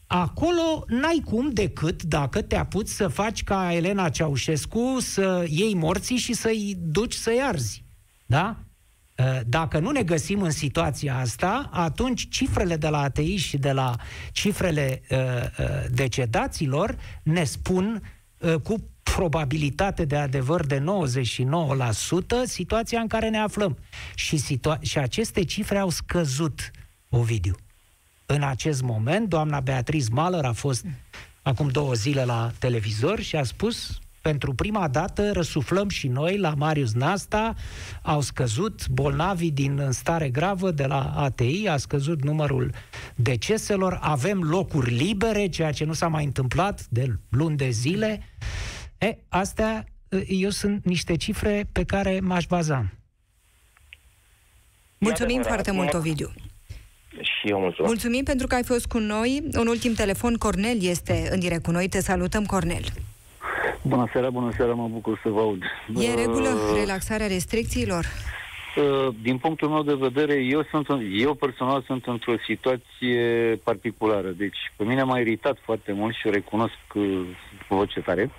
Acolo 0.06 0.84
n-ai 0.86 1.22
cum 1.24 1.50
decât 1.50 2.02
dacă 2.02 2.42
te 2.42 2.56
apuci 2.56 2.88
să 2.88 3.08
faci 3.08 3.44
ca 3.44 3.72
Elena 3.72 4.08
Ceaușescu 4.08 4.96
să 5.00 5.44
iei 5.48 5.74
morții 5.74 6.16
și 6.16 6.32
să-i 6.32 6.76
duci 6.78 7.14
să-i 7.14 7.40
arzi. 7.42 7.84
Da? 8.26 8.56
Uh, 9.18 9.40
Dacă 9.46 9.78
nu 9.78 9.90
ne 9.90 10.02
găsim 10.02 10.42
în 10.42 10.50
situația 10.50 11.16
asta, 11.18 11.68
atunci 11.72 12.28
cifrele 12.28 12.76
de 12.76 12.88
la 12.88 13.00
ATI 13.00 13.36
și 13.36 13.56
de 13.58 13.72
la 13.72 13.96
cifrele 14.32 15.02
uh, 15.10 15.18
uh, 15.18 15.84
decedaților 15.90 16.96
ne 17.22 17.44
spun 17.44 18.02
uh, 18.38 18.54
cu 18.54 18.90
probabilitate 19.02 20.04
de 20.04 20.16
adevăr 20.16 20.66
de 20.66 20.84
99% 20.84 20.84
situația 22.44 23.00
în 23.00 23.06
care 23.06 23.28
ne 23.28 23.38
aflăm. 23.38 23.78
Și, 24.14 24.36
situa- 24.36 24.80
și 24.80 24.98
aceste 24.98 25.44
cifre 25.44 25.78
au 25.78 25.88
scăzut, 25.88 26.70
Ovidiu. 27.08 27.54
În 28.26 28.42
acest 28.42 28.82
moment, 28.82 29.28
doamna 29.28 29.60
Beatriz 29.60 30.08
Maler 30.08 30.44
a 30.44 30.52
fost 30.52 30.84
acum 31.42 31.68
două 31.68 31.92
zile 31.94 32.24
la 32.24 32.50
televizor 32.58 33.20
și 33.20 33.36
a 33.36 33.42
spus 33.42 33.98
pentru 34.28 34.52
prima 34.54 34.88
dată 34.88 35.32
răsuflăm 35.32 35.88
și 35.88 36.08
noi 36.08 36.38
la 36.38 36.54
Marius 36.54 36.92
Nasta, 36.92 37.54
au 38.02 38.20
scăzut 38.20 38.88
bolnavii 38.88 39.50
din 39.50 39.78
în 39.78 39.92
stare 39.92 40.28
gravă 40.28 40.70
de 40.70 40.86
la 40.86 41.12
ATI, 41.16 41.66
a 41.68 41.76
scăzut 41.76 42.22
numărul 42.22 42.70
deceselor, 43.14 43.98
avem 44.02 44.42
locuri 44.42 44.90
libere, 44.90 45.48
ceea 45.48 45.72
ce 45.72 45.84
nu 45.84 45.92
s-a 45.92 46.08
mai 46.08 46.24
întâmplat 46.24 46.86
de 46.88 47.06
luni 47.28 47.56
de 47.56 47.68
zile. 47.70 48.22
E, 48.98 49.16
astea, 49.28 49.84
eu 50.26 50.50
sunt 50.50 50.84
niște 50.84 51.16
cifre 51.16 51.68
pe 51.72 51.84
care 51.84 52.20
m-aș 52.20 52.46
baza. 52.46 52.92
Mulțumim 54.98 55.38
adevărat, 55.38 55.54
foarte 55.54 55.70
mult, 55.70 55.92
nu- 55.92 55.98
Ovidiu. 55.98 56.32
Și 57.10 57.48
eu 57.50 57.58
mulțumesc. 57.58 57.92
Mulțumim 57.92 58.24
pentru 58.24 58.46
că 58.46 58.54
ai 58.54 58.64
fost 58.64 58.86
cu 58.86 58.98
noi. 58.98 59.42
Un 59.54 59.66
ultim 59.66 59.94
telefon, 59.94 60.34
Cornel 60.34 60.82
este 60.82 61.28
în 61.30 61.40
direct 61.40 61.62
cu 61.62 61.70
noi. 61.70 61.88
Te 61.88 62.00
salutăm, 62.00 62.44
Cornel. 62.46 62.84
Bună 63.82 64.08
seara, 64.12 64.30
bună 64.30 64.50
seara, 64.56 64.72
mă 64.72 64.88
bucur 64.92 65.20
să 65.22 65.28
vă 65.28 65.40
aud. 65.40 65.62
E 65.98 66.08
în 66.10 66.16
regulă 66.16 66.48
Uh, 66.48 66.76
relaxarea 66.78 67.26
restricțiilor? 67.26 68.04
uh, 68.76 69.14
Din 69.22 69.38
punctul 69.38 69.68
meu 69.68 69.82
de 69.82 69.94
vedere, 69.94 70.34
eu, 70.34 70.62
sunt, 70.70 70.88
în- 70.88 71.10
eu 71.16 71.34
personal 71.34 71.82
sunt 71.86 72.06
într-o 72.06 72.34
situație 72.46 73.20
particulară. 73.64 74.28
Deci, 74.28 74.58
pe 74.76 74.84
mine 74.84 75.02
m-a 75.02 75.18
iritat 75.18 75.56
foarte 75.62 75.92
mult 75.92 76.14
și 76.14 76.26
o 76.26 76.30
recunosc 76.30 76.78
uh, 76.94 77.20
cu 77.68 77.74
voce 77.74 78.00
tare. 78.00 78.30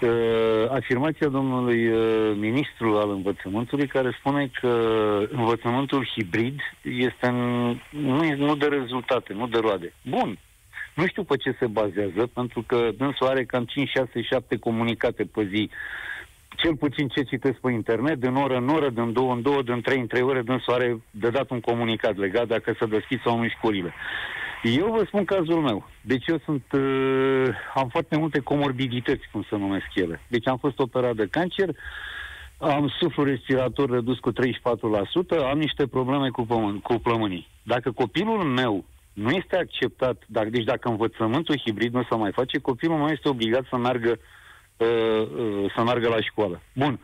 Uh, 0.00 0.70
afirmația 0.70 1.28
domnului 1.28 1.86
uh, 1.88 2.32
ministru 2.38 2.96
al 2.96 3.10
învățământului 3.10 3.86
care 3.86 4.16
spune 4.18 4.50
că 4.60 4.68
învățământul 5.30 6.06
hibrid 6.14 6.60
este 6.82 7.26
în, 7.26 7.36
nu, 7.90 8.24
e- 8.24 8.34
nu 8.34 8.56
de 8.56 8.66
rezultate, 8.66 9.32
nu 9.32 9.46
de 9.46 9.58
roade. 9.58 9.92
Bun, 10.02 10.38
nu 10.96 11.06
știu 11.06 11.24
pe 11.24 11.36
ce 11.36 11.56
se 11.58 11.66
bazează, 11.66 12.26
pentru 12.34 12.64
că 12.66 12.90
dânsul 12.96 13.26
are 13.26 13.44
cam 13.44 13.64
5, 13.64 13.88
6, 13.88 14.22
7 14.22 14.58
comunicate 14.58 15.24
pe 15.24 15.48
zi. 15.52 15.70
Cel 16.56 16.76
puțin 16.76 17.08
ce 17.08 17.22
citesc 17.22 17.58
pe 17.58 17.72
internet, 17.72 18.18
din 18.20 18.34
oră 18.34 18.56
în 18.56 18.68
oră, 18.68 18.90
din 18.90 19.12
două 19.12 19.32
în 19.32 19.42
două, 19.42 19.62
din 19.62 19.80
trei 19.80 19.98
în 19.98 20.06
trei 20.06 20.22
ore, 20.22 20.42
dânsul 20.42 20.72
are 20.72 21.00
de 21.10 21.28
dat 21.28 21.50
un 21.50 21.60
comunicat 21.60 22.16
legat 22.16 22.46
dacă 22.46 22.74
să 22.78 22.86
deschid 22.86 23.20
sau 23.24 23.38
nu 23.38 23.48
școlile. 23.48 23.94
Eu 24.62 24.94
vă 24.96 25.04
spun 25.06 25.24
cazul 25.24 25.60
meu. 25.60 25.88
Deci 26.00 26.26
eu 26.26 26.38
sunt, 26.44 26.64
uh, 26.72 27.48
am 27.74 27.88
foarte 27.88 28.16
multe 28.16 28.38
comorbidități, 28.38 29.28
cum 29.32 29.46
să 29.48 29.56
numesc 29.56 29.86
ele. 29.94 30.20
Deci 30.28 30.48
am 30.48 30.56
fost 30.56 30.78
operat 30.78 31.14
de 31.14 31.26
cancer, 31.30 31.68
am 32.58 32.88
suflu 32.98 33.24
respirator 33.24 33.90
redus 33.90 34.18
cu 34.18 34.32
34%, 34.32 34.34
am 35.50 35.58
niște 35.58 35.86
probleme 35.86 36.28
cu, 36.28 36.46
pământ, 36.46 36.82
cu 36.82 36.94
plămânii. 36.94 37.48
Dacă 37.62 37.90
copilul 37.90 38.42
meu 38.42 38.84
nu 39.16 39.30
este 39.30 39.56
acceptat, 39.56 40.22
dacă, 40.26 40.48
deci 40.48 40.64
dacă 40.64 40.88
învățământul 40.88 41.60
hibrid 41.64 41.92
nu 41.92 42.02
se 42.10 42.14
mai 42.16 42.32
face, 42.32 42.58
copilul 42.58 42.96
meu 42.96 43.06
este 43.06 43.28
obligat 43.28 43.64
să 43.70 43.76
meargă, 43.76 44.18
uh, 44.76 44.86
uh, 44.86 45.72
să 45.76 45.82
meargă 45.82 46.08
la 46.08 46.20
școală. 46.20 46.60
Bun. 46.72 47.00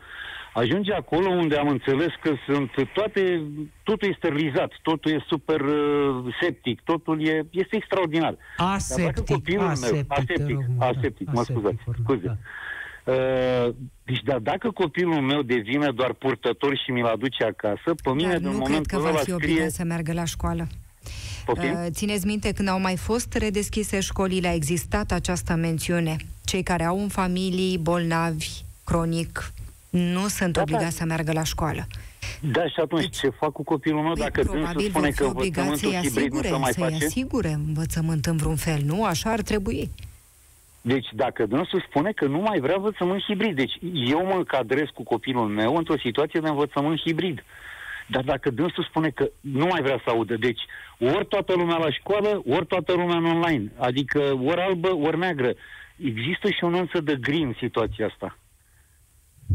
Ajunge 0.53 0.93
acolo 0.93 1.29
unde 1.29 1.55
am 1.57 1.67
înțeles 1.67 2.11
că 2.21 2.33
sunt 2.45 2.71
toate, 2.93 3.41
totul 3.83 4.07
e 4.09 4.15
sterilizat, 4.17 4.71
totul 4.81 5.11
e 5.11 5.25
super 5.27 5.61
uh, 5.61 6.35
septic, 6.41 6.81
totul 6.81 7.27
e, 7.27 7.45
este 7.51 7.75
extraordinar. 7.75 8.35
Dar 8.57 8.67
dacă 8.67 8.73
Aseptic, 8.73 9.35
copilul 9.35 9.67
aseptic, 9.67 10.07
meu, 10.07 10.17
te 10.17 10.21
aseptic, 10.21 10.55
rog, 10.55 10.65
mă, 10.77 10.85
aseptic, 10.85 11.27
da, 11.27 11.33
mă 11.33 11.39
aseptic, 11.39 11.59
scuzați, 11.59 11.83
urmă, 11.85 12.03
scuze. 12.03 12.25
da. 12.25 12.35
Uh, 13.13 13.73
deci, 14.03 14.21
dar 14.23 14.37
dacă 14.37 14.71
copilul 14.71 15.21
meu 15.21 15.41
devine 15.41 15.91
doar 15.91 16.13
purtător 16.13 16.77
și 16.77 16.91
mi-l 16.91 17.05
aduce 17.05 17.43
acasă, 17.43 17.95
pe 18.03 18.11
mine, 18.11 18.29
Dar 18.29 18.37
din 18.37 18.47
nu 18.47 18.51
cred 18.51 18.67
momentul 18.67 18.97
că 18.97 19.03
va 19.03 19.09
ăla 19.09 19.17
fi 19.17 19.21
scrie... 19.21 19.35
obligat 19.35 19.69
să 19.69 19.83
meargă 19.83 20.13
la 20.13 20.25
școală. 20.25 20.67
Poftim? 21.45 21.71
Uh, 21.71 21.85
Țineți 21.91 22.25
minte, 22.25 22.51
când 22.51 22.67
au 22.67 22.79
mai 22.79 22.95
fost 22.97 23.33
redeschise 23.33 23.99
școlile, 23.99 24.47
a 24.47 24.53
existat 24.53 25.11
această 25.11 25.53
mențiune. 25.53 26.15
Cei 26.45 26.63
care 26.63 26.83
au 26.83 27.01
în 27.01 27.07
familii 27.07 27.77
bolnavi, 27.77 28.49
cronic, 28.83 29.53
nu 29.89 30.27
sunt 30.27 30.53
Da, 30.53 30.61
da. 30.61 30.61
obligați 30.61 30.95
să 30.97 31.03
meargă 31.05 31.31
la 31.31 31.43
școală. 31.43 31.87
Da, 32.51 32.67
și 32.67 32.79
atunci 32.81 33.17
ce 33.17 33.29
fac 33.29 33.51
cu 33.51 33.63
copilul 33.63 34.01
meu 34.01 34.13
Păi, 34.13 34.21
dacă 34.21 34.41
dânsul 34.41 34.53
probabil 34.53 34.89
spune 34.89 35.05
vor 35.05 35.13
fi 35.13 35.17
că 35.17 35.25
obligați 35.25 35.85
învățământul 35.85 36.01
să-i 36.01 36.09
hibrid 36.09 36.31
nu 36.31 36.37
asigure, 36.39 36.47
se 36.47 36.55
mai 36.55 36.71
să-i 36.71 36.83
face? 36.83 37.05
asigure 37.05 37.49
învățământ 37.67 38.25
în 38.25 38.37
vreun 38.37 38.55
fel, 38.55 38.81
nu? 38.85 39.03
Așa 39.05 39.29
ar 39.31 39.41
trebui. 39.41 39.89
Deci 40.81 41.07
dacă 41.13 41.45
dânsul 41.45 41.85
spune 41.89 42.11
că 42.11 42.25
nu 42.25 42.39
mai 42.39 42.59
vrea 42.59 42.75
învățământ 42.75 43.21
hibrid, 43.21 43.55
deci 43.55 43.77
eu 43.93 44.25
mă 44.25 44.33
încadrez 44.35 44.87
cu 44.93 45.03
copilul 45.03 45.47
meu 45.47 45.75
într-o 45.75 45.97
situație 45.97 46.39
de 46.39 46.47
învățământ 46.47 46.99
hibrid. 46.99 47.43
Dar 48.13 48.23
dacă 48.23 48.49
dânsul 48.49 48.85
spune 48.89 49.09
că 49.09 49.25
nu 49.39 49.65
mai 49.65 49.81
vrea 49.81 50.01
să 50.03 50.09
audă, 50.09 50.35
deci 50.35 50.61
ori 50.99 51.25
toată 51.25 51.53
lumea 51.53 51.77
la 51.77 51.91
școală, 51.91 52.41
ori 52.55 52.65
toată 52.65 52.91
lumea 52.93 53.17
în 53.17 53.25
online, 53.25 53.71
adică 53.77 54.19
ori 54.43 54.61
albă, 54.61 54.95
ori 54.95 55.17
neagră. 55.17 55.53
Există 55.97 56.47
și 56.49 56.63
o 56.63 56.69
nuanță 56.69 56.99
de 56.99 57.15
gri 57.21 57.41
în 57.41 57.53
situația 57.59 58.05
asta. 58.05 58.37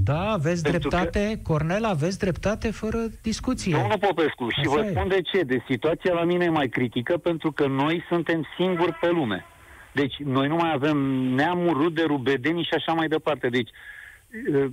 Da, 0.04 0.30
aveți 0.30 0.62
Pentru 0.62 0.88
dreptate, 0.88 1.40
Cornel, 1.42 1.84
aveți 1.84 2.18
dreptate 2.18 2.70
fără 2.70 2.98
discuție. 3.22 3.76
Domnul 3.76 3.98
Popescu, 3.98 4.48
și 4.48 4.61
Așa 4.61 4.70
vă 4.70 4.84
e. 4.84 4.90
spun 4.90 5.09
de 5.09 5.20
ce. 5.22 5.42
De 5.42 5.62
situația 5.68 6.12
la 6.12 6.24
mine 6.24 6.44
e 6.44 6.48
mai 6.48 6.68
critică 6.68 7.16
pentru 7.16 7.52
că 7.52 7.66
noi 7.66 8.04
suntem 8.09 8.46
singuri 8.56 8.92
pe 9.00 9.09
lume. 9.11 9.44
Deci 9.92 10.14
noi 10.24 10.48
nu 10.48 10.56
mai 10.56 10.72
avem 10.74 10.96
neamuri, 11.40 11.78
rude, 11.82 12.02
rubedenii 12.02 12.64
și 12.64 12.74
așa 12.74 12.92
mai 12.92 13.09
departe. 13.09 13.48
Deci 13.48 13.70
eh, 13.70 13.76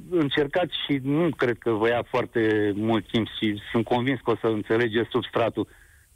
încercați 0.09 0.73
și 0.85 0.99
nu 1.03 1.29
cred 1.29 1.57
că 1.57 1.71
vă 1.71 1.87
ia 1.87 2.03
foarte 2.09 2.71
mult 2.75 3.07
timp 3.07 3.27
și 3.27 3.61
sunt 3.71 3.85
convins 3.85 4.19
că 4.19 4.31
o 4.31 4.35
să 4.35 4.47
înțelegeți 4.47 5.09
substratul. 5.09 5.67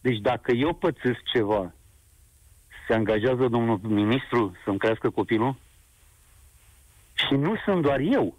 Deci 0.01 0.17
dacă 0.17 0.51
eu 0.51 0.73
pățesc 0.73 1.19
ceva, 1.33 1.73
se 2.87 2.93
angajează 2.93 3.47
domnul 3.47 3.79
ministru 3.83 4.55
să-mi 4.63 4.77
crească 4.77 5.09
copilul? 5.09 5.55
Și 7.13 7.33
nu 7.33 7.55
sunt 7.65 7.81
doar 7.81 7.99
eu. 7.99 8.37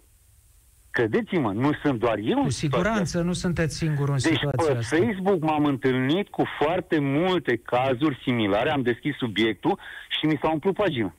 Credeți-mă, 0.91 1.51
nu 1.51 1.71
sunt 1.83 1.99
doar 1.99 2.17
eu. 2.17 2.41
Cu 2.41 2.49
siguranță 2.49 3.21
nu 3.21 3.33
sunteți 3.33 3.77
singur 3.77 4.09
în 4.09 4.17
deci, 4.23 4.33
situația 4.33 4.73
pe 4.73 4.79
asta. 4.79 4.97
Facebook 4.97 5.41
m-am 5.41 5.65
întâlnit 5.65 6.29
cu 6.29 6.43
foarte 6.59 6.99
multe 6.99 7.55
cazuri 7.55 8.19
similare, 8.23 8.71
am 8.71 8.81
deschis 8.81 9.15
subiectul 9.15 9.79
și 10.19 10.25
mi 10.25 10.39
s-a 10.41 10.51
umplut 10.51 10.73
pagina. 10.73 11.13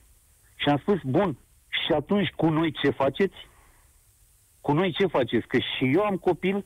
Și 0.55 0.69
am 0.69 0.77
spus, 0.77 0.99
bun, 1.03 1.37
și 1.69 1.91
atunci 1.91 2.29
cu 2.35 2.49
noi 2.49 2.71
ce 2.71 2.89
faceți? 2.89 3.35
Cu 4.65 4.71
noi 4.71 4.91
ce 4.91 5.05
faceți? 5.05 5.47
Că 5.47 5.57
și 5.57 5.91
eu 5.93 6.01
am 6.01 6.15
copil 6.15 6.65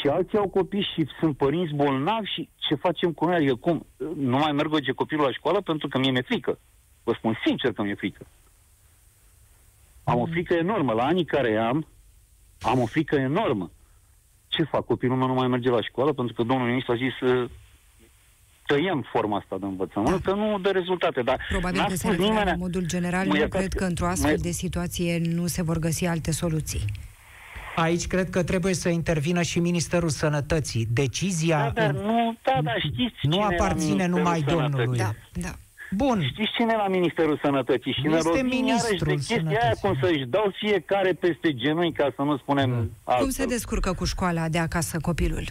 și 0.00 0.08
alții 0.08 0.38
au 0.38 0.48
copii 0.48 0.88
și 0.94 1.06
sunt 1.18 1.36
părinți 1.36 1.74
bolnavi 1.74 2.30
și 2.34 2.48
ce 2.56 2.74
facem 2.74 3.12
cu 3.12 3.24
noi? 3.24 3.34
Adică 3.34 3.54
cum? 3.54 3.86
Nu 4.16 4.38
mai 4.38 4.52
merg 4.52 4.80
ce 4.80 4.92
copilul 4.92 5.24
la 5.24 5.32
școală 5.32 5.60
pentru 5.60 5.88
că 5.88 5.98
mie 5.98 6.10
mi-e 6.10 6.22
frică. 6.22 6.58
Vă 7.04 7.12
spun 7.18 7.38
sincer 7.44 7.72
că 7.72 7.82
mi-e 7.82 7.94
frică. 7.94 8.26
Am 10.04 10.18
o 10.18 10.26
frică 10.26 10.54
enormă. 10.54 10.92
La 10.92 11.04
anii 11.04 11.24
care 11.24 11.56
am, 11.56 11.86
am 12.60 12.80
o 12.80 12.86
frică 12.86 13.14
enormă. 13.14 13.70
Ce 14.48 14.62
fac? 14.62 14.84
Copilul 14.84 15.16
meu 15.16 15.26
nu 15.26 15.34
mai 15.34 15.48
merge 15.48 15.70
la 15.70 15.82
școală 15.82 16.12
pentru 16.12 16.34
că 16.34 16.42
domnul 16.42 16.66
ministru 16.66 16.92
a 16.92 16.96
zis 16.96 17.12
să 17.20 17.48
tăiem 18.66 19.06
forma 19.12 19.36
asta 19.36 19.58
de 19.58 19.66
învățământ, 19.66 20.22
da. 20.22 20.30
că 20.30 20.36
nu 20.36 20.58
dă 20.58 20.70
rezultate. 20.70 21.22
Dar 21.22 21.46
Probabil 21.48 21.84
că 21.88 21.94
se 21.94 22.10
referă 22.10 22.44
la 22.44 22.54
modul 22.54 22.86
general. 22.86 23.36
Eu 23.36 23.48
cred 23.48 23.72
că 23.72 23.84
într-o 23.84 24.06
astfel 24.06 24.36
de 24.36 24.50
situație 24.50 25.18
nu 25.18 25.46
se 25.46 25.62
vor 25.62 25.78
găsi 25.78 26.06
alte 26.06 26.30
soluții. 26.32 26.84
Aici 27.76 28.06
cred 28.06 28.30
că 28.30 28.42
trebuie 28.42 28.74
să 28.74 28.88
intervină 28.88 29.42
și 29.42 29.58
Ministerul 29.60 30.08
Sănătății. 30.08 30.86
Decizia 30.92 31.70
da, 31.74 31.82
dar 31.82 31.90
nu, 31.90 32.36
da, 32.42 32.58
da, 32.62 32.74
știți 32.78 33.16
nu 33.22 33.40
aparține 33.40 34.06
numai 34.06 34.40
domnului. 34.40 34.98
Da, 34.98 35.10
da. 35.32 35.52
Bun. 35.90 36.22
Știți 36.32 36.50
cine 36.56 36.74
la 36.76 36.88
Ministerul 36.88 37.38
Sănătății? 37.42 37.92
Și 37.92 38.14
este 38.14 38.30
ne 38.34 38.42
ministrul 38.42 38.96
de 39.06 39.14
chestia 39.14 39.60
aia 39.62 39.72
cum 39.80 39.98
să-și 40.00 40.24
dau 40.24 40.52
fiecare 40.58 41.12
peste 41.12 41.54
genunchi, 41.54 41.96
ca 41.96 42.12
să 42.16 42.22
nu 42.22 42.36
spunem 42.36 42.70
da. 42.70 42.76
altfel. 43.04 43.24
Cum 43.24 43.30
se 43.30 43.46
descurcă 43.46 43.92
cu 43.92 44.04
școala 44.04 44.48
de 44.48 44.58
acasă 44.58 44.98
copilul? 45.00 45.44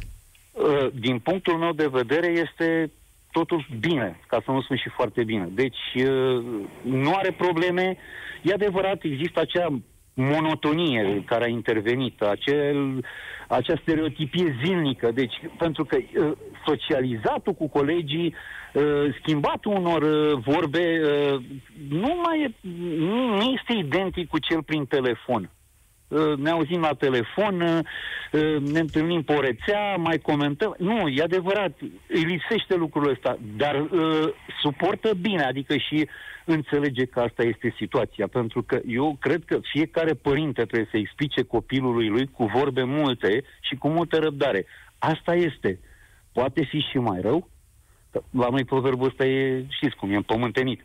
Uh, 0.52 0.88
din 1.00 1.20
punctul 1.20 1.54
meu 1.54 1.72
de 1.72 1.88
vedere 1.88 2.28
este 2.28 2.92
totul 3.32 3.66
bine, 3.80 4.20
ca 4.28 4.42
să 4.46 4.52
nu 4.52 4.62
spun 4.62 4.78
și 4.78 4.90
foarte 4.90 5.24
bine. 5.24 5.50
Deci 5.52 5.84
uh, 5.96 6.44
nu 6.82 7.14
are 7.16 7.32
probleme. 7.32 7.98
E 8.42 8.54
adevărat, 8.54 9.04
există 9.04 9.40
acea 9.40 9.68
monotonie 10.16 11.24
care 11.26 11.44
a 11.44 11.48
intervenit, 11.48 12.22
acel, 12.22 13.06
acea 13.48 13.80
stereotipie 13.82 14.56
zilnică. 14.64 15.12
Deci, 15.12 15.34
pentru 15.58 15.86
că 15.86 15.98
uh, 15.98 16.32
socializatul 16.66 17.54
cu 17.54 17.68
colegii, 17.68 18.34
uh, 18.74 19.16
schimbatul 19.20 19.76
unor 19.76 20.02
uh, 20.02 20.44
vorbe, 20.46 21.02
uh, 21.04 21.42
nu 21.90 22.22
mai 22.24 22.42
e, 22.42 22.52
nu, 22.98 23.36
nu 23.36 23.42
este 23.42 23.74
identic 23.74 24.28
cu 24.28 24.40
cel 24.40 24.64
prin 24.64 24.86
telefon. 24.86 25.50
Uh, 26.08 26.38
ne 26.38 26.50
auzim 26.50 26.82
la 26.82 26.94
telefon, 26.94 27.62
uh, 27.62 27.80
uh, 28.32 28.62
ne 28.72 28.80
întâlnim 28.80 29.22
pe 29.24 29.34
o 29.34 29.40
rețea, 29.40 29.96
mai 29.96 30.18
comentăm. 30.18 30.76
Nu, 30.78 31.08
e 31.08 31.22
adevărat, 31.24 31.78
îi 32.08 32.22
lipsește 32.24 32.76
lucrul 32.76 33.10
ăsta, 33.10 33.38
dar 33.58 33.76
uh, 33.82 34.30
suportă 34.62 35.14
bine, 35.22 35.44
adică 35.44 35.78
și 35.78 36.08
înțelege 36.46 37.06
că 37.06 37.20
asta 37.20 37.44
este 37.44 37.74
situația, 37.78 38.28
pentru 38.28 38.64
că 38.64 38.80
eu 38.88 39.18
cred 39.20 39.44
că 39.46 39.60
fiecare 39.62 40.14
părinte 40.14 40.66
trebuie 40.66 40.88
să 40.92 40.98
explice 40.98 41.44
copilului 41.44 42.08
lui 42.08 42.28
cu 42.28 42.46
vorbe 42.46 42.84
multe 42.84 43.44
și 43.62 43.76
cu 43.76 43.88
multă 43.90 44.18
răbdare. 44.18 44.66
Asta 44.98 45.36
este. 45.36 45.80
Poate 46.32 46.64
fi 46.64 46.80
și 46.80 46.98
mai 46.98 47.22
rău, 47.22 47.50
la 48.30 48.50
noi 48.50 48.64
proverbul 48.64 49.08
ăsta 49.08 49.26
e, 49.26 49.66
știți 49.70 49.96
cum, 49.96 50.12
e 50.12 50.16
împământenit. 50.16 50.82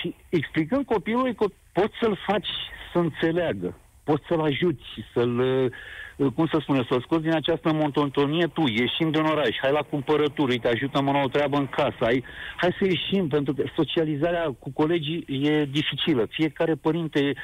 Și 0.00 0.14
explicând 0.28 0.84
copilului 0.84 1.34
că 1.34 1.46
poți 1.72 1.94
să-l 2.00 2.18
faci 2.26 2.48
să 2.92 2.98
înțeleagă, 2.98 3.78
poți 4.04 4.24
să-l 4.28 4.40
ajuți, 4.40 4.84
să-l, 5.12 5.38
uh, 5.38 5.72
cum 6.34 6.46
să 6.46 6.58
spune, 6.60 6.86
să-l 6.88 7.00
scoți 7.00 7.22
din 7.22 7.34
această 7.34 7.72
monotonie 7.72 8.46
tu, 8.46 8.66
ieșim 8.66 9.10
din 9.10 9.22
oraș, 9.22 9.56
hai 9.60 9.72
la 9.72 9.82
cumpărături, 9.82 10.58
te 10.58 10.68
ajutăm 10.68 11.08
în 11.08 11.14
o 11.14 11.28
treabă 11.28 11.56
în 11.56 11.66
casă, 11.66 11.96
hai, 12.00 12.24
hai 12.56 12.76
să 12.78 12.84
ieșim, 12.84 13.28
pentru 13.28 13.54
că 13.54 13.64
socializarea 13.76 14.54
cu 14.58 14.70
colegii 14.70 15.24
e 15.28 15.64
dificilă. 15.64 16.26
Fiecare 16.30 16.74
părinte, 16.74 17.34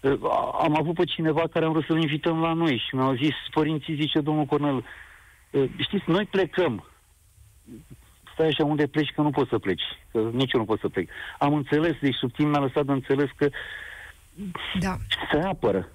uh, 0.00 0.18
am 0.62 0.76
avut 0.76 0.94
pe 0.94 1.04
cineva 1.04 1.42
care 1.52 1.64
am 1.64 1.72
vrut 1.72 1.84
să-l 1.84 2.00
invităm 2.00 2.40
la 2.40 2.52
noi 2.52 2.82
și 2.88 2.94
mi-au 2.94 3.14
zis, 3.14 3.34
părinții, 3.50 3.94
zice 3.94 4.20
domnul 4.20 4.44
Cornel, 4.44 4.84
uh, 5.50 5.64
știți, 5.78 6.04
noi 6.06 6.24
plecăm, 6.24 6.88
stai 8.32 8.46
așa 8.46 8.64
unde 8.64 8.86
pleci, 8.86 9.12
că 9.14 9.20
nu 9.20 9.30
poți 9.30 9.48
să 9.48 9.58
pleci, 9.58 9.82
că 10.12 10.18
nici 10.32 10.52
eu 10.52 10.60
nu 10.60 10.66
pot 10.66 10.80
să 10.80 10.88
plec. 10.88 11.10
Am 11.38 11.54
înțeles, 11.54 11.94
deci 12.00 12.14
subțin 12.14 12.48
mi-a 12.48 12.60
lăsat 12.60 12.84
de 12.84 12.92
înțeles 12.92 13.28
că 13.36 13.48
da. 14.78 14.96
se 15.32 15.38
apără 15.38 15.88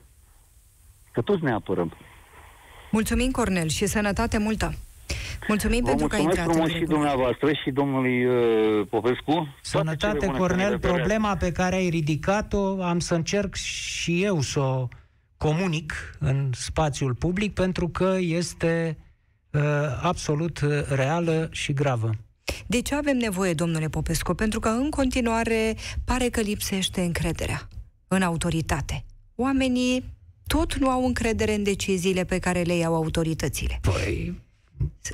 că 1.12 1.22
toți 1.22 1.44
ne 1.44 1.52
apărăm. 1.52 1.94
Mulțumim, 2.96 3.32
Cornel, 3.32 3.68
și 3.68 3.86
sănătate 3.86 4.38
multă! 4.38 4.74
Mulțumim 5.48 5.80
Vă 5.84 5.90
pentru 5.90 6.08
că 6.08 6.16
ai 6.16 6.22
intrat 6.22 6.46
frumos 6.46 6.70
și 6.70 6.84
dumneavoastră 6.84 7.52
și 7.64 7.72
domnului 7.72 8.26
uh, 8.26 8.88
Popescu. 8.90 9.56
Sănătate, 9.62 10.26
Cornel, 10.26 10.80
problema 10.80 11.36
pe 11.36 11.52
care 11.52 11.76
ai 11.76 11.90
ridicat-o 11.90 12.84
am 12.84 13.00
să 13.00 13.16
încerc 13.16 13.56
și 13.56 14.24
eu 14.24 14.42
să 14.42 14.60
o 14.60 14.88
comunic 15.38 16.18
în 16.20 16.50
spațiul 16.54 17.14
public 17.14 17.54
pentru 17.54 17.88
că 17.90 18.16
este 18.20 18.98
uh, 19.52 19.62
absolut 20.02 20.60
reală 20.90 21.50
și 21.52 21.74
gravă. 21.74 22.10
De 22.66 22.82
ce 22.82 22.96
avem 22.96 23.18
nevoie, 23.18 23.54
domnule 23.54 23.88
Popescu? 23.88 24.34
Pentru 24.34 24.60
că 24.60 24.70
în 24.70 24.90
continuare 24.90 25.76
pare 26.06 26.30
că 26.30 26.42
lipsește 26.42 27.02
încrederea 27.02 27.68
în 28.08 28.22
autoritate. 28.22 29.06
Oamenii 29.36 30.15
tot 30.48 30.76
nu 30.76 30.90
au 30.90 31.06
încredere 31.06 31.54
în 31.54 31.64
deciziile 31.64 32.24
pe 32.24 32.40
care 32.40 32.62
le 32.62 32.76
iau 32.76 32.96
autoritățile. 32.96 33.80
Păi, 33.82 34.42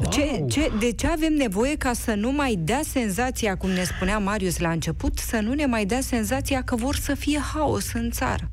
ce, 0.10 0.46
ce, 0.50 0.72
de 0.80 0.92
ce 0.92 1.08
avem 1.08 1.34
nevoie 1.34 1.76
ca 1.78 1.94
să 1.94 2.14
nu 2.14 2.32
mai 2.32 2.56
dea 2.56 2.82
senzația, 2.84 3.58
cum 3.58 3.70
ne 3.70 3.84
spunea 3.84 4.18
Marius 4.18 4.58
la 4.58 4.72
început, 4.72 5.18
să 5.18 5.40
nu 5.40 5.54
ne 5.54 5.66
mai 5.66 5.86
dea 5.86 6.02
senzația 6.02 6.64
că 6.64 6.76
vor 6.76 6.96
să 6.96 7.14
fie 7.14 7.40
haos 7.40 7.94
în 7.94 8.12
țară? 8.12 8.50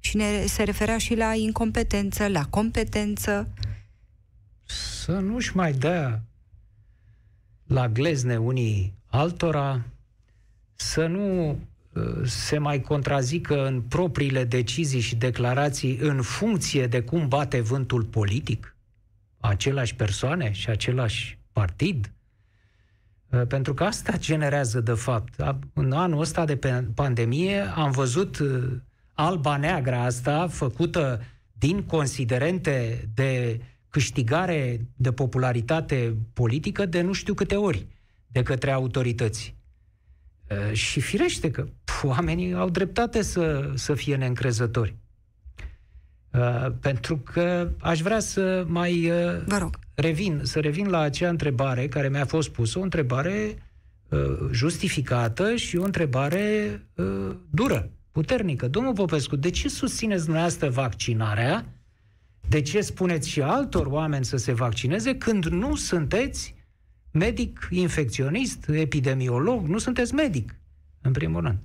Și 0.00 0.16
ne, 0.16 0.46
se 0.46 0.62
referea 0.62 0.98
și 0.98 1.14
la 1.14 1.34
incompetență, 1.34 2.28
la 2.28 2.44
competență. 2.44 3.48
Să 4.64 5.12
nu-și 5.12 5.56
mai 5.56 5.72
dea 5.72 6.22
la 7.66 7.88
glezne 7.88 8.36
unii 8.36 8.94
altora, 9.06 9.82
să 10.74 11.06
nu 11.06 11.58
se 12.24 12.58
mai 12.58 12.80
contrazică 12.80 13.66
în 13.66 13.80
propriile 13.80 14.44
decizii 14.44 15.00
și 15.00 15.16
declarații 15.16 15.96
în 15.96 16.22
funcție 16.22 16.86
de 16.86 17.02
cum 17.02 17.28
bate 17.28 17.60
vântul 17.60 18.04
politic? 18.04 18.76
Același 19.40 19.94
persoane 19.94 20.52
și 20.52 20.70
același 20.70 21.38
partid? 21.52 22.12
Uh, 23.32 23.46
pentru 23.46 23.74
că 23.74 23.84
asta 23.84 24.16
generează, 24.16 24.80
de 24.80 24.92
fapt. 24.92 25.34
În 25.72 25.92
anul 25.92 26.20
ăsta 26.20 26.44
de 26.44 26.58
pandemie 26.94 27.60
am 27.60 27.90
văzut 27.90 28.38
uh, 28.38 28.72
alba 29.12 29.56
neagra 29.56 30.04
asta 30.04 30.46
făcută 30.48 31.22
din 31.52 31.82
considerente 31.82 33.08
de 33.14 33.60
câștigare 33.88 34.86
de 34.96 35.12
popularitate 35.12 36.16
politică 36.32 36.86
de 36.86 37.00
nu 37.00 37.12
știu 37.12 37.34
câte 37.34 37.56
ori 37.56 37.86
de 38.26 38.42
către 38.42 38.70
autorități. 38.70 39.54
Uh, 40.50 40.72
și 40.72 41.00
firește 41.00 41.50
că 41.50 41.66
oamenii 42.06 42.54
au 42.54 42.70
dreptate 42.70 43.22
să, 43.22 43.70
să 43.74 43.94
fie 43.94 44.16
neîncrezători. 44.16 44.96
Uh, 46.32 46.66
pentru 46.80 47.16
că 47.16 47.70
aș 47.80 48.00
vrea 48.00 48.20
să 48.20 48.64
mai 48.68 49.10
uh, 49.10 49.42
Vă 49.44 49.56
rog. 49.58 49.78
revin, 49.94 50.40
să 50.42 50.60
revin 50.60 50.88
la 50.88 50.98
acea 50.98 51.28
întrebare 51.28 51.88
care 51.88 52.08
mi-a 52.08 52.24
fost 52.24 52.48
pusă, 52.48 52.78
o 52.78 52.82
întrebare 52.82 53.62
uh, 54.08 54.18
justificată 54.50 55.54
și 55.54 55.76
o 55.76 55.84
întrebare 55.84 56.80
uh, 56.94 57.36
dură, 57.50 57.90
puternică. 58.12 58.68
Domnul 58.68 58.92
Popescu, 58.92 59.36
de 59.36 59.50
ce 59.50 59.68
susțineți 59.68 60.22
dumneavoastră 60.24 60.68
vaccinarea? 60.68 61.64
De 62.48 62.60
ce 62.60 62.80
spuneți 62.80 63.28
și 63.28 63.42
altor 63.42 63.86
oameni 63.86 64.24
să 64.24 64.36
se 64.36 64.52
vaccineze 64.52 65.16
când 65.16 65.44
nu 65.44 65.74
sunteți 65.74 66.54
medic 67.10 67.68
infecționist, 67.70 68.68
epidemiolog, 68.68 69.66
nu 69.66 69.78
sunteți 69.78 70.14
medic, 70.14 70.54
în 71.00 71.12
primul 71.12 71.40
rând. 71.40 71.58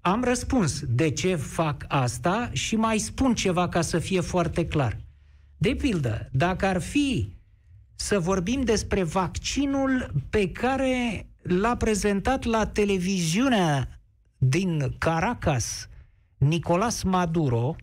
Am 0.00 0.24
răspuns 0.24 0.80
de 0.86 1.10
ce 1.10 1.34
fac 1.34 1.84
asta 1.88 2.50
și 2.52 2.76
mai 2.76 2.98
spun 2.98 3.34
ceva 3.34 3.68
ca 3.68 3.80
să 3.80 3.98
fie 3.98 4.20
foarte 4.20 4.66
clar. 4.66 4.96
De 5.56 5.74
pildă, 5.74 6.28
dacă 6.32 6.66
ar 6.66 6.80
fi 6.80 7.32
să 7.94 8.18
vorbim 8.18 8.62
despre 8.62 9.02
vaccinul 9.02 10.10
pe 10.30 10.50
care 10.50 11.26
l-a 11.42 11.76
prezentat 11.76 12.44
la 12.44 12.66
televiziunea 12.66 14.00
din 14.38 14.94
Caracas 14.98 15.88
Nicolas 16.38 17.02
Maduro, 17.02 17.76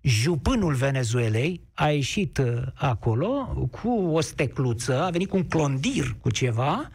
jupânul 0.00 0.74
Venezuelei, 0.74 1.60
a 1.74 1.88
ieșit 1.88 2.38
uh, 2.38 2.62
acolo 2.74 3.28
cu 3.70 3.88
o 3.88 4.20
stecluță, 4.20 5.02
a 5.02 5.10
venit 5.10 5.28
cu 5.28 5.36
un 5.36 5.48
clondir 5.48 6.16
cu 6.20 6.30
ceva 6.30 6.90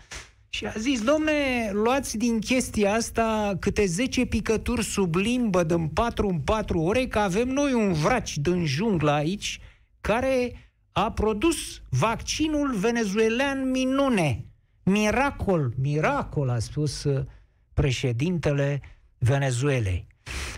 Și 0.56 0.66
a 0.66 0.74
zis, 0.78 1.02
domne, 1.02 1.70
luați 1.72 2.18
din 2.18 2.40
chestia 2.40 2.94
asta 2.94 3.58
câte 3.60 3.86
10 3.86 4.26
picături 4.26 4.84
sub 4.84 5.16
limbă 5.16 5.64
din 5.64 5.88
4 5.88 6.28
în 6.28 6.40
4 6.40 6.80
ore, 6.80 7.08
că 7.08 7.20
avem 7.20 7.48
noi 7.48 7.74
un 7.74 7.94
vraci 7.94 8.38
din 8.38 8.66
junglă 8.66 9.12
aici, 9.12 9.60
care 10.02 10.52
a 10.92 11.12
produs 11.12 11.82
vaccinul 11.90 12.76
venezuelan 12.76 13.70
minune. 13.70 14.46
Miracol, 14.84 15.74
miracol, 15.82 16.50
a 16.50 16.60
spus 16.60 17.04
uh, 17.04 17.24
președintele 17.74 18.82
Venezuelei. 19.18 20.08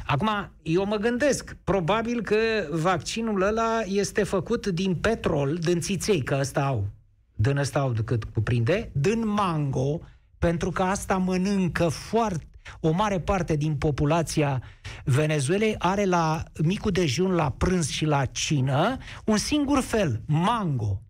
Acum, 0.06 0.30
eu 0.62 0.86
mă 0.86 0.96
gândesc, 0.96 1.56
probabil 1.64 2.22
că 2.22 2.38
vaccinul 2.70 3.42
ăla 3.42 3.82
este 3.86 4.24
făcut 4.24 4.68
din 4.68 4.96
petrol, 4.96 5.56
din 5.56 5.80
țiței, 5.80 6.24
că 6.24 6.38
ăsta 6.40 6.66
au, 6.66 6.88
din 7.36 7.58
ăsta 7.58 7.80
au 7.80 7.96
cât 8.06 8.24
cuprinde, 8.24 8.92
din 8.94 9.28
mango, 9.28 10.02
pentru 10.38 10.70
că 10.72 10.84
asta 10.84 11.18
mănâncă 11.18 11.88
foarte 11.88 12.50
o 12.80 12.92
mare 12.92 13.20
parte 13.20 13.56
din 13.56 13.76
populația 13.76 14.64
Venezuelei 15.04 15.76
are 15.78 16.06
la 16.06 16.44
micul 16.64 16.92
dejun, 16.92 17.32
la 17.32 17.52
prânz 17.52 17.90
și 17.90 18.06
la 18.06 18.26
cină 18.26 18.98
un 19.26 19.38
singur 19.38 19.82
fel, 19.82 20.22
mango. 20.26 21.02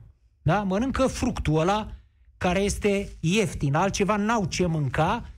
Da? 0.42 0.64
Mănâncă 0.64 1.08
fructul 1.08 1.60
ăla 1.60 1.92
care 2.38 2.60
este 2.60 3.10
ieftin, 3.20 3.76
altceva 3.76 4.16
n-au 4.16 4.46
ce 4.46 4.66
mânca 4.66 5.30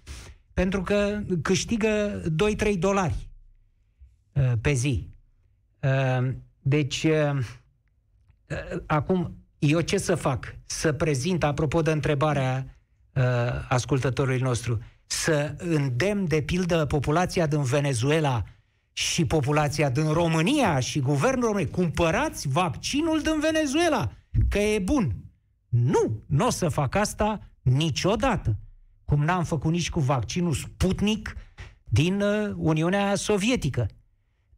pentru 0.53 0.81
că 0.81 1.23
câștigă 1.41 2.21
2-3 2.73 2.79
dolari 2.79 3.29
uh, 4.33 4.51
pe 4.61 4.73
zi. 4.73 5.09
Uh, 5.79 6.29
deci, 6.59 7.03
uh, 7.03 7.39
acum, 8.85 9.37
eu 9.59 9.79
ce 9.81 9.97
să 9.97 10.15
fac? 10.15 10.55
Să 10.65 10.93
prezint, 10.93 11.43
apropo 11.43 11.81
de 11.81 11.91
întrebarea 11.91 12.77
ascultătorului 13.69 14.39
nostru, 14.39 14.79
să 15.05 15.55
îndemn, 15.57 16.27
de 16.27 16.41
pildă, 16.41 16.85
populația 16.85 17.47
din 17.47 17.61
Venezuela 17.61 18.43
și 18.93 19.25
populația 19.25 19.89
din 19.89 20.11
România 20.11 20.79
și 20.79 20.99
guvernul 20.99 21.45
României, 21.45 21.69
cumpărați 21.69 22.47
vaccinul 22.47 23.21
din 23.21 23.39
Venezuela, 23.39 24.11
că 24.49 24.57
e 24.57 24.79
bun. 24.79 25.15
Nu, 25.69 26.23
nu 26.25 26.45
o 26.45 26.49
să 26.49 26.69
fac 26.69 26.95
asta 26.95 27.39
niciodată. 27.61 28.57
Cum 29.05 29.23
n-am 29.23 29.43
făcut 29.43 29.71
nici 29.71 29.89
cu 29.89 29.99
vaccinul 29.99 30.53
Sputnik 30.53 31.35
din 31.83 32.21
uh, 32.21 32.53
Uniunea 32.55 33.15
Sovietică. 33.15 33.87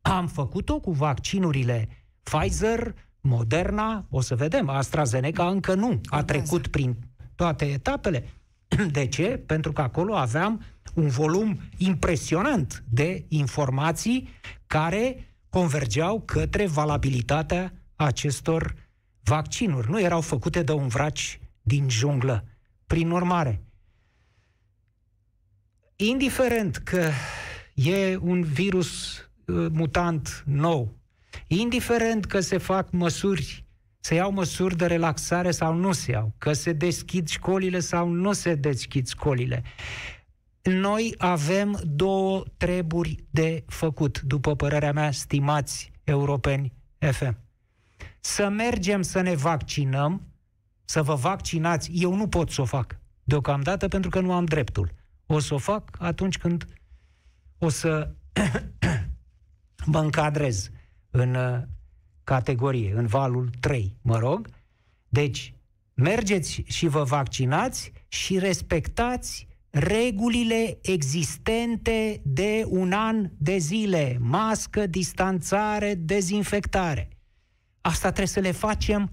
Am 0.01 0.27
făcut-o 0.27 0.79
cu 0.79 0.91
vaccinurile 0.91 1.89
Pfizer, 2.23 2.95
Moderna, 3.21 4.05
o 4.09 4.21
să 4.21 4.35
vedem, 4.35 4.69
AstraZeneca 4.69 5.49
încă 5.49 5.73
nu. 5.73 6.01
A 6.05 6.23
trecut 6.23 6.67
prin 6.67 6.95
toate 7.35 7.65
etapele. 7.65 8.29
De 8.91 9.07
ce? 9.07 9.43
Pentru 9.45 9.71
că 9.71 9.81
acolo 9.81 10.15
aveam 10.15 10.63
un 10.93 11.07
volum 11.07 11.59
impresionant 11.77 12.83
de 12.89 13.25
informații 13.27 14.29
care 14.67 15.33
convergeau 15.49 16.21
către 16.21 16.67
valabilitatea 16.67 17.73
acestor 17.95 18.75
vaccinuri. 19.23 19.89
Nu 19.89 20.01
erau 20.01 20.21
făcute 20.21 20.63
de 20.63 20.71
un 20.71 20.87
vraci 20.87 21.39
din 21.61 21.89
junglă. 21.89 22.43
Prin 22.87 23.11
urmare, 23.11 23.63
indiferent 25.95 26.77
că 26.77 27.09
e 27.73 28.17
un 28.21 28.43
virus 28.43 29.17
uh, 29.45 29.67
mutant 29.71 30.43
nou, 30.45 30.98
indiferent 31.55 32.25
că 32.25 32.39
se 32.39 32.57
fac 32.57 32.91
măsuri 32.91 33.67
se 33.99 34.15
iau 34.15 34.31
măsuri 34.31 34.77
de 34.77 34.85
relaxare 34.85 35.51
sau 35.51 35.73
nu 35.73 35.91
se 35.91 36.11
iau, 36.11 36.33
că 36.37 36.53
se 36.53 36.73
deschid 36.73 37.27
școlile 37.27 37.79
sau 37.79 38.09
nu 38.09 38.33
se 38.33 38.55
deschid 38.55 39.07
școlile. 39.07 39.63
Noi 40.61 41.15
avem 41.17 41.81
două 41.85 42.43
treburi 42.57 43.23
de 43.29 43.63
făcut, 43.67 44.21
după 44.21 44.55
părerea 44.55 44.91
mea, 44.91 45.11
stimați 45.11 45.91
europeni 46.03 46.73
FM. 46.97 47.37
Să 48.19 48.49
mergem 48.49 49.01
să 49.01 49.21
ne 49.21 49.35
vaccinăm, 49.35 50.21
să 50.85 51.03
vă 51.03 51.15
vaccinați, 51.15 51.91
eu 51.93 52.15
nu 52.15 52.27
pot 52.27 52.51
să 52.51 52.61
o 52.61 52.65
fac 52.65 52.99
deocamdată 53.23 53.87
pentru 53.87 54.09
că 54.09 54.19
nu 54.19 54.33
am 54.33 54.45
dreptul. 54.45 54.91
O 55.25 55.39
să 55.39 55.53
o 55.53 55.57
fac 55.57 55.97
atunci 55.99 56.37
când 56.37 56.65
o 57.57 57.69
să 57.69 58.11
mă 59.85 59.99
încadrez 59.99 60.69
în 61.11 61.37
categorie, 62.23 62.93
în 62.95 63.05
valul 63.05 63.49
3, 63.59 63.95
mă 64.01 64.17
rog. 64.17 64.47
Deci, 65.09 65.53
mergeți 65.93 66.63
și 66.67 66.87
vă 66.87 67.03
vaccinați 67.03 67.91
și 68.07 68.39
respectați 68.39 69.47
regulile 69.69 70.77
existente 70.81 72.21
de 72.23 72.63
un 72.67 72.91
an 72.91 73.29
de 73.37 73.57
zile. 73.57 74.17
Mască, 74.19 74.87
distanțare, 74.87 75.95
dezinfectare. 75.95 77.09
Asta 77.81 78.07
trebuie 78.07 78.27
să 78.27 78.39
le 78.39 78.51
facem 78.51 79.11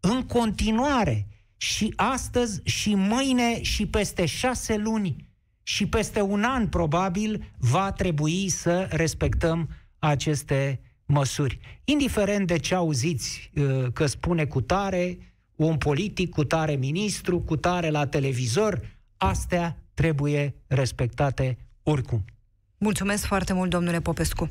în 0.00 0.22
continuare. 0.22 1.26
Și 1.56 1.92
astăzi, 1.96 2.60
și 2.64 2.94
mâine, 2.94 3.62
și 3.62 3.86
peste 3.86 4.26
șase 4.26 4.76
luni, 4.76 5.28
și 5.62 5.86
peste 5.86 6.20
un 6.20 6.44
an, 6.44 6.68
probabil, 6.68 7.52
va 7.58 7.92
trebui 7.92 8.48
să 8.48 8.88
respectăm 8.90 9.68
aceste 9.98 10.80
măsuri. 11.08 11.58
Indiferent 11.84 12.46
de 12.46 12.58
ce 12.58 12.74
auziți 12.74 13.50
uh, 13.54 13.86
că 13.92 14.06
spune 14.06 14.44
cu 14.44 14.60
tare 14.60 15.18
un 15.56 15.76
politic, 15.76 16.30
cu 16.30 16.44
tare 16.44 16.74
ministru, 16.74 17.40
cu 17.40 17.56
tare 17.56 17.90
la 17.90 18.06
televizor, 18.06 18.80
astea 19.16 19.82
trebuie 19.94 20.54
respectate 20.66 21.58
oricum. 21.82 22.24
Mulțumesc 22.78 23.24
foarte 23.24 23.52
mult, 23.52 23.70
domnule 23.70 24.00
Popescu. 24.00 24.48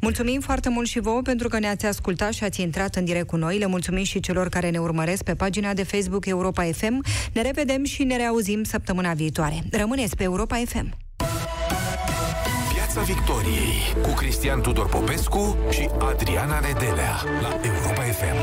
Mulțumim 0.00 0.40
foarte 0.40 0.68
mult 0.68 0.88
și 0.88 1.00
vouă 1.00 1.22
pentru 1.22 1.48
că 1.48 1.58
ne-ați 1.58 1.86
ascultat 1.86 2.32
și 2.32 2.44
ați 2.44 2.60
intrat 2.60 2.94
în 2.94 3.04
direct 3.04 3.26
cu 3.26 3.36
noi. 3.36 3.58
Le 3.58 3.66
mulțumim 3.66 4.04
și 4.04 4.20
celor 4.20 4.48
care 4.48 4.70
ne 4.70 4.78
urmăresc 4.78 5.22
pe 5.22 5.34
pagina 5.34 5.74
de 5.74 5.82
Facebook 5.82 6.26
Europa 6.26 6.64
FM. 6.64 7.04
Ne 7.32 7.42
revedem 7.42 7.84
și 7.84 8.04
ne 8.04 8.16
reauzim 8.16 8.62
săptămâna 8.62 9.12
viitoare. 9.12 9.62
Rămâneți 9.70 10.16
pe 10.16 10.22
Europa 10.22 10.62
FM. 10.66 10.96
Piața 12.96 13.12
Victoriei 13.12 13.96
cu 14.02 14.08
Cristian 14.08 14.60
Tudor 14.60 14.88
Popescu 14.88 15.56
și 15.70 15.88
Adriana 15.98 16.60
Nedelea 16.60 17.22
la 17.40 17.60
Europa 17.62 18.02
FM. 18.02 18.36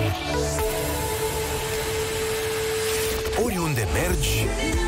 Oriunde 3.43 3.87
mergi, 3.93 4.47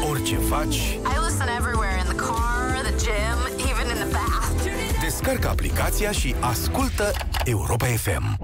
orice 0.09 0.36
faci, 0.36 0.76
I 0.76 1.18
listen 1.26 1.47
everywhere 1.57 1.97
in 1.97 2.05
the 2.05 2.16
car, 2.16 2.82
the 2.84 2.95
gym, 3.03 3.38
even 3.70 3.86
in 3.93 3.95
the 4.03 4.09
bath. 4.11 5.01
descarcă 5.01 5.47
aplicația 5.49 6.11
și 6.11 6.36
ascultă 6.39 7.11
Europa 7.45 7.86
FM. 7.86 8.38